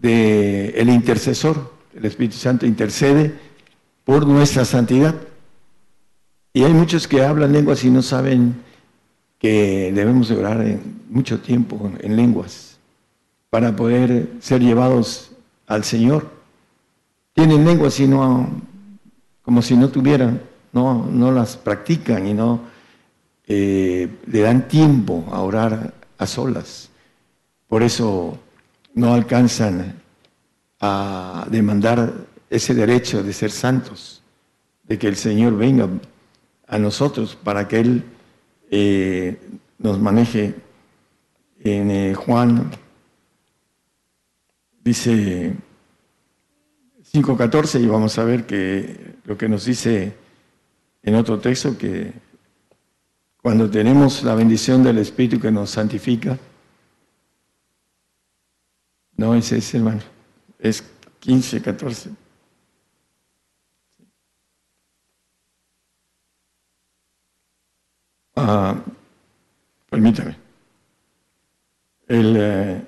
del 0.01 0.75
el 0.75 0.89
intercesor. 0.89 1.73
El 1.95 2.05
Espíritu 2.05 2.37
Santo 2.37 2.67
intercede 2.67 3.46
por 4.07 4.25
nuestra 4.25 4.65
santidad. 4.65 5.17
Y 6.53 6.63
hay 6.63 6.73
muchos 6.73 7.09
que 7.09 7.25
hablan 7.25 7.53
lenguas 7.53 7.85
y 7.85 7.91
no 7.91 8.03
saben 8.03 8.63
que 9.37 9.93
debemos 9.93 10.31
orar 10.31 10.65
mucho 11.11 11.41
tiempo 11.41 11.91
en 11.99 12.17
lenguas 12.17 12.79
para 13.51 13.75
poder 13.75 14.29
ser 14.41 14.63
llevados 14.63 15.33
al 15.67 15.83
Señor. 15.83 16.31
Tienen 17.35 17.65
lenguas 17.65 17.99
y 17.99 18.07
no, 18.07 18.49
como 19.43 19.61
si 19.61 19.77
no 19.77 19.89
tuvieran, 19.89 20.41
no, 20.73 21.05
no 21.05 21.33
las 21.33 21.57
practican 21.57 22.29
y 22.29 22.33
no 22.33 22.61
eh, 23.49 24.09
le 24.27 24.41
dan 24.41 24.69
tiempo 24.69 25.25
a 25.33 25.41
orar 25.41 25.95
a 26.17 26.27
solas. 26.29 26.91
Por 27.67 27.83
eso 27.83 28.39
no 28.95 29.15
alcanzan 29.15 30.01
a 30.81 31.45
demandar 31.51 32.26
ese 32.51 32.75
derecho 32.75 33.23
de 33.23 33.33
ser 33.33 33.51
santos, 33.51 34.23
de 34.85 34.99
que 34.99 35.09
el 35.09 35.17
Señor 35.17 35.57
venga 35.57 35.89
a 36.67 36.79
nosotros 36.79 37.37
para 37.37 37.67
que 37.69 37.81
Él 37.81 38.05
eh, 38.71 39.39
nos 39.79 39.99
maneje 39.99 40.55
en 41.61 41.91
eh, 41.91 42.15
Juan, 42.15 42.71
dice 44.83 45.55
5.14 47.13 47.81
y 47.81 47.87
vamos 47.87 48.19
a 48.19 48.25
ver 48.25 48.47
que 48.47 49.17
lo 49.25 49.37
que 49.37 49.49
nos 49.49 49.65
dice 49.65 50.15
en 51.03 51.15
otro 51.15 51.39
texto, 51.39 51.77
que 51.79 52.13
cuando 53.41 53.71
tenemos 53.71 54.23
la 54.23 54.35
bendición 54.35 54.83
del 54.83 54.99
Espíritu 54.99 55.41
que 55.41 55.51
nos 55.51 55.71
santifica, 55.71 56.39
no 59.17 59.35
es 59.35 59.51
ese 59.53 59.79
hermano, 59.79 60.03
es 60.59 60.85
15, 61.21 61.63
14. 61.63 62.26
Ah, 68.37 68.77
permítame. 69.91 70.37
El 72.07 72.87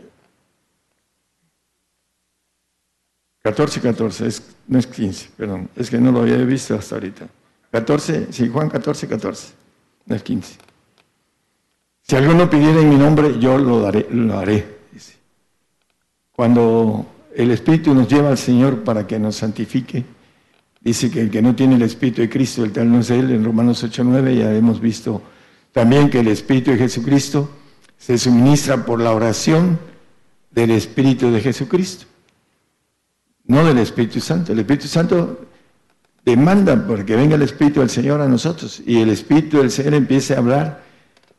14, 3.43 3.81
14, 3.81 4.27
es, 4.27 4.43
no 4.66 4.79
es 4.79 4.87
15, 4.87 5.31
perdón, 5.37 5.70
es 5.75 5.89
que 5.89 5.99
no 5.99 6.12
lo 6.12 6.20
había 6.20 6.37
visto 6.37 6.75
hasta 6.75 6.97
ahorita. 6.97 7.27
14, 7.70 8.29
sí, 8.31 8.49
Juan 8.49 8.69
14, 8.69 9.09
14, 9.09 9.49
no 10.07 10.15
es 10.15 10.23
15. 10.23 10.55
Si 12.03 12.16
alguno 12.16 12.49
pidiera 12.49 12.81
en 12.81 12.89
mi 12.89 12.97
nombre, 12.97 13.39
yo 13.39 13.59
lo, 13.59 13.81
daré, 13.81 14.07
lo 14.11 14.39
haré. 14.39 14.79
Cuando 16.33 17.07
el 17.35 17.51
Espíritu 17.51 17.95
nos 17.95 18.07
lleva 18.07 18.29
al 18.29 18.39
Señor 18.39 18.85
para 18.85 19.07
que 19.07 19.19
nos 19.19 19.37
santifique, 19.37 20.05
dice 20.81 21.11
que 21.11 21.20
el 21.20 21.31
que 21.31 21.43
no 21.43 21.55
tiene 21.55 21.75
el 21.75 21.83
Espíritu 21.83 22.20
de 22.20 22.29
Cristo, 22.29 22.65
el 22.65 22.73
tal 22.73 22.91
no 22.93 23.01
es 23.01 23.11
Él, 23.11 23.31
en 23.31 23.45
Romanos 23.45 23.83
8, 23.83 24.05
9 24.05 24.37
ya 24.37 24.55
hemos 24.55 24.81
visto 24.81 25.20
también 25.73 26.11
que 26.11 26.20
el 26.20 26.28
Espíritu 26.28 26.70
de 26.70 26.78
Jesucristo 26.78 27.51
se 27.99 28.19
suministra 28.19 28.85
por 28.85 29.01
la 29.01 29.12
oración 29.12 29.78
del 30.51 30.70
Espíritu 30.70 31.31
de 31.31 31.40
Jesucristo, 31.40 32.07
no 33.45 33.65
del 33.65 33.78
Espíritu 33.78 34.20
Santo. 34.20 34.53
El 34.53 34.61
Espíritu 34.61 34.89
Santo 34.89 35.47
demanda 36.24 36.86
porque 36.86 37.16
venga 37.16 37.35
el 37.35 37.43
Espíritu 37.43 37.81
del 37.81 37.90
Señor 37.90 38.20
a 38.20 38.28
nosotros 38.28 38.82
y 38.85 39.01
el 39.01 39.11
Espíritu 39.11 39.59
del 39.59 39.70
Señor 39.70 39.95
empiece 39.95 40.35
a 40.35 40.39
hablar 40.39 40.85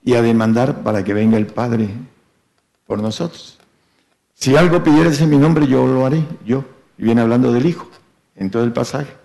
y 0.04 0.14
a 0.14 0.22
demandar 0.22 0.84
para 0.84 1.04
que 1.04 1.14
venga 1.14 1.38
el 1.38 1.48
Padre 1.48 1.90
por 2.86 3.02
nosotros. 3.02 3.60
Si 4.34 4.56
algo 4.56 4.84
pidieras 4.84 5.20
en 5.22 5.30
mi 5.30 5.38
nombre, 5.38 5.68
yo 5.68 5.86
lo 5.86 6.06
haré, 6.06 6.24
yo. 6.46 6.64
Y 6.98 7.04
viene 7.04 7.22
hablando 7.22 7.52
del 7.52 7.66
Hijo 7.66 7.90
en 8.36 8.50
todo 8.50 8.64
el 8.64 8.72
pasaje. 8.72 9.19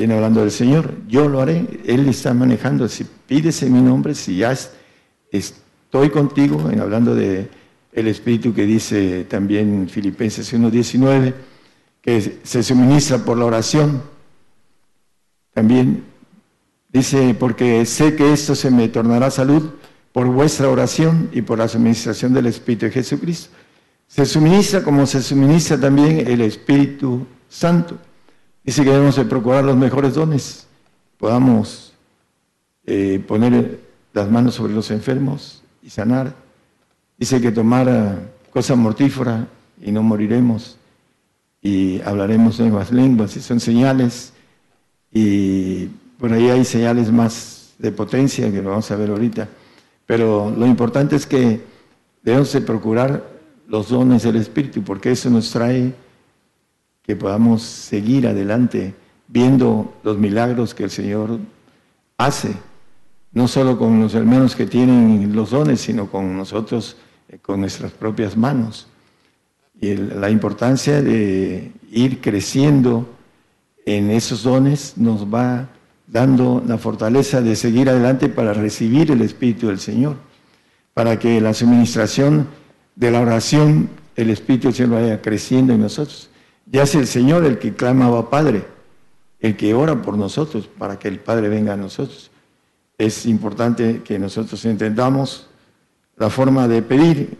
Viene 0.00 0.14
hablando 0.14 0.40
del 0.40 0.50
Señor, 0.50 0.94
yo 1.08 1.28
lo 1.28 1.42
haré. 1.42 1.66
Él 1.84 2.08
está 2.08 2.32
manejando. 2.32 2.88
Si 2.88 3.04
pides 3.04 3.62
mi 3.64 3.82
nombre, 3.82 4.14
si 4.14 4.38
ya 4.38 4.50
es, 4.50 4.72
Estoy 5.30 6.08
contigo, 6.08 6.70
en 6.70 6.80
hablando 6.80 7.14
de 7.14 7.50
Espíritu 7.92 8.54
que 8.54 8.64
dice 8.64 9.26
también 9.28 9.90
Filipenses 9.90 10.54
1.19, 10.54 11.34
que 12.00 12.38
se 12.42 12.62
suministra 12.62 13.18
por 13.18 13.36
la 13.36 13.44
oración. 13.44 14.02
También 15.52 16.02
dice, 16.90 17.36
porque 17.38 17.84
sé 17.84 18.16
que 18.16 18.32
esto 18.32 18.54
se 18.54 18.70
me 18.70 18.88
tornará 18.88 19.30
salud 19.30 19.68
por 20.12 20.28
vuestra 20.28 20.70
oración 20.70 21.28
y 21.30 21.42
por 21.42 21.58
la 21.58 21.68
suministración 21.68 22.32
del 22.32 22.46
Espíritu 22.46 22.86
de 22.86 22.92
Jesucristo. 22.92 23.50
Se 24.06 24.24
suministra 24.24 24.82
como 24.82 25.04
se 25.04 25.20
suministra 25.20 25.78
también 25.78 26.26
el 26.26 26.40
Espíritu 26.40 27.26
Santo. 27.50 27.98
Dice 28.64 28.84
que 28.84 28.90
debemos 28.90 29.16
de 29.16 29.24
procurar 29.24 29.64
los 29.64 29.76
mejores 29.76 30.14
dones, 30.14 30.66
podamos 31.18 31.92
eh, 32.86 33.22
poner 33.26 33.80
las 34.12 34.30
manos 34.30 34.54
sobre 34.54 34.72
los 34.74 34.90
enfermos, 34.90 35.60
y 35.82 35.90
sanar. 35.90 36.34
Dice 37.18 37.40
que 37.40 37.52
tomara 37.52 38.18
cosa 38.50 38.74
mortífera 38.74 39.46
y 39.80 39.90
no 39.92 40.02
moriremos. 40.02 40.76
Y 41.62 42.00
hablaremos 42.02 42.58
nuevas 42.58 42.90
lenguas 42.90 43.36
y 43.36 43.40
son 43.40 43.60
señales. 43.60 44.32
Y 45.12 45.86
por 46.18 46.32
ahí 46.32 46.48
hay 46.48 46.64
señales 46.64 47.10
más 47.10 47.74
de 47.78 47.92
potencia 47.92 48.50
que 48.50 48.62
lo 48.62 48.70
vamos 48.70 48.90
a 48.90 48.96
ver 48.96 49.10
ahorita. 49.10 49.48
Pero 50.06 50.52
lo 50.56 50.66
importante 50.66 51.16
es 51.16 51.26
que 51.26 51.60
debemos 52.22 52.52
de 52.52 52.60
procurar 52.60 53.24
los 53.68 53.88
dones 53.88 54.22
del 54.22 54.36
Espíritu, 54.36 54.82
porque 54.82 55.12
eso 55.12 55.30
nos 55.30 55.50
trae 55.50 55.94
que 57.10 57.16
podamos 57.16 57.62
seguir 57.62 58.28
adelante 58.28 58.94
viendo 59.26 59.94
los 60.04 60.16
milagros 60.16 60.76
que 60.76 60.84
el 60.84 60.90
Señor 60.90 61.40
hace, 62.16 62.54
no 63.32 63.48
solo 63.48 63.76
con 63.76 63.98
los 64.00 64.14
hermanos 64.14 64.54
que 64.54 64.64
tienen 64.64 65.34
los 65.34 65.50
dones, 65.50 65.80
sino 65.80 66.08
con 66.08 66.36
nosotros, 66.36 66.96
eh, 67.28 67.38
con 67.42 67.62
nuestras 67.62 67.90
propias 67.90 68.36
manos. 68.36 68.86
Y 69.80 69.96
la 69.96 70.30
importancia 70.30 71.02
de 71.02 71.72
ir 71.90 72.20
creciendo 72.20 73.08
en 73.84 74.12
esos 74.12 74.44
dones 74.44 74.92
nos 74.96 75.26
va 75.26 75.68
dando 76.06 76.62
la 76.64 76.78
fortaleza 76.78 77.40
de 77.40 77.56
seguir 77.56 77.88
adelante 77.88 78.28
para 78.28 78.54
recibir 78.54 79.10
el 79.10 79.22
Espíritu 79.22 79.66
del 79.66 79.80
Señor, 79.80 80.14
para 80.94 81.18
que 81.18 81.40
la 81.40 81.54
suministración 81.54 82.46
de 82.94 83.10
la 83.10 83.20
oración, 83.20 83.90
el 84.14 84.30
Espíritu 84.30 84.68
del 84.68 84.76
Señor 84.76 85.02
vaya 85.02 85.20
creciendo 85.20 85.72
en 85.72 85.80
nosotros. 85.80 86.29
Ya 86.72 86.84
es 86.84 86.94
el 86.94 87.08
Señor 87.08 87.44
el 87.44 87.58
que 87.58 87.74
clama 87.74 88.30
Padre, 88.30 88.64
el 89.40 89.56
que 89.56 89.74
ora 89.74 90.00
por 90.00 90.16
nosotros 90.16 90.68
para 90.68 90.98
que 90.98 91.08
el 91.08 91.18
Padre 91.18 91.48
venga 91.48 91.72
a 91.72 91.76
nosotros. 91.76 92.30
Es 92.96 93.26
importante 93.26 94.02
que 94.04 94.20
nosotros 94.20 94.64
entendamos 94.64 95.48
la 96.16 96.30
forma 96.30 96.68
de 96.68 96.82
pedir. 96.82 97.38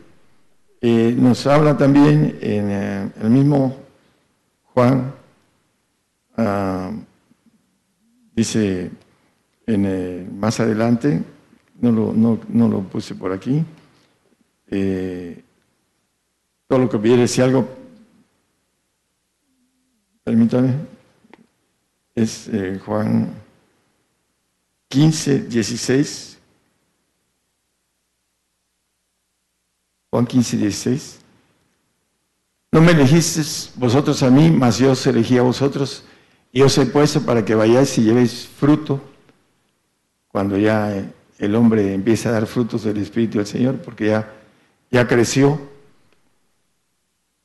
Eh, 0.80 1.14
nos 1.16 1.46
habla 1.46 1.76
también 1.76 2.38
en 2.40 2.70
eh, 2.70 3.12
el 3.22 3.30
mismo 3.30 3.76
Juan, 4.74 5.12
ah, 6.36 6.90
dice 8.34 8.90
en, 9.66 9.84
eh, 9.86 10.28
más 10.38 10.58
adelante, 10.58 11.22
no 11.80 11.92
lo, 11.92 12.12
no, 12.12 12.68
lo, 12.68 12.80
puse 12.82 13.14
por 13.14 13.32
aquí, 13.32 13.64
todo 16.66 16.78
lo 16.78 16.88
que 16.88 16.96
viene, 16.98 17.28
si 17.28 17.42
algo, 17.42 17.79
permítame, 20.30 20.76
es 22.14 22.48
Juan 22.86 23.34
15, 24.88 25.40
16. 25.48 26.38
Juan 30.12 30.26
15, 30.26 30.56
16. 30.56 31.18
No 32.70 32.80
me 32.80 32.92
elegisteis 32.92 33.72
vosotros 33.74 34.22
a 34.22 34.30
mí, 34.30 34.50
mas 34.50 34.78
yo 34.78 34.92
os 34.92 35.04
elegí 35.04 35.36
a 35.36 35.42
vosotros 35.42 36.04
y 36.52 36.62
os 36.62 36.78
he 36.78 36.86
puesto 36.86 37.22
para 37.22 37.44
que 37.44 37.56
vayáis 37.56 37.98
y 37.98 38.04
llevéis 38.04 38.46
fruto 38.46 39.02
cuando 40.28 40.56
ya 40.56 41.10
el 41.38 41.54
hombre 41.56 41.92
empieza 41.92 42.28
a 42.28 42.32
dar 42.32 42.46
frutos 42.46 42.84
del 42.84 42.98
Espíritu 42.98 43.38
del 43.38 43.48
Señor, 43.48 43.78
porque 43.82 44.06
ya, 44.06 44.32
ya 44.92 45.08
creció 45.08 45.60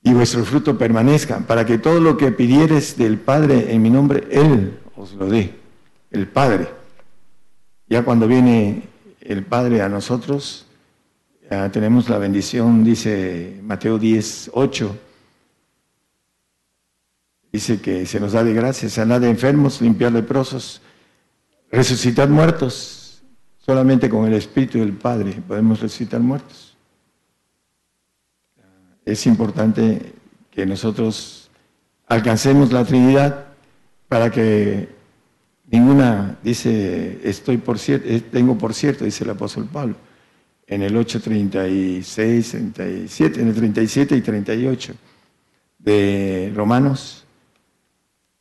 y 0.05 0.13
vuestro 0.13 0.45
fruto 0.45 0.77
permanezca, 0.77 1.39
para 1.39 1.65
que 1.65 1.79
todo 1.79 1.99
lo 1.99 2.15
que 2.15 2.31
pidieres 2.31 2.95
del 2.95 3.17
Padre 3.17 3.73
en 3.73 3.81
mi 3.81 3.89
nombre, 3.89 4.27
Él 4.29 4.77
os 4.95 5.13
lo 5.13 5.25
dé, 5.25 5.55
el 6.11 6.27
Padre. 6.27 6.67
Ya 7.89 8.03
cuando 8.03 8.27
viene 8.27 8.83
el 9.19 9.43
Padre 9.43 9.81
a 9.81 9.89
nosotros, 9.89 10.67
tenemos 11.71 12.07
la 12.07 12.19
bendición, 12.19 12.83
dice 12.83 13.59
Mateo 13.63 13.97
10, 13.97 14.51
8. 14.53 14.97
Dice 17.51 17.81
que 17.81 18.05
se 18.05 18.19
nos 18.19 18.33
da 18.33 18.43
de 18.43 18.53
gracia 18.53 18.87
sanar 18.89 19.21
de 19.21 19.29
enfermos, 19.31 19.81
limpiar 19.81 20.11
leprosos, 20.11 20.81
resucitar 21.71 22.29
muertos. 22.29 23.23
Solamente 23.57 24.07
con 24.07 24.27
el 24.27 24.33
Espíritu 24.33 24.77
del 24.77 24.93
Padre 24.93 25.41
podemos 25.47 25.79
resucitar 25.79 26.19
muertos. 26.19 26.64
Es 29.05 29.25
importante 29.27 30.13
que 30.51 30.65
nosotros 30.65 31.49
alcancemos 32.07 32.71
la 32.71 32.83
Trinidad 32.83 33.45
para 34.07 34.31
que 34.31 34.95
Ninguna, 35.71 36.37
dice, 36.43 37.19
estoy 37.23 37.57
por 37.57 37.79
cierto, 37.79 38.07
eh, 38.07 38.21
tengo 38.31 38.57
por 38.57 38.73
cierto, 38.73 39.03
dice 39.03 39.23
el 39.23 39.31
apóstol 39.31 39.67
Pablo, 39.71 39.95
en 40.67 40.83
el 40.83 40.95
8.36, 40.95 42.73
37, 42.73 43.41
en 43.41 43.47
el 43.47 43.55
37 43.55 44.15
y 44.15 44.21
38 44.21 44.93
de 45.79 46.51
Romanos, 46.55 47.25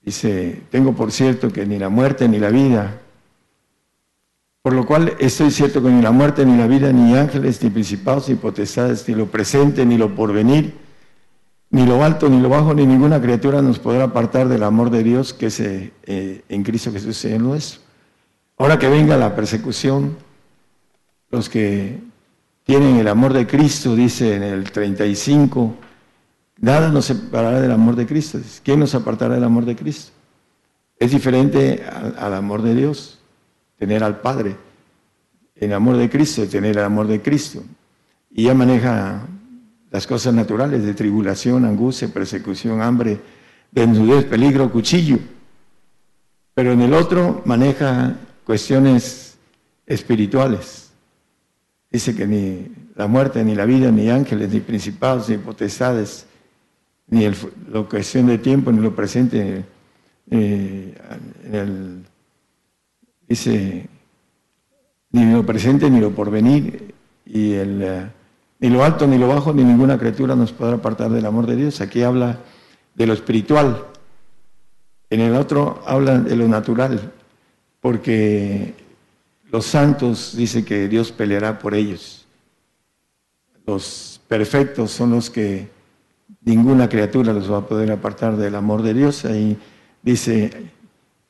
dice, 0.03 0.63
tengo 0.71 0.95
por 0.95 1.13
cierto 1.13 1.51
que 1.51 1.65
ni 1.65 1.79
la 1.79 1.89
muerte 1.89 2.29
ni 2.29 2.39
la 2.39 2.51
vida, 2.51 3.01
por 4.65 4.73
lo 4.73 4.87
cual 4.87 5.15
estoy 5.19 5.51
cierto 5.51 5.83
que 5.83 5.91
ni 5.91 6.01
la 6.01 6.11
muerte 6.11 6.47
ni 6.47 6.57
la 6.57 6.67
vida, 6.67 6.91
ni 6.91 7.15
ángeles, 7.15 7.63
ni 7.63 7.69
principados, 7.69 8.31
ni 8.31 8.35
potestades, 8.35 9.07
ni 9.07 9.15
lo 9.15 9.27
presente, 9.27 9.85
ni 9.85 9.99
lo 9.99 10.15
porvenir, 10.15 10.73
ni 11.69 11.85
lo 11.85 12.03
alto, 12.03 12.31
ni 12.31 12.41
lo 12.41 12.49
bajo, 12.49 12.73
ni 12.73 12.87
ninguna 12.87 13.21
criatura 13.21 13.61
nos 13.61 13.79
podrá 13.79 14.05
apartar 14.05 14.49
del 14.49 14.63
amor 14.63 14.89
de 14.89 15.03
Dios 15.03 15.35
que 15.35 15.47
es 15.49 15.61
eh, 15.61 15.93
en 16.49 16.63
Cristo 16.63 16.91
Jesús, 16.91 17.15
Señor 17.19 17.43
nuestro. 17.43 17.83
Ahora 18.57 18.79
que 18.79 18.89
venga 18.89 19.19
la 19.19 19.37
persecución, 19.37 20.17
los 21.31 21.51
que 21.51 22.01
tienen 22.65 22.97
el 22.97 23.09
amor 23.09 23.35
de 23.35 23.47
Cristo, 23.47 23.95
dice 23.95 24.35
en 24.35 24.45
el 24.45 24.73
35, 24.73 25.75
nada 26.61 26.89
nos 26.89 27.05
separará 27.05 27.61
del 27.61 27.73
amor 27.73 27.97
de 27.97 28.07
Cristo. 28.07 28.39
¿Quién 28.63 28.81
nos 28.81 28.95
apartará 28.95 29.35
del 29.35 29.45
amor 29.45 29.67
de 29.67 29.77
Cristo? 29.77 30.13
Es 30.99 31.11
diferente 31.11 31.85
al, 31.85 32.15
al 32.19 32.33
amor 32.33 32.63
de 32.63 32.75
Dios, 32.75 33.21
tener 33.79 34.03
al 34.05 34.21
Padre. 34.21 34.57
El 35.57 35.73
amor 35.73 35.97
de 35.97 36.11
Cristo, 36.11 36.47
tener 36.47 36.77
el 36.77 36.85
amor 36.85 37.07
de 37.07 37.23
Cristo. 37.23 37.63
Y 38.31 38.45
ya 38.45 38.55
maneja 38.55 39.27
las 39.91 40.07
cosas 40.07 40.35
naturales 40.35 40.85
de 40.85 40.95
tribulación, 40.95 41.65
angustia, 41.65 42.09
persecución, 42.09 42.83
hambre, 42.83 43.21
desnudez, 43.71 44.25
peligro, 44.25 44.71
cuchillo. 44.71 45.19
Pero 46.55 46.73
en 46.73 46.83
el 46.83 46.95
otro 46.95 47.43
maneja 47.45 48.17
cuestiones 48.45 49.37
espirituales. 49.87 50.91
Dice 51.91 52.15
que 52.15 52.27
ni 52.27 52.73
la 52.97 53.07
muerte, 53.07 53.45
ni 53.45 53.55
la 53.55 53.65
vida, 53.65 53.91
ni 53.91 54.11
ángeles, 54.11 54.53
ni 54.53 54.61
principados, 54.61 55.29
ni 55.29 55.37
potestades, 55.39 56.27
ni 57.09 57.29
la 57.29 57.83
cuestión 57.89 58.27
de 58.27 58.39
tiempo, 58.39 58.73
ni 58.73 58.81
lo 58.81 58.95
presente, 58.95 59.65
eh, 60.31 60.95
en 61.45 61.55
el, 61.55 62.05
dice, 63.29 63.89
ni 65.11 65.33
lo 65.33 65.45
presente, 65.47 65.91
ni 65.91 66.01
lo 66.01 66.11
porvenir, 66.11 66.95
y 67.25 67.53
el 67.53 67.83
eh, 67.83 68.11
ni 68.61 68.71
lo 68.71 68.83
alto, 68.83 69.07
ni 69.07 69.19
lo 69.19 69.29
bajo, 69.29 69.53
ni 69.53 69.63
ninguna 69.63 69.99
criatura 69.99 70.35
nos 70.35 70.53
podrá 70.53 70.77
apartar 70.77 71.11
del 71.11 71.27
amor 71.27 71.47
de 71.47 71.57
Dios. 71.57 71.81
Aquí 71.81 72.03
habla 72.03 72.39
de 72.95 73.07
lo 73.07 73.13
espiritual. 73.13 73.85
En 75.11 75.21
el 75.21 75.35
otro 75.37 75.83
habla 75.87 76.19
de 76.19 76.35
lo 76.35 76.49
natural, 76.49 77.13
porque 77.81 78.75
los 79.51 79.67
santos 79.67 80.35
dice 80.35 80.65
que 80.65 80.89
Dios 80.89 81.13
peleará 81.13 81.59
por 81.59 81.75
ellos. 81.75 82.27
Los 83.67 84.21
perfectos 84.29 84.91
son 84.91 85.11
los 85.11 85.31
que 85.31 85.69
ninguna 86.41 86.89
criatura 86.89 87.33
los 87.33 87.51
va 87.51 87.59
a 87.59 87.67
poder 87.67 87.93
apartar 87.93 88.37
del 88.37 88.55
amor 88.55 88.83
de 88.83 88.95
Dios. 88.95 89.25
Ahí 89.25 89.59
dice, 90.03 90.71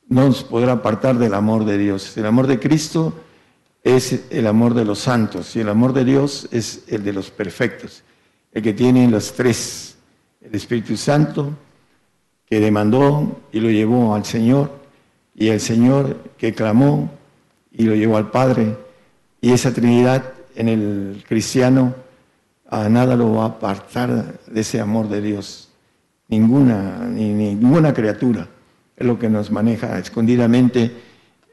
no 0.07 0.25
nos 0.25 0.43
podrá 0.43 0.73
apartar 0.73 1.17
del 1.17 1.33
amor 1.33 1.65
de 1.65 1.77
Dios. 1.77 2.15
El 2.17 2.25
amor 2.25 2.47
de 2.47 2.59
Cristo 2.59 3.13
es 3.83 4.25
el 4.29 4.47
amor 4.47 4.73
de 4.73 4.85
los 4.85 4.99
santos 4.99 5.55
y 5.55 5.59
el 5.61 5.69
amor 5.69 5.93
de 5.93 6.05
Dios 6.05 6.47
es 6.51 6.83
el 6.87 7.03
de 7.03 7.13
los 7.13 7.31
perfectos, 7.31 8.03
el 8.51 8.61
que 8.61 8.73
tiene 8.73 9.07
los 9.09 9.33
tres, 9.33 9.97
el 10.41 10.55
Espíritu 10.55 10.97
Santo 10.97 11.53
que 12.47 12.59
demandó 12.59 13.41
y 13.51 13.59
lo 13.59 13.69
llevó 13.69 14.13
al 14.13 14.25
Señor 14.25 14.71
y 15.33 15.49
el 15.49 15.59
Señor 15.59 16.17
que 16.37 16.53
clamó 16.53 17.11
y 17.71 17.83
lo 17.83 17.95
llevó 17.95 18.17
al 18.17 18.29
Padre 18.29 18.77
y 19.41 19.51
esa 19.51 19.73
Trinidad 19.73 20.33
en 20.55 20.69
el 20.69 21.23
cristiano 21.27 21.95
a 22.69 22.89
nada 22.89 23.15
lo 23.15 23.33
va 23.33 23.43
a 23.43 23.47
apartar 23.47 24.39
de 24.47 24.61
ese 24.61 24.79
amor 24.79 25.09
de 25.09 25.21
Dios, 25.21 25.69
ninguna, 26.27 27.05
ni, 27.07 27.33
ninguna 27.33 27.93
criatura 27.93 28.47
es 28.95 29.05
lo 29.05 29.19
que 29.19 29.29
nos 29.29 29.51
maneja 29.51 29.97
escondidamente 29.99 30.91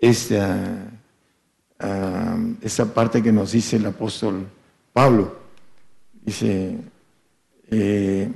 esta 0.00 0.92
esa 2.60 2.94
parte 2.94 3.22
que 3.22 3.32
nos 3.32 3.52
dice 3.52 3.76
el 3.76 3.86
apóstol 3.86 4.46
Pablo. 4.92 5.36
Dice, 6.24 6.76
eh, 7.70 8.30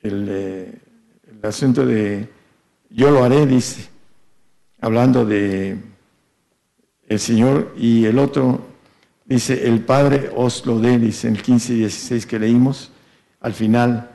el, 0.00 0.80
asunto 1.42 1.84
de 1.84 2.28
yo 2.90 3.10
lo 3.10 3.24
haré, 3.24 3.46
dice, 3.46 3.88
hablando 4.80 5.24
de 5.24 5.76
el 7.08 7.18
Señor, 7.18 7.74
y 7.76 8.04
el 8.04 8.18
otro 8.18 8.64
dice, 9.24 9.66
el 9.66 9.80
Padre 9.80 10.30
os 10.34 10.64
lo 10.64 10.78
dé, 10.78 10.98
dice 10.98 11.28
en 11.28 11.36
el 11.36 11.42
15 11.42 11.72
y 11.74 11.76
16 11.78 12.26
que 12.26 12.38
leímos, 12.38 12.90
al 13.40 13.52
final, 13.54 14.10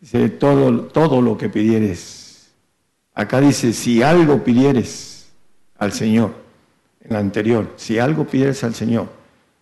dice, 0.00 0.28
todo, 0.28 0.82
todo 0.82 1.22
lo 1.22 1.38
que 1.38 1.48
pidieres. 1.48 2.25
Acá 3.16 3.40
dice, 3.40 3.72
si 3.72 4.02
algo 4.02 4.44
pidieres, 4.44 5.32
al 5.78 5.92
Señor, 5.92 6.34
en 7.02 7.14
la 7.14 7.18
anterior. 7.18 7.72
Si 7.76 7.98
algo 7.98 8.26
pides 8.26 8.62
al 8.62 8.74
Señor, 8.74 9.08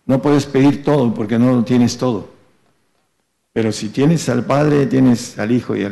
no 0.05 0.21
puedes 0.21 0.45
pedir 0.45 0.83
todo 0.83 1.13
porque 1.13 1.39
no 1.39 1.53
lo 1.53 1.63
tienes 1.63 1.97
todo. 1.97 2.29
Pero 3.53 3.71
si 3.71 3.89
tienes 3.89 4.27
al 4.27 4.45
Padre, 4.45 4.85
tienes 4.87 5.39
al 5.39 5.51
Hijo 5.51 5.75
y, 5.75 5.87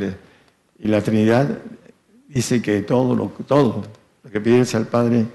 la 0.80 1.02
Trinidad, 1.02 1.60
dice 2.28 2.62
que 2.62 2.82
todo 2.82 3.16
lo, 3.16 3.28
todo 3.48 3.86
lo 4.24 4.30
que 4.30 4.42
pides 4.42 4.76
al 4.76 4.88
Padre 4.88 5.26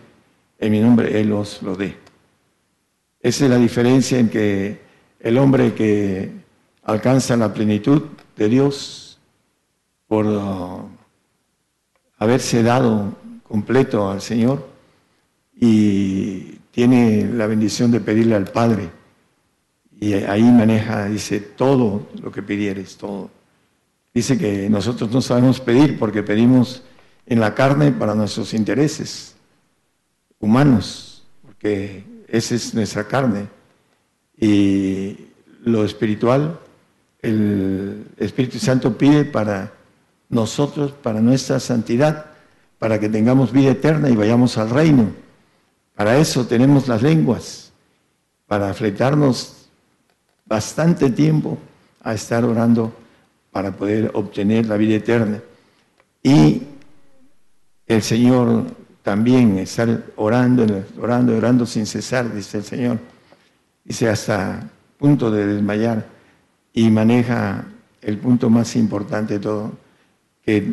en 0.59 0.72
mi 0.72 0.80
nombre, 0.80 1.18
Él 1.18 1.32
os 1.32 1.62
lo 1.62 1.76
dé. 1.76 1.96
Esa 3.20 3.44
es 3.44 3.50
la 3.50 3.56
diferencia 3.56 4.18
en 4.18 4.28
que 4.28 4.82
el 5.20 5.38
hombre 5.38 5.74
que 5.74 6.30
alcanza 6.82 7.38
la 7.38 7.55
plenitud 7.55 8.02
de 8.36 8.48
Dios 8.48 9.18
por 10.06 10.26
haberse 12.18 12.62
dado 12.62 13.16
completo 13.42 14.10
al 14.10 14.20
Señor 14.20 14.68
y 15.58 16.58
tiene 16.70 17.28
la 17.32 17.46
bendición 17.46 17.90
de 17.90 18.00
pedirle 18.00 18.34
al 18.34 18.46
Padre. 18.46 18.90
Y 20.00 20.12
ahí 20.12 20.42
maneja, 20.42 21.06
dice, 21.06 21.40
todo 21.40 22.08
lo 22.22 22.30
que 22.30 22.42
pidieres, 22.42 22.96
todo. 22.96 23.30
Dice 24.14 24.38
que 24.38 24.68
nosotros 24.70 25.10
no 25.10 25.20
sabemos 25.20 25.60
pedir 25.60 25.98
porque 25.98 26.22
pedimos 26.22 26.82
en 27.26 27.40
la 27.40 27.54
carne 27.54 27.90
para 27.92 28.14
nuestros 28.14 28.54
intereses 28.54 29.34
humanos, 30.38 31.24
porque 31.42 32.04
esa 32.28 32.54
es 32.54 32.74
nuestra 32.74 33.06
carne. 33.08 33.48
Y 34.36 35.16
lo 35.64 35.84
espiritual, 35.84 36.58
el 37.20 38.06
Espíritu 38.18 38.58
Santo 38.58 38.96
pide 38.96 39.24
para 39.24 39.72
nosotros, 40.28 40.92
para 40.92 41.20
nuestra 41.20 41.60
santidad, 41.60 42.26
para 42.78 42.98
que 43.00 43.09
tengamos 43.09 43.52
vida 43.52 43.70
eterna 43.70 44.09
y 44.09 44.16
vayamos 44.16 44.59
al 44.59 44.70
reino. 44.70 45.10
Para 45.94 46.18
eso 46.18 46.46
tenemos 46.46 46.86
las 46.86 47.02
lenguas, 47.02 47.72
para 48.46 48.72
fletarnos 48.74 49.68
bastante 50.46 51.10
tiempo 51.10 51.59
a 52.02 52.14
estar 52.14 52.44
orando 52.44 52.92
para 53.50 53.72
poder 53.72 54.10
obtener 54.14 54.66
la 54.66 54.76
vida 54.76 54.94
eterna. 54.94 55.40
Y 56.22 56.62
el 57.86 58.02
Señor 58.02 58.64
también 59.02 59.59
estar 59.59 60.05
orando, 60.16 60.84
orando, 61.00 61.36
orando 61.36 61.66
sin 61.66 61.86
cesar, 61.86 62.32
dice 62.32 62.59
el 62.59 62.64
Señor. 62.64 62.98
Dice 63.84 64.09
hasta 64.09 64.68
punto 64.98 65.30
de 65.30 65.46
desmayar 65.46 66.06
y 66.72 66.90
maneja 66.90 67.64
el 68.02 68.18
punto 68.18 68.50
más 68.50 68.76
importante 68.76 69.34
de 69.34 69.40
todo, 69.40 69.72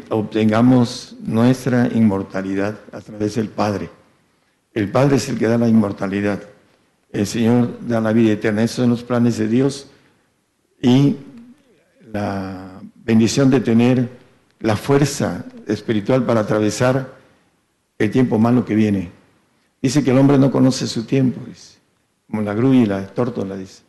obtengamos 0.10 1.15
nuestra 1.22 1.88
inmortalidad 1.88 2.80
a 2.91 3.02
través 3.02 3.35
del 3.35 3.49
Padre. 3.49 3.89
El 4.73 4.89
Padre 4.89 5.18
es 5.18 5.27
el 5.27 5.38
que 5.38 5.47
da 5.47 5.57
la 5.57 5.68
inmortalidad. 5.68 6.41
El 7.11 7.27
Señor 7.27 7.77
da 7.81 7.99
la 7.99 8.14
vida 8.14 8.34
eterna. 8.34 8.64
Esos 8.64 8.77
son 8.77 8.89
los 8.89 9.03
planes 9.03 9.38
de 9.38 9.47
Dios 9.47 9.88
y 10.81 11.18
la 12.11 12.81
bendición 13.03 13.49
de 13.49 13.60
tener 13.60 14.10
la 14.61 14.77
fuerza 14.77 15.45
espiritual 15.68 16.23
para 16.23 16.41
atravesar 16.41 17.14
el 17.97 18.11
tiempo 18.11 18.39
malo 18.39 18.64
que 18.65 18.76
viene. 18.76 19.11
Dice 19.81 20.03
que 20.03 20.11
el 20.11 20.18
hombre 20.18 20.38
no 20.38 20.52
conoce 20.52 20.88
su 20.88 21.03
tiempo, 21.03 21.41
como 22.30 22.41
la 22.41 22.53
grulla 22.53 22.80
y 22.80 22.85
la 22.85 23.07
tórtola, 23.07 23.56
dice. 23.56 23.84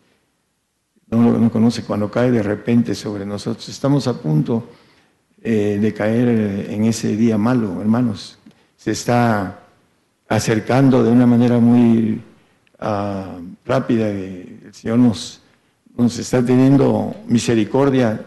No 1.09 1.39
lo 1.39 1.51
conoce 1.51 1.85
cuando 1.85 2.11
cae 2.11 2.33
de 2.33 2.43
repente 2.43 2.95
sobre 2.97 3.25
nosotros. 3.25 3.69
Estamos 3.69 4.09
a 4.09 4.15
punto 4.15 4.69
eh, 5.43 5.79
de 5.81 5.95
caer 5.95 6.29
en 6.71 6.85
ese 6.85 7.17
día 7.17 7.39
malo, 7.39 7.81
hermanos. 7.81 8.39
Se 8.77 8.91
está 8.91 9.61
acercando 10.29 11.03
de 11.05 11.11
una 11.11 11.27
manera 11.27 11.59
muy 11.59 12.23
ah, 12.79 13.39
rápida. 13.65 14.09
El 14.09 14.71
Señor 14.73 14.99
nos, 14.99 15.41
nos 15.97 16.19
está 16.19 16.45
teniendo 16.45 17.15
misericordia. 17.27 18.27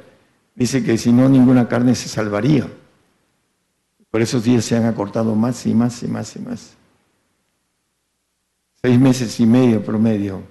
Dice 0.56 0.84
que 0.84 0.98
si 0.98 1.12
no, 1.12 1.28
ninguna 1.30 1.68
carne 1.68 1.96
se 1.96 2.10
salvaría. 2.10 2.68
Por 4.12 4.22
esos 4.22 4.44
días 4.44 4.66
se 4.66 4.76
han 4.76 4.86
acortado 4.86 5.36
más 5.36 5.66
y 5.66 5.74
más 5.74 6.02
y 6.04 6.08
más 6.08 6.36
y 6.36 6.40
más. 6.40 6.76
Seis 8.82 9.00
meses 9.00 9.40
y 9.40 9.46
medio 9.46 9.84
promedio 9.84 10.42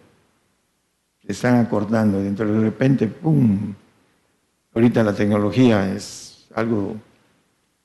se 1.24 1.32
están 1.32 1.56
acortando. 1.56 2.20
Dentro 2.22 2.50
de 2.50 2.60
repente, 2.60 3.06
¡pum! 3.06 3.74
Ahorita 4.74 5.02
la 5.02 5.14
tecnología 5.14 5.92
es 5.92 6.27
algo 6.58 6.96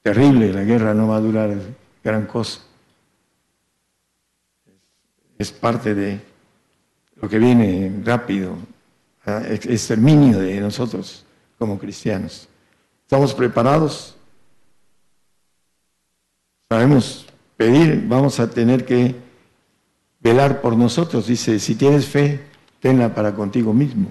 terrible, 0.01 0.51
la 0.51 0.63
guerra 0.63 0.93
no 0.93 1.07
va 1.07 1.17
a 1.17 1.21
durar 1.21 1.57
gran 2.03 2.25
cosa. 2.25 2.61
Es 5.37 5.51
parte 5.51 5.95
de 5.95 6.19
lo 7.15 7.29
que 7.29 7.39
viene 7.39 8.01
rápido, 8.03 8.55
exterminio 9.25 10.39
de 10.39 10.59
nosotros 10.59 11.25
como 11.57 11.79
cristianos. 11.79 12.47
¿Estamos 13.03 13.33
preparados? 13.33 14.15
sabemos 16.73 17.27
pedir, 17.55 18.03
vamos 18.07 18.39
a 18.39 18.49
tener 18.49 18.83
que 18.83 19.15
velar 20.19 20.59
por 20.59 20.75
nosotros. 20.75 21.27
Dice, 21.27 21.59
si 21.59 21.75
tienes 21.75 22.07
fe, 22.07 22.39
tenla 22.79 23.13
para 23.13 23.35
contigo 23.35 23.73
mismo. 23.73 24.09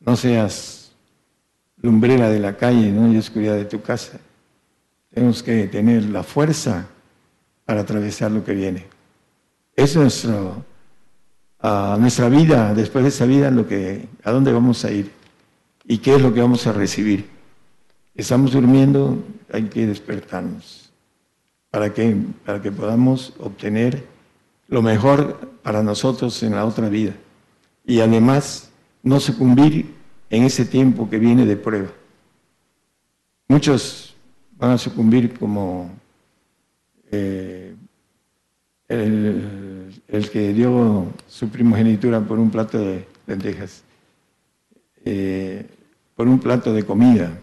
No 0.00 0.16
seas 0.16 0.83
lumbrera 1.84 2.30
de 2.30 2.40
la 2.40 2.56
calle, 2.56 2.90
no 2.90 3.12
y 3.12 3.18
oscuridad 3.18 3.56
de 3.56 3.66
tu 3.66 3.82
casa. 3.82 4.18
Tenemos 5.12 5.42
que 5.42 5.68
tener 5.68 6.04
la 6.04 6.22
fuerza 6.22 6.86
para 7.66 7.82
atravesar 7.82 8.30
lo 8.30 8.42
que 8.42 8.54
viene. 8.54 8.86
Es 9.76 9.94
nuestro, 9.94 10.64
nuestra 11.98 12.30
vida, 12.30 12.72
después 12.72 13.04
de 13.04 13.10
esa 13.10 13.26
vida, 13.26 13.50
lo 13.50 13.68
que, 13.68 14.08
a 14.24 14.30
dónde 14.30 14.50
vamos 14.50 14.82
a 14.86 14.90
ir 14.90 15.10
y 15.86 15.98
qué 15.98 16.14
es 16.14 16.22
lo 16.22 16.32
que 16.32 16.40
vamos 16.40 16.66
a 16.66 16.72
recibir. 16.72 17.28
Estamos 18.14 18.52
durmiendo, 18.52 19.22
hay 19.52 19.64
que 19.64 19.86
despertarnos 19.86 20.90
para 21.70 21.92
que, 21.92 22.16
para 22.46 22.62
que 22.62 22.72
podamos 22.72 23.34
obtener 23.38 24.06
lo 24.68 24.80
mejor 24.80 25.38
para 25.62 25.82
nosotros 25.82 26.42
en 26.42 26.54
la 26.54 26.64
otra 26.64 26.88
vida. 26.88 27.12
Y 27.84 28.00
además 28.00 28.70
no 29.02 29.20
sucumbir 29.20 29.93
en 30.34 30.44
ese 30.44 30.64
tiempo 30.64 31.08
que 31.08 31.18
viene 31.18 31.44
de 31.46 31.56
prueba. 31.56 31.90
Muchos 33.48 34.14
van 34.56 34.72
a 34.72 34.78
sucumbir 34.78 35.38
como 35.38 35.90
eh, 37.10 37.74
el, 38.88 40.30
que 40.32 40.52
dio 40.52 41.06
su 41.28 41.48
primogenitura 41.48 42.20
por 42.20 42.38
un 42.38 42.50
plato 42.50 42.78
de 42.78 43.06
lentejas, 43.26 43.82
eh, 45.04 45.66
por 46.14 46.26
un 46.28 46.38
plato 46.38 46.72
de 46.72 46.84
comida, 46.84 47.38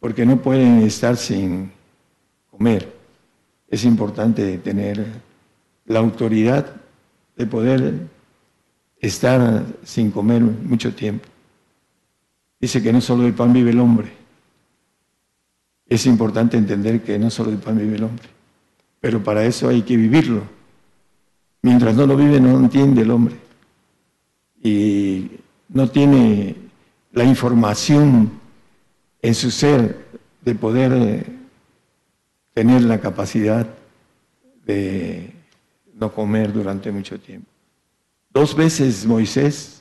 porque 0.00 0.24
no 0.24 0.40
pueden 0.40 0.82
estar 0.82 1.16
sin 1.16 1.70
comer 2.50 2.94
es 3.74 3.84
importante 3.84 4.58
tener 4.58 5.04
la 5.86 5.98
autoridad 5.98 6.76
de 7.36 7.46
poder 7.46 8.08
estar 9.00 9.64
sin 9.82 10.12
comer 10.12 10.42
mucho 10.42 10.94
tiempo. 10.94 11.28
Dice 12.64 12.82
que 12.82 12.94
no 12.94 13.02
solo 13.02 13.24
del 13.24 13.34
pan 13.34 13.52
vive 13.52 13.72
el 13.72 13.78
hombre. 13.78 14.10
Es 15.86 16.06
importante 16.06 16.56
entender 16.56 17.02
que 17.02 17.18
no 17.18 17.28
solo 17.28 17.50
del 17.50 17.60
pan 17.60 17.76
vive 17.76 17.96
el 17.96 18.04
hombre, 18.04 18.26
pero 19.02 19.22
para 19.22 19.44
eso 19.44 19.68
hay 19.68 19.82
que 19.82 19.98
vivirlo. 19.98 20.44
Mientras 21.60 21.94
no 21.94 22.06
lo 22.06 22.16
vive 22.16 22.40
no 22.40 22.58
entiende 22.58 23.02
el 23.02 23.10
hombre 23.10 23.36
y 24.62 25.30
no 25.68 25.90
tiene 25.90 26.56
la 27.12 27.24
información 27.24 28.32
en 29.20 29.34
su 29.34 29.50
ser 29.50 30.02
de 30.40 30.54
poder 30.54 30.92
eh, 30.94 31.26
tener 32.54 32.80
la 32.80 32.98
capacidad 32.98 33.68
de 34.64 35.34
no 35.92 36.10
comer 36.14 36.50
durante 36.50 36.90
mucho 36.90 37.20
tiempo. 37.20 37.50
Dos 38.30 38.56
veces 38.56 39.04
Moisés 39.04 39.73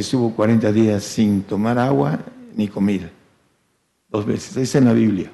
estuvo 0.00 0.34
40 0.34 0.72
días 0.72 1.04
sin 1.04 1.42
tomar 1.42 1.78
agua 1.78 2.18
ni 2.54 2.68
comida. 2.68 3.10
Dos 4.08 4.24
veces. 4.26 4.56
Es 4.56 4.74
en 4.74 4.86
la 4.86 4.92
Biblia. 4.92 5.30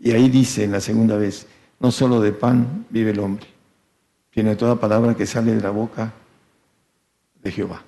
Y 0.00 0.12
ahí 0.12 0.28
dice 0.28 0.64
en 0.64 0.72
la 0.72 0.80
segunda 0.80 1.16
vez, 1.16 1.46
no 1.80 1.90
solo 1.90 2.20
de 2.20 2.32
pan 2.32 2.86
vive 2.90 3.10
el 3.10 3.20
hombre, 3.20 3.46
sino 4.32 4.50
de 4.50 4.56
toda 4.56 4.78
palabra 4.78 5.14
que 5.14 5.26
sale 5.26 5.54
de 5.54 5.60
la 5.60 5.70
boca 5.70 6.12
de 7.42 7.50
Jehová. 7.50 7.82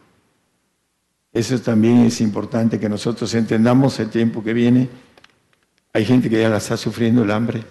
Eso 1.32 1.58
también 1.60 1.98
es 1.98 2.20
importante 2.20 2.80
que 2.80 2.88
nosotros 2.88 3.32
entendamos 3.34 4.00
el 4.00 4.10
tiempo 4.10 4.42
que 4.42 4.52
viene. 4.52 4.88
Hay 5.92 6.04
gente 6.04 6.28
que 6.28 6.40
ya 6.40 6.48
la 6.48 6.56
está 6.56 6.76
sufriendo 6.76 7.22
el 7.22 7.30
hambre 7.30 7.64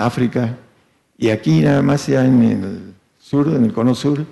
África, 0.00 0.56
y 1.18 1.28
aquí 1.28 1.60
nada 1.60 1.82
más 1.82 2.06
ya 2.06 2.24
en 2.24 2.42
el 2.42 2.94
sur, 3.18 3.48
en 3.48 3.64
el 3.64 3.72
cono 3.72 3.94
sur, 3.94 4.24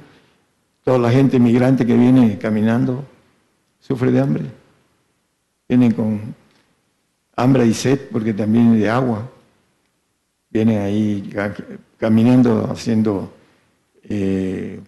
toda 0.88 1.00
la 1.00 1.10
gente 1.10 1.38
migrante 1.38 1.84
que 1.84 1.94
viene 1.94 2.38
caminando 2.38 3.04
sufre 3.78 4.10
de 4.10 4.20
hambre. 4.20 4.44
Vienen 5.68 5.92
con 5.92 6.34
hambre 7.36 7.66
y 7.66 7.74
sed 7.74 8.08
porque 8.10 8.32
también 8.32 8.80
de 8.80 8.88
agua. 8.88 9.30
vienen 10.48 10.80
ahí 10.80 11.30
caminando, 11.98 12.70
haciendo, 12.72 13.30
eh, 14.02 14.80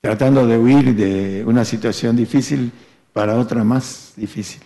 tratando 0.00 0.46
de 0.46 0.56
huir 0.56 0.96
de 0.96 1.44
una 1.44 1.66
situación 1.66 2.16
difícil 2.16 2.72
para 3.12 3.36
otra 3.36 3.62
más 3.64 4.14
difícil. 4.16 4.62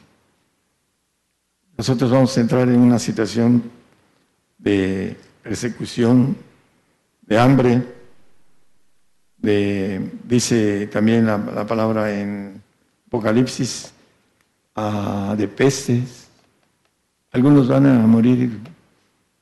Nosotros 1.76 2.08
vamos 2.08 2.38
a 2.38 2.40
entrar 2.40 2.68
en 2.68 2.78
una 2.78 3.00
situación 3.00 3.64
de 4.58 5.16
persecución, 5.42 6.36
de 7.22 7.36
hambre, 7.36 7.99
dice 9.42 10.86
también 10.88 11.26
la, 11.26 11.66
palabra 11.66 12.12
en 12.12 12.62
Apocalipsis, 13.06 13.92
ah, 14.76 15.34
de 15.36 15.48
pestes. 15.48 16.28
Algunos 17.32 17.68
van 17.68 17.86
a 17.86 18.06
morir 18.06 18.60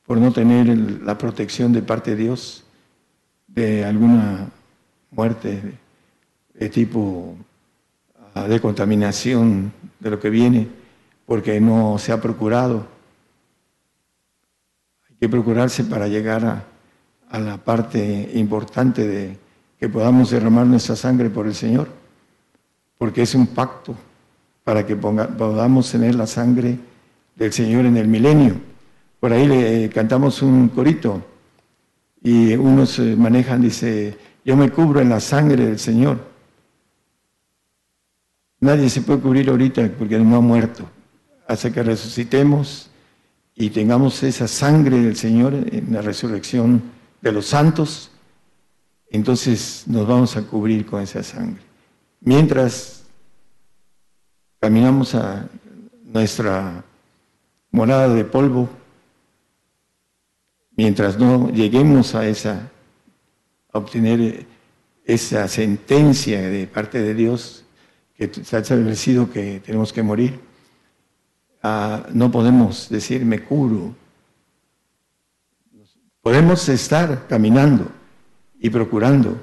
por 0.05 0.17
no 0.17 0.31
tener 0.31 0.67
la 1.03 1.17
protección 1.17 1.73
de 1.73 1.81
parte 1.81 2.11
de 2.11 2.23
Dios 2.23 2.63
de 3.47 3.83
alguna 3.83 4.47
muerte 5.11 5.77
de, 6.53 6.69
tipo 6.69 7.35
ah, 8.35 8.47
de 8.47 8.59
contaminación 8.59 9.71
de 9.99 10.09
lo 10.09 10.19
que 10.19 10.29
viene, 10.29 10.67
porque 11.25 11.59
no 11.59 11.97
se 11.97 12.11
ha 12.11 12.21
procurado. 12.21 12.87
Hay 15.09 15.15
que 15.19 15.29
procurarse 15.29 15.83
para 15.83 16.07
llegar 16.07 16.45
a, 16.45 16.63
a 17.29 17.39
la 17.39 17.57
parte 17.57 18.31
importante 18.33 19.07
de 19.07 19.48
que 19.79 19.87
podamos 19.87 20.31
derramar 20.31 20.65
nuestra 20.67 20.95
sangre 20.95 21.29
por 21.29 21.47
el 21.47 21.55
Señor, 21.55 21.87
porque 22.97 23.21
es 23.21 23.33
un 23.33 23.47
pacto 23.47 23.95
para 24.63 24.85
que 24.85 24.95
podamos 24.95 25.89
tener 25.89 26.15
la 26.15 26.27
sangre 26.27 26.77
del 27.35 27.53
Señor 27.53 27.85
en 27.85 27.97
el 27.97 28.07
milenio. 28.07 28.55
Por 29.19 29.31
ahí 29.31 29.47
le 29.47 29.89
cantamos 29.89 30.41
un 30.41 30.67
corito 30.69 31.23
y 32.21 32.53
unos 32.55 32.99
manejan, 32.99 33.61
dice, 33.61 34.17
yo 34.43 34.57
me 34.57 34.69
cubro 34.69 34.99
en 34.99 35.09
la 35.09 35.19
sangre 35.19 35.65
del 35.65 35.79
Señor. 35.79 36.19
Nadie 38.59 38.89
se 38.89 39.01
puede 39.01 39.19
cubrir 39.19 39.49
ahorita 39.49 39.89
porque 39.97 40.19
no 40.19 40.35
ha 40.35 40.41
muerto. 40.41 40.83
Hasta 41.47 41.71
que 41.71 41.81
resucitemos 41.81 42.89
y 43.55 43.69
tengamos 43.69 44.21
esa 44.23 44.47
sangre 44.47 44.99
del 44.99 45.15
Señor 45.15 45.53
en 45.53 45.87
la 45.91 46.01
resurrección 46.01 46.81
de 47.21 47.31
los 47.31 47.47
santos, 47.47 48.08
entonces 49.09 49.83
nos 49.87 50.07
vamos 50.07 50.37
a 50.37 50.43
cubrir 50.43 50.85
con 50.85 51.01
esa 51.01 51.23
sangre. 51.23 51.61
Mientras 52.21 53.03
caminamos 54.59 55.15
a 55.15 55.47
nuestra 56.03 56.83
morada 57.71 58.13
de 58.13 58.25
polvo, 58.25 58.69
mientras 60.75 61.17
no 61.17 61.49
lleguemos 61.49 62.15
a 62.15 62.27
esa, 62.27 62.69
a 63.71 63.77
obtener 63.77 64.45
esa 65.05 65.47
sentencia 65.47 66.41
de 66.41 66.67
parte 66.67 67.01
de 67.01 67.13
Dios 67.13 67.65
que 68.15 68.31
se 68.31 68.55
ha 68.55 68.59
establecido 68.59 69.31
que 69.31 69.61
tenemos 69.65 69.91
que 69.91 70.03
morir, 70.03 70.39
ah, 71.63 72.05
no 72.13 72.29
podemos 72.31 72.89
decir 72.89 73.25
me 73.25 73.43
curo. 73.43 73.95
Podemos 76.21 76.67
estar 76.69 77.27
caminando, 77.27 77.89
y 78.59 78.69
procurando 78.69 79.37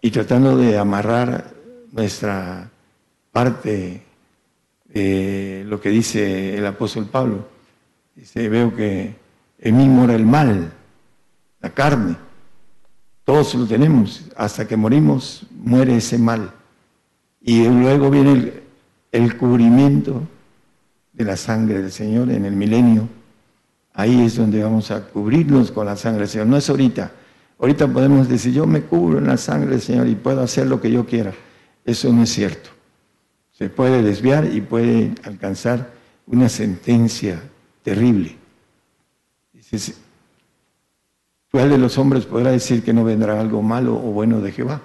y 0.00 0.10
tratando 0.10 0.56
de 0.56 0.78
amarrar 0.78 1.52
nuestra 1.92 2.70
parte 3.32 4.02
de 4.86 5.64
lo 5.66 5.80
que 5.80 5.90
dice 5.90 6.56
el 6.56 6.66
apóstol 6.66 7.06
Pablo. 7.06 7.48
Dice, 8.14 8.48
veo 8.48 8.74
que 8.74 9.16
en 9.58 9.76
mí 9.76 9.88
mora 9.88 10.14
el 10.14 10.24
mal, 10.24 10.72
la 11.60 11.70
carne. 11.70 12.16
Todos 13.24 13.54
lo 13.54 13.66
tenemos. 13.66 14.24
Hasta 14.36 14.68
que 14.68 14.76
morimos, 14.76 15.46
muere 15.50 15.96
ese 15.96 16.18
mal. 16.18 16.50
Y 17.40 17.66
luego 17.66 18.10
viene 18.10 18.32
el, 18.32 18.62
el 19.10 19.36
cubrimiento 19.36 20.22
de 21.12 21.24
la 21.24 21.36
sangre 21.36 21.80
del 21.80 21.92
Señor 21.92 22.30
en 22.30 22.44
el 22.44 22.54
milenio. 22.54 23.08
Ahí 23.94 24.24
es 24.24 24.36
donde 24.36 24.62
vamos 24.62 24.90
a 24.90 25.06
cubrirnos 25.08 25.70
con 25.70 25.86
la 25.86 25.96
sangre 25.96 26.20
del 26.20 26.28
Señor. 26.28 26.46
No 26.46 26.56
es 26.56 26.68
ahorita 26.68 27.10
Ahorita 27.58 27.86
podemos 27.88 28.28
decir, 28.28 28.52
yo 28.52 28.66
me 28.66 28.82
cubro 28.82 29.18
en 29.18 29.26
la 29.26 29.36
sangre 29.36 29.70
del 29.70 29.80
Señor 29.80 30.08
y 30.08 30.14
puedo 30.14 30.40
hacer 30.42 30.66
lo 30.66 30.80
que 30.80 30.90
yo 30.90 31.06
quiera. 31.06 31.32
Eso 31.84 32.12
no 32.12 32.22
es 32.22 32.30
cierto. 32.30 32.70
Se 33.52 33.68
puede 33.68 34.02
desviar 34.02 34.44
y 34.52 34.60
puede 34.60 35.14
alcanzar 35.22 35.90
una 36.26 36.48
sentencia 36.48 37.40
terrible. 37.82 38.36
¿cuál 41.50 41.70
de 41.70 41.78
los 41.78 41.98
hombres 41.98 42.26
podrá 42.26 42.50
decir 42.50 42.82
que 42.82 42.92
no 42.92 43.04
vendrá 43.04 43.40
algo 43.40 43.62
malo 43.62 43.94
o 43.94 44.12
bueno 44.12 44.40
de 44.40 44.52
Jehová? 44.52 44.80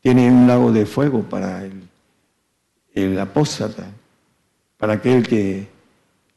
Tiene 0.00 0.30
un 0.30 0.46
lago 0.46 0.72
de 0.72 0.86
fuego 0.86 1.22
para 1.22 1.64
el, 1.64 1.82
el 2.94 3.18
apóstata, 3.18 3.86
para 4.78 4.94
aquel 4.94 5.26
que 5.26 5.68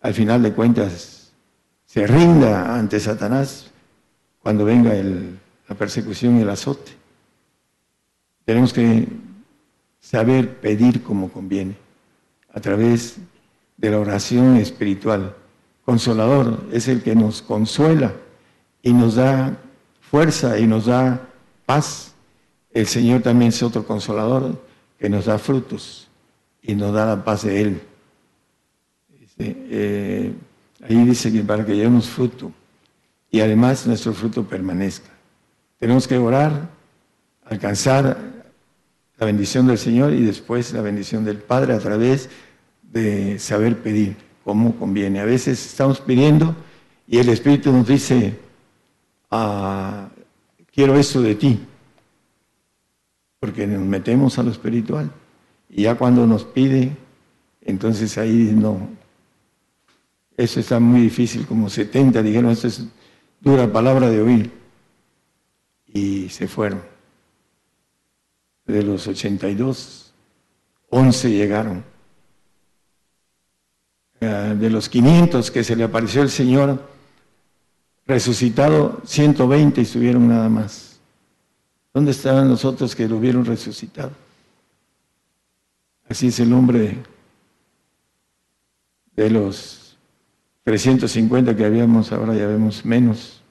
al 0.02 0.14
final 0.14 0.44
de 0.44 0.54
cuentas 0.54 1.32
se 1.86 2.08
rinda 2.08 2.78
ante 2.78 3.00
Satanás 3.00 3.73
cuando 4.44 4.66
venga 4.66 4.94
la 4.94 5.76
persecución 5.76 6.38
y 6.38 6.42
el 6.42 6.50
azote. 6.50 6.92
Tenemos 8.44 8.74
que 8.74 9.08
saber 10.02 10.60
pedir 10.60 11.02
como 11.02 11.32
conviene, 11.32 11.76
a 12.54 12.60
través 12.60 13.16
de 13.78 13.90
la 13.90 14.00
oración 14.00 14.58
espiritual. 14.58 15.34
Consolador 15.86 16.66
es 16.74 16.90
el 16.90 17.02
que 17.02 17.16
nos 17.16 17.42
consuela 17.42 18.14
y 18.82 18.92
nos 18.94 19.16
da 19.16 19.58
fuerza 20.02 20.60
y 20.60 20.68
nos 20.68 20.88
da 20.88 21.26
paz. 21.66 22.14
El 22.72 22.86
Señor 22.86 23.22
también 23.22 23.50
es 23.50 23.64
otro 23.64 23.88
consolador 23.88 24.62
que 25.00 25.10
nos 25.10 25.26
da 25.26 25.40
frutos 25.40 26.10
y 26.62 26.76
nos 26.76 26.94
da 26.94 27.06
la 27.06 27.24
paz 27.24 27.44
de 27.44 27.62
Él. 27.62 27.82
Eh, 29.40 30.34
ahí 30.84 31.06
dice 31.06 31.32
que 31.32 31.42
para 31.42 31.66
que 31.66 31.76
llevemos 31.76 32.10
fruto 32.10 32.52
y 33.34 33.42
además 33.42 33.88
nuestro 33.88 34.14
fruto 34.14 34.44
permanezca. 34.44 35.10
Tenemos 35.80 36.08
que 36.08 36.20
orar, 36.20 36.70
alcanzar 37.44 38.16
la 39.18 39.26
bendición 39.26 39.66
del 39.66 39.80
Señor 39.80 40.14
y 40.14 40.22
después 40.22 40.72
la 40.72 40.82
bendición 40.82 41.26
del 41.26 41.38
Padre 41.38 41.74
a 41.74 41.80
través 41.80 42.30
de 42.84 43.40
saber 43.40 43.82
pedir 43.82 44.16
como 44.44 44.76
conviene. 44.76 45.20
A 45.20 45.26
veces 45.26 45.66
estamos 45.66 46.00
pidiendo 46.00 46.56
y 47.08 47.18
el 47.18 47.28
Espíritu 47.28 47.72
nos 47.72 47.88
dice, 47.88 48.38
ah, 49.32 50.10
quiero 50.72 50.96
esto 50.96 51.20
de 51.20 51.34
ti, 51.34 51.60
porque 53.40 53.66
nos 53.66 53.82
metemos 53.82 54.38
a 54.38 54.44
lo 54.44 54.52
espiritual. 54.52 55.12
Y 55.72 55.82
ya 55.82 55.96
cuando 55.96 56.28
nos 56.28 56.44
pide, 56.44 56.96
entonces 57.64 58.16
ahí 58.20 58.54
no. 58.56 58.90
Eso 60.38 60.60
está 60.60 60.80
muy 60.80 61.02
difícil, 61.02 61.48
como 61.48 61.68
70 61.68 62.22
dijeron, 62.22 62.52
esto 62.52 62.68
es 62.68 62.86
dura 63.44 63.72
palabra 63.72 64.10
de 64.10 64.22
oír. 64.22 64.52
Y 65.88 66.30
se 66.30 66.48
fueron. 66.48 66.82
De 68.66 68.82
los 68.82 69.06
82, 69.08 70.14
11 70.90 71.30
llegaron. 71.30 71.84
Eh, 74.22 74.56
de 74.58 74.70
los 74.70 74.88
500 74.88 75.52
que 75.52 75.64
se 75.64 75.76
le 75.76 75.84
apareció 75.84 76.22
el 76.22 76.30
Señor, 76.30 76.82
resucitado, 78.08 79.02
120 79.06 79.82
estuvieron 79.82 80.28
nada 80.30 80.48
más. 80.48 81.00
¿Dónde 81.94 82.12
estaban 82.12 82.50
los 82.50 82.64
otros 82.64 82.96
que 82.96 83.08
lo 83.08 83.20
vieron 83.20 83.46
resucitado? 83.46 84.12
Así 86.08 86.28
es 86.28 86.40
el 86.40 86.50
nombre 86.50 86.98
de 89.16 89.30
los 89.30 89.83
350 90.64 91.56
que 91.56 91.66
habíamos, 91.66 92.12
ahora 92.12 92.34
ya 92.36 92.48
vemos 92.48 92.86
menos. 92.86 93.42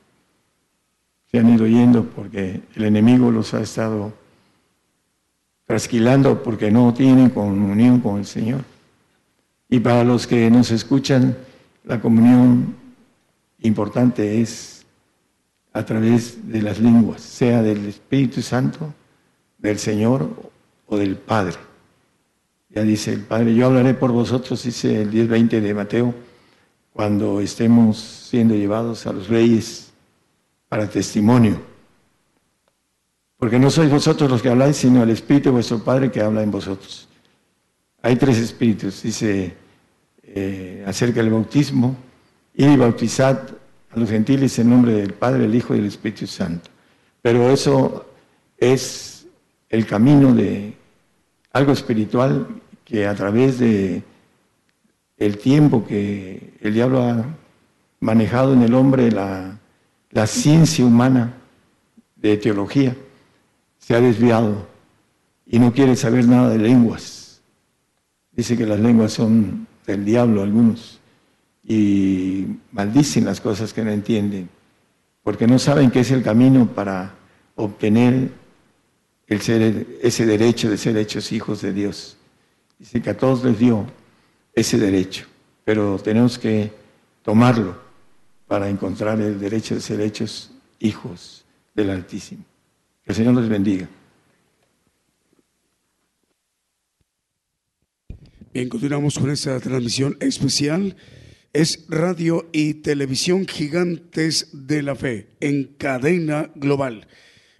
Se 1.30 1.38
han 1.38 1.48
ido 1.48 1.66
yendo 1.66 2.04
porque 2.04 2.62
el 2.74 2.84
enemigo 2.84 3.30
los 3.30 3.54
ha 3.54 3.60
estado 3.60 4.12
trasquilando 5.66 6.42
porque 6.42 6.70
no 6.70 6.92
tienen 6.92 7.30
comunión 7.30 8.00
con 8.00 8.18
el 8.18 8.26
Señor. 8.26 8.62
Y 9.68 9.80
para 9.80 10.04
los 10.04 10.26
que 10.26 10.50
nos 10.50 10.70
escuchan, 10.70 11.36
la 11.84 12.00
comunión 12.00 12.74
importante 13.60 14.40
es 14.40 14.84
a 15.72 15.84
través 15.84 16.48
de 16.50 16.60
las 16.60 16.78
lenguas, 16.78 17.22
sea 17.22 17.62
del 17.62 17.86
Espíritu 17.86 18.42
Santo, 18.42 18.92
del 19.58 19.78
Señor 19.78 20.28
o 20.86 20.96
del 20.98 21.16
Padre. 21.16 21.56
Ya 22.68 22.82
dice 22.82 23.12
el 23.12 23.20
Padre, 23.20 23.54
yo 23.54 23.66
hablaré 23.66 23.94
por 23.94 24.12
vosotros, 24.12 24.62
dice 24.62 25.02
el 25.02 25.10
10.20 25.10 25.60
de 25.60 25.74
Mateo 25.74 26.14
cuando 26.92 27.40
estemos 27.40 27.98
siendo 27.98 28.54
llevados 28.54 29.06
a 29.06 29.12
los 29.12 29.28
reyes 29.28 29.92
para 30.68 30.88
testimonio. 30.88 31.60
Porque 33.36 33.58
no 33.58 33.70
sois 33.70 33.90
vosotros 33.90 34.30
los 34.30 34.42
que 34.42 34.50
habláis, 34.50 34.76
sino 34.76 35.02
el 35.02 35.10
Espíritu 35.10 35.48
de 35.48 35.54
vuestro 35.54 35.82
Padre 35.82 36.10
que 36.10 36.20
habla 36.20 36.42
en 36.42 36.50
vosotros. 36.50 37.08
Hay 38.02 38.16
tres 38.16 38.38
espíritus, 38.38 39.02
dice 39.02 39.54
eh, 40.22 40.84
acerca 40.86 41.20
del 41.22 41.30
bautismo, 41.30 41.96
y 42.54 42.76
bautizad 42.76 43.38
a 43.90 43.98
los 43.98 44.10
gentiles 44.10 44.58
en 44.58 44.70
nombre 44.70 44.92
del 44.92 45.14
Padre, 45.14 45.46
el 45.46 45.54
Hijo 45.54 45.74
y 45.74 45.78
del 45.78 45.86
Espíritu 45.86 46.26
Santo. 46.26 46.70
Pero 47.20 47.50
eso 47.50 48.06
es 48.58 49.26
el 49.68 49.86
camino 49.86 50.34
de 50.34 50.74
algo 51.52 51.72
espiritual 51.72 52.46
que 52.84 53.06
a 53.06 53.14
través 53.14 53.58
de 53.58 54.02
el 55.26 55.38
tiempo 55.38 55.84
que 55.86 56.54
el 56.60 56.74
diablo 56.74 57.02
ha 57.02 57.24
manejado 58.00 58.52
en 58.54 58.62
el 58.62 58.74
hombre, 58.74 59.12
la, 59.12 59.58
ciencia 60.26 60.84
humana 60.84 61.34
de 62.16 62.36
teología, 62.36 62.96
se 63.78 63.94
ha 63.94 64.00
desviado 64.00 64.66
y 65.46 65.58
no 65.58 65.72
quiere 65.72 65.96
saber 65.96 66.26
nada 66.26 66.50
de 66.50 66.58
lenguas. 66.58 67.40
Dice 68.32 68.56
que 68.56 68.66
las 68.66 68.80
lenguas 68.80 69.12
son 69.12 69.66
del 69.86 70.04
diablo 70.04 70.42
algunos 70.42 71.00
y 71.64 72.46
maldicen 72.72 73.24
las 73.24 73.40
cosas 73.40 73.72
que 73.72 73.84
no 73.84 73.90
entienden, 73.90 74.48
porque 75.22 75.46
no 75.46 75.58
saben 75.58 75.90
que 75.90 76.00
es 76.00 76.10
el 76.10 76.22
camino 76.22 76.66
para 76.66 77.14
obtener 77.54 78.32
ese 79.28 80.26
derecho 80.26 80.68
de 80.68 80.76
ser 80.76 80.96
hechos 80.96 81.30
hijos 81.32 81.62
de 81.62 81.72
Dios. 81.72 82.16
Dice 82.78 83.00
que 83.00 83.10
a 83.10 83.16
todos 83.16 83.44
les 83.44 83.58
dio 83.58 83.86
ese 84.54 84.78
derecho, 84.78 85.26
pero 85.64 85.98
tenemos 85.98 86.38
que 86.38 86.70
tomarlo 87.22 87.80
para 88.46 88.68
encontrar 88.68 89.20
el 89.20 89.38
derecho 89.38 89.74
de 89.74 89.80
ser 89.80 90.00
hechos 90.00 90.50
hijos 90.78 91.44
del 91.74 91.90
Altísimo. 91.90 92.44
Que 93.04 93.12
el 93.12 93.16
Señor 93.16 93.34
les 93.34 93.48
bendiga. 93.48 93.88
Bien, 98.52 98.68
continuamos 98.68 99.18
con 99.18 99.30
esta 99.30 99.58
transmisión 99.60 100.18
especial. 100.20 100.94
Es 101.54 101.86
radio 101.88 102.48
y 102.52 102.74
televisión 102.74 103.46
gigantes 103.46 104.50
de 104.52 104.82
la 104.82 104.94
fe 104.94 105.28
en 105.40 105.64
cadena 105.78 106.50
global. 106.54 107.06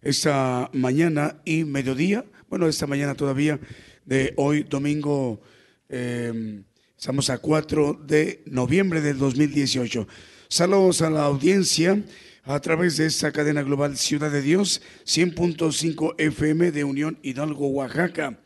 Esta 0.02 0.69
mañana 0.74 1.40
y 1.47 1.64
mediodía, 1.64 2.27
bueno, 2.51 2.69
esta 2.69 2.86
mañana 2.86 3.14
todavía 3.14 3.59
de 4.05 4.35
hoy, 4.36 4.64
domingo, 4.64 5.40
em, 5.89 6.64
estamos 7.03 7.31
a 7.31 7.39
4 7.39 8.01
de 8.07 8.45
noviembre 8.47 9.01
del 9.01 9.19
2018. 9.19 10.07
Saludos 10.47 11.03
a 11.03 11.11
la 11.11 11.24
audiencia 11.24 12.01
a 12.45 12.61
través 12.61 12.97
de 12.97 13.07
esta 13.07 13.33
cadena 13.33 13.65
global 13.65 13.97
Ciudad 13.97 14.31
de 14.31 14.41
Dios, 14.41 14.83
100.5 15.05 16.15
FM 16.16 16.70
de 16.70 16.85
Unión 16.85 17.19
Hidalgo, 17.24 17.66
Oaxaca. 17.66 18.39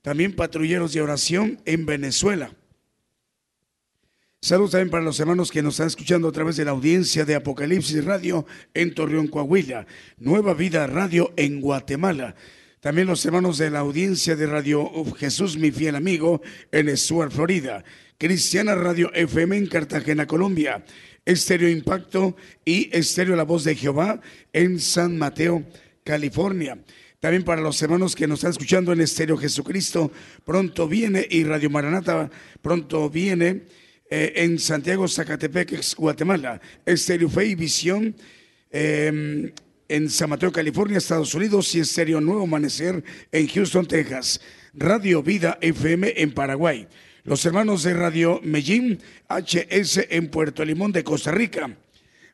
También 0.00 0.34
patrulleros 0.34 0.94
de 0.94 1.02
oración 1.02 1.60
en 1.66 1.84
Venezuela. 1.84 2.54
Saludos 4.40 4.70
también 4.70 4.88
para 4.88 5.04
los 5.04 5.20
hermanos 5.20 5.50
que 5.50 5.60
nos 5.60 5.74
están 5.74 5.88
escuchando 5.88 6.28
a 6.28 6.32
través 6.32 6.56
de 6.56 6.64
la 6.64 6.70
audiencia 6.70 7.26
de 7.26 7.34
Apocalipsis 7.34 8.02
Radio 8.02 8.46
en 8.72 8.94
Torreón, 8.94 9.28
Coahuila. 9.28 9.86
Nueva 10.16 10.54
Vida 10.54 10.86
Radio 10.86 11.34
en 11.36 11.60
Guatemala. 11.60 12.34
También 12.80 13.08
los 13.08 13.26
hermanos 13.26 13.58
de 13.58 13.68
la 13.68 13.80
audiencia 13.80 14.36
de 14.36 14.46
Radio 14.46 14.90
Jesús, 15.18 15.58
mi 15.58 15.70
fiel 15.70 15.96
amigo, 15.96 16.40
en 16.72 16.96
Stuart, 16.96 17.30
Florida. 17.30 17.84
Cristiana 18.16 18.74
Radio 18.74 19.12
FM 19.12 19.58
en 19.58 19.66
Cartagena, 19.66 20.26
Colombia. 20.26 20.82
Estéreo 21.26 21.68
Impacto 21.68 22.36
y 22.64 22.88
Estéreo 22.96 23.36
La 23.36 23.42
Voz 23.42 23.64
de 23.64 23.76
Jehová 23.76 24.22
en 24.54 24.80
San 24.80 25.18
Mateo, 25.18 25.62
California. 26.02 26.78
También 27.18 27.44
para 27.44 27.60
los 27.60 27.82
hermanos 27.82 28.16
que 28.16 28.26
nos 28.26 28.38
están 28.38 28.52
escuchando 28.52 28.94
en 28.94 29.02
Estéreo 29.02 29.36
Jesucristo, 29.36 30.10
pronto 30.46 30.88
viene, 30.88 31.26
y 31.28 31.44
Radio 31.44 31.68
Maranata, 31.68 32.30
pronto 32.62 33.10
viene 33.10 33.64
eh, 34.08 34.32
en 34.36 34.58
Santiago, 34.58 35.06
Zacatepec, 35.06 35.96
Guatemala. 35.98 36.58
Estéreo 36.86 37.28
Fe 37.28 37.44
y 37.44 37.54
Visión 37.56 38.16
em, 38.70 39.52
en 39.90 40.08
San 40.08 40.30
Mateo, 40.30 40.52
California, 40.52 40.98
Estados 40.98 41.34
Unidos, 41.34 41.74
y 41.74 41.80
Estéreo 41.80 42.20
Nuevo 42.20 42.44
Amanecer 42.44 43.02
en 43.32 43.48
Houston, 43.48 43.86
Texas. 43.86 44.40
Radio 44.72 45.20
Vida 45.20 45.58
FM 45.60 46.14
en 46.16 46.32
Paraguay. 46.32 46.86
Los 47.24 47.44
hermanos 47.44 47.82
de 47.82 47.94
Radio 47.94 48.40
Medellín, 48.44 49.00
HS 49.28 50.06
en 50.10 50.28
Puerto 50.28 50.64
Limón 50.64 50.92
de 50.92 51.02
Costa 51.02 51.32
Rica. 51.32 51.76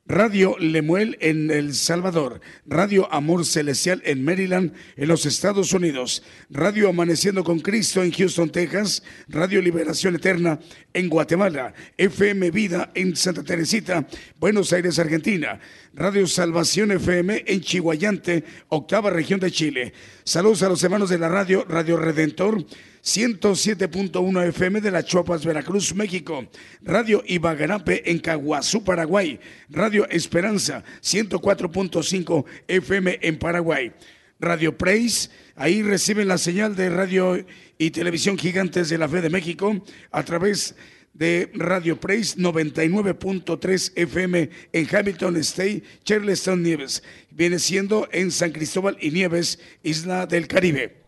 Radio 0.08 0.56
Lemuel 0.60 1.18
en 1.20 1.50
El 1.50 1.74
Salvador, 1.74 2.40
Radio 2.64 3.12
Amor 3.12 3.44
Celestial 3.44 4.02
en 4.04 4.24
Maryland, 4.24 4.72
en 4.96 5.08
los 5.08 5.26
Estados 5.26 5.72
Unidos, 5.72 6.22
Radio 6.48 6.88
Amaneciendo 6.88 7.42
con 7.42 7.58
Cristo 7.58 8.04
en 8.04 8.12
Houston, 8.12 8.50
Texas, 8.50 9.02
Radio 9.26 9.60
Liberación 9.60 10.14
Eterna 10.14 10.60
en 10.94 11.08
Guatemala, 11.08 11.74
FM 11.96 12.52
Vida 12.52 12.92
en 12.94 13.16
Santa 13.16 13.42
Teresita, 13.42 14.06
Buenos 14.38 14.72
Aires, 14.72 15.00
Argentina, 15.00 15.58
Radio 15.92 16.28
Salvación 16.28 16.92
FM 16.92 17.42
en 17.44 17.60
Chihuayante, 17.60 18.44
octava 18.68 19.10
región 19.10 19.40
de 19.40 19.50
Chile. 19.50 19.92
Saludos 20.22 20.62
a 20.62 20.68
los 20.68 20.84
hermanos 20.84 21.10
de 21.10 21.18
la 21.18 21.28
radio, 21.28 21.64
Radio 21.68 21.96
Redentor 21.96 22.64
107.1 23.06 24.48
FM 24.48 24.80
de 24.80 24.90
La 24.90 25.04
Chopas, 25.04 25.44
Veracruz, 25.44 25.94
México. 25.94 26.44
Radio 26.82 27.22
Ibagarape 27.24 28.10
en 28.10 28.18
Caguazú, 28.18 28.82
Paraguay. 28.82 29.38
Radio 29.70 30.08
Esperanza 30.10 30.82
104.5 31.02 32.44
FM 32.66 33.20
en 33.22 33.38
Paraguay. 33.38 33.92
Radio 34.40 34.76
Praise, 34.76 35.30
ahí 35.54 35.82
reciben 35.82 36.26
la 36.26 36.36
señal 36.36 36.74
de 36.74 36.90
radio 36.90 37.46
y 37.78 37.90
televisión 37.92 38.36
gigantes 38.36 38.88
de 38.88 38.98
la 38.98 39.08
fe 39.08 39.20
de 39.20 39.30
México 39.30 39.84
a 40.10 40.24
través 40.24 40.74
de 41.14 41.52
Radio 41.54 42.00
Praise 42.00 42.36
99.3 42.36 43.92
FM 43.94 44.50
en 44.72 44.88
Hamilton 44.94 45.36
State, 45.36 45.84
Charleston, 46.02 46.60
Nieves. 46.60 47.04
Viene 47.30 47.60
siendo 47.60 48.08
en 48.10 48.32
San 48.32 48.50
Cristóbal 48.50 48.98
y 49.00 49.12
Nieves, 49.12 49.60
Isla 49.84 50.26
del 50.26 50.48
Caribe 50.48 51.05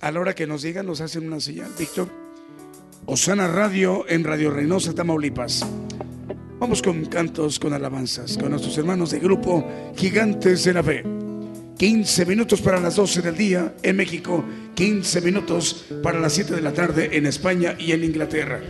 a 0.00 0.10
la 0.10 0.20
hora 0.20 0.34
que 0.34 0.46
nos 0.46 0.62
digan, 0.62 0.86
nos 0.86 1.00
hacen 1.00 1.26
una 1.26 1.40
señal. 1.40 1.70
Víctor, 1.78 2.08
Osana 3.06 3.48
Radio 3.48 4.04
en 4.08 4.24
Radio 4.24 4.50
Reynosa, 4.50 4.94
Tamaulipas. 4.94 5.66
Vamos 6.58 6.82
con 6.82 7.04
cantos, 7.06 7.58
con 7.58 7.72
alabanzas, 7.72 8.36
con 8.36 8.50
nuestros 8.50 8.76
hermanos 8.78 9.10
de 9.10 9.20
grupo 9.20 9.64
Gigantes 9.96 10.64
de 10.64 10.74
la 10.74 10.82
Fe. 10.82 11.04
15 11.78 12.26
minutos 12.26 12.60
para 12.60 12.80
las 12.80 12.96
12 12.96 13.22
del 13.22 13.36
día 13.36 13.74
en 13.82 13.96
México, 13.96 14.44
15 14.74 15.20
minutos 15.20 15.86
para 16.02 16.18
las 16.18 16.32
7 16.32 16.56
de 16.56 16.62
la 16.62 16.72
tarde 16.72 17.10
en 17.12 17.26
España 17.26 17.76
y 17.78 17.92
en 17.92 18.02
Inglaterra. 18.02 18.60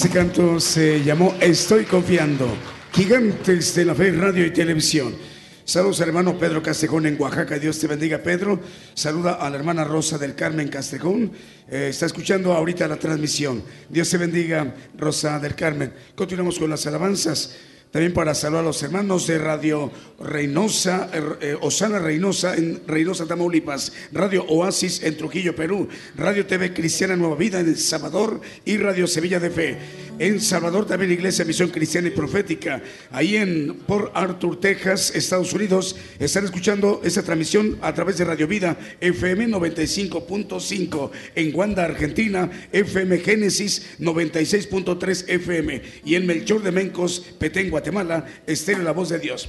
Este 0.00 0.18
canto 0.18 0.58
se 0.58 1.04
llamó 1.04 1.34
Estoy 1.42 1.84
confiando. 1.84 2.48
Gigantes 2.90 3.74
de 3.74 3.84
la 3.84 3.94
fe, 3.94 4.10
radio 4.12 4.46
y 4.46 4.50
televisión. 4.50 5.14
Saludos 5.62 6.00
al 6.00 6.08
hermano 6.08 6.38
Pedro 6.38 6.62
Castejón 6.62 7.04
en 7.04 7.20
Oaxaca. 7.20 7.58
Dios 7.58 7.78
te 7.78 7.86
bendiga, 7.86 8.16
Pedro. 8.16 8.58
Saluda 8.94 9.34
a 9.34 9.50
la 9.50 9.58
hermana 9.58 9.84
Rosa 9.84 10.16
del 10.16 10.34
Carmen 10.34 10.68
Castejón. 10.68 11.30
Eh, 11.68 11.88
está 11.90 12.06
escuchando 12.06 12.54
ahorita 12.54 12.88
la 12.88 12.96
transmisión. 12.96 13.62
Dios 13.90 14.08
te 14.08 14.16
bendiga, 14.16 14.74
Rosa 14.96 15.38
del 15.38 15.54
Carmen. 15.54 15.92
Continuamos 16.14 16.58
con 16.58 16.70
las 16.70 16.86
alabanzas. 16.86 17.54
También 17.90 18.12
para 18.12 18.34
saludar 18.36 18.62
a 18.62 18.66
los 18.68 18.82
hermanos 18.84 19.26
de 19.26 19.38
Radio 19.38 19.90
Reynosa, 20.20 21.10
eh, 21.12 21.22
eh, 21.40 21.56
Osana 21.60 21.98
Reynosa 21.98 22.54
en 22.54 22.82
Reynosa, 22.86 23.26
Tamaulipas, 23.26 23.92
Radio 24.12 24.44
Oasis 24.44 25.02
en 25.02 25.16
Trujillo, 25.16 25.56
Perú, 25.56 25.88
Radio 26.16 26.46
TV 26.46 26.72
Cristiana 26.72 27.16
Nueva 27.16 27.34
Vida 27.34 27.58
en 27.58 27.66
El 27.66 27.78
Salvador 27.78 28.40
y 28.64 28.76
Radio 28.76 29.08
Sevilla 29.08 29.40
de 29.40 29.50
Fe. 29.50 29.78
En 30.20 30.38
Salvador 30.38 30.86
también 30.86 31.12
Iglesia 31.12 31.46
Misión 31.46 31.70
Cristiana 31.70 32.08
y 32.08 32.10
Profética. 32.10 32.82
Ahí 33.10 33.36
en 33.36 33.78
Port 33.86 34.12
Arthur, 34.14 34.60
Texas, 34.60 35.12
Estados 35.14 35.54
Unidos, 35.54 35.96
están 36.18 36.44
escuchando 36.44 37.00
esta 37.02 37.22
transmisión 37.22 37.78
a 37.80 37.94
través 37.94 38.18
de 38.18 38.26
Radio 38.26 38.46
Vida 38.46 38.76
FM 39.00 39.48
95.5. 39.48 41.10
En 41.34 41.50
Guanda, 41.52 41.86
Argentina, 41.86 42.50
FM 42.70 43.20
Génesis 43.20 43.98
96.3 43.98 45.24
FM. 45.26 45.82
Y 46.04 46.16
en 46.16 46.26
Melchor 46.26 46.62
de 46.62 46.70
Mencos, 46.70 47.20
Petén, 47.38 47.70
Guatemala, 47.70 48.26
Estéreo 48.46 48.82
La 48.82 48.92
Voz 48.92 49.08
de 49.08 49.20
Dios. 49.20 49.48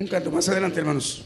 Un 0.00 0.08
canto 0.08 0.32
más 0.32 0.48
adelante, 0.48 0.80
hermanos. 0.80 1.22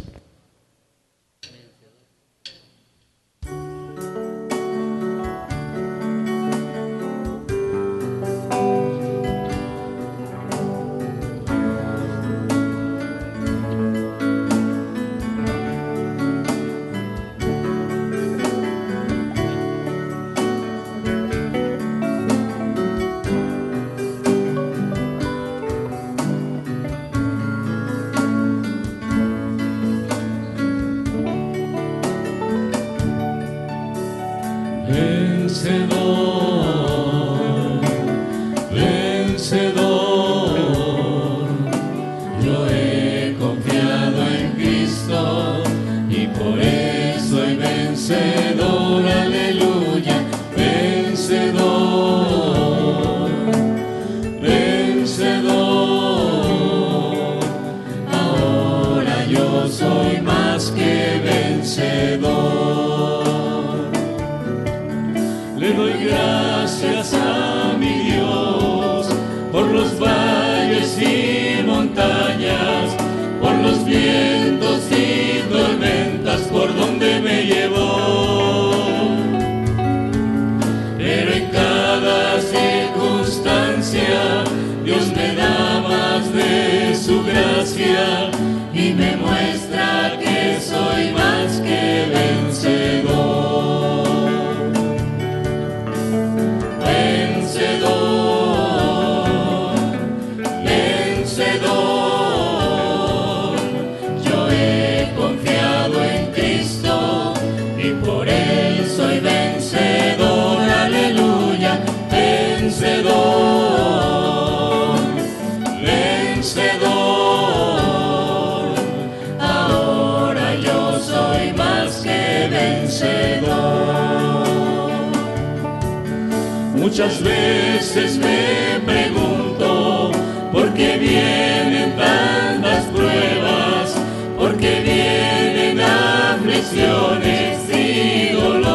Veces 128.00 128.18
me 128.18 128.80
pregunto 128.86 130.12
por 130.52 130.72
qué 130.74 130.98
vienen 130.98 131.96
tantas 131.96 132.84
pruebas, 132.86 133.94
por 134.38 134.56
qué 134.56 134.80
vienen 134.82 135.80
aflicciones 135.80 137.58
y 137.74 138.32
dolor. 138.34 138.68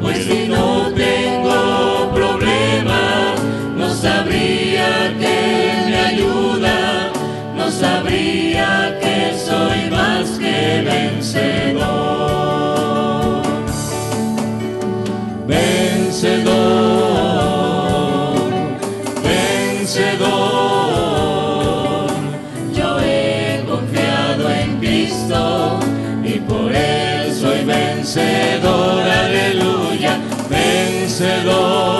Pues 0.00 0.18
si 0.26 0.48
no 0.48 0.92
tengo 0.94 2.10
problema, 2.14 3.34
no 3.76 3.94
sabría 3.94 5.14
que 5.18 5.72
me 5.88 5.96
ayuda, 5.96 7.10
no 7.56 7.70
sabría 7.70 8.98
que 9.00 9.34
soy 9.38 9.90
más 9.90 10.38
que. 10.38 10.52
Vencedor, 10.84 12.01
vencedor, 31.22 31.91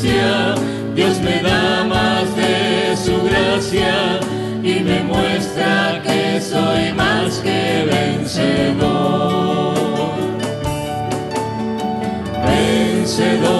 Dios 0.00 1.20
me 1.22 1.42
da 1.42 1.82
más 1.84 2.36
de 2.36 2.96
su 2.96 3.20
gracia 3.20 4.20
y 4.62 4.78
me 4.80 5.02
muestra 5.02 6.00
que 6.04 6.40
soy 6.40 6.92
más 6.92 7.38
que 7.38 7.84
vencedor. 7.90 9.74
Vencedor, 12.46 13.58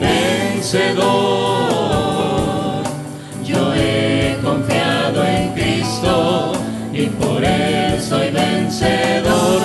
vencedor. 0.00 0.96
Yo 3.44 3.72
he 3.72 4.36
confiado 4.42 5.24
en 5.24 5.52
Cristo 5.52 6.52
y 6.92 7.06
por 7.06 7.44
él 7.44 8.02
soy 8.02 8.30
vencedor, 8.32 9.62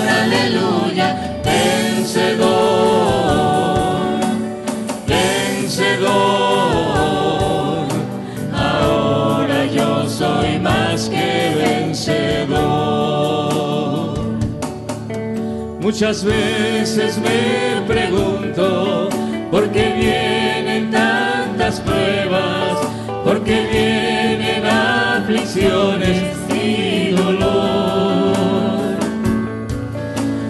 Muchas 15.92 16.24
veces 16.24 17.18
me 17.18 17.86
pregunto 17.86 19.10
por 19.52 19.70
qué 19.72 19.92
vienen 20.00 20.90
tantas 20.90 21.82
pruebas, 21.82 22.78
por 23.26 23.44
qué 23.44 23.68
vienen 23.70 24.66
aflicciones 24.66 26.38
y 26.50 27.12
dolor. 27.12 28.96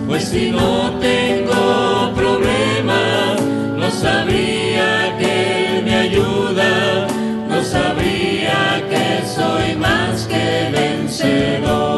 Pues 0.08 0.26
si 0.26 0.52
no 0.52 0.92
tengo 1.00 2.14
problema, 2.14 3.36
no 3.78 3.90
sabría 3.90 5.18
que 5.18 5.78
Él 5.80 5.84
me 5.86 5.96
ayuda, 5.96 7.08
no 7.50 7.64
sabría 7.64 8.84
que 8.92 9.26
soy 9.26 9.76
más 9.76 10.28
que 10.28 10.70
vencedor 10.72 11.91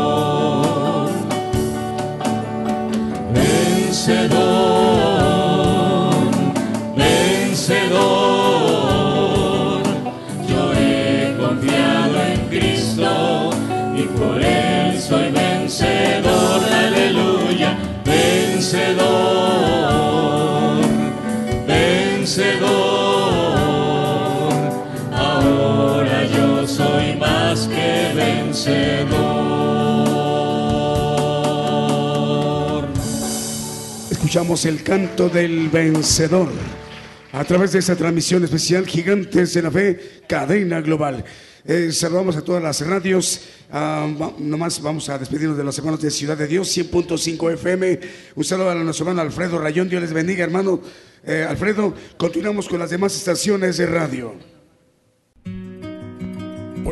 vencedor, 18.74 19.22
vencedor. 21.68 22.74
Ahora 25.12 26.26
yo 26.26 26.68
soy 26.68 27.16
más 27.18 27.68
que 27.68 28.14
vencedor. 28.16 29.04
Escuchamos 34.10 34.66
el 34.66 34.82
canto 34.82 35.30
del 35.30 35.70
vencedor 35.70 36.50
a 37.32 37.44
través 37.44 37.74
de 37.74 37.80
esta 37.80 37.96
transmisión 37.96 38.44
especial 38.44 38.88
Gigantes 38.88 39.54
de 39.54 39.62
la 39.62 39.70
Fe, 39.70 40.24
cadena 40.28 40.82
global. 40.82 41.24
Eh, 41.66 41.92
saludamos 41.92 42.36
a 42.36 42.42
todas 42.42 42.62
las 42.62 42.86
radios. 42.86 43.40
Va- 43.74 44.34
nomás 44.38 44.80
vamos 44.82 45.10
a 45.10 45.18
despedirnos 45.18 45.58
de 45.58 45.64
los 45.64 45.76
hermanos 45.80 46.00
de 46.02 46.12
Ciudad 46.12 46.38
de 46.38 46.46
Dios, 46.48 46.68
100.5 46.78 47.52
FM. 47.54 48.00
Un 48.36 48.44
saludo 48.44 48.70
a 48.70 48.76
nuestro 48.76 49.04
hermano 49.08 49.22
Alfredo 49.22 49.58
Rayón. 49.58 49.90
Dios 49.90 50.02
les 50.02 50.14
bendiga, 50.14 50.44
hermano. 50.44 50.80
Eh, 51.26 51.46
Alfredo, 51.48 51.94
continuamos 52.18 52.68
con 52.68 52.78
las 52.80 52.92
demás 52.92 53.16
estaciones 53.16 53.78
de 53.78 53.86
radio. 53.88 54.36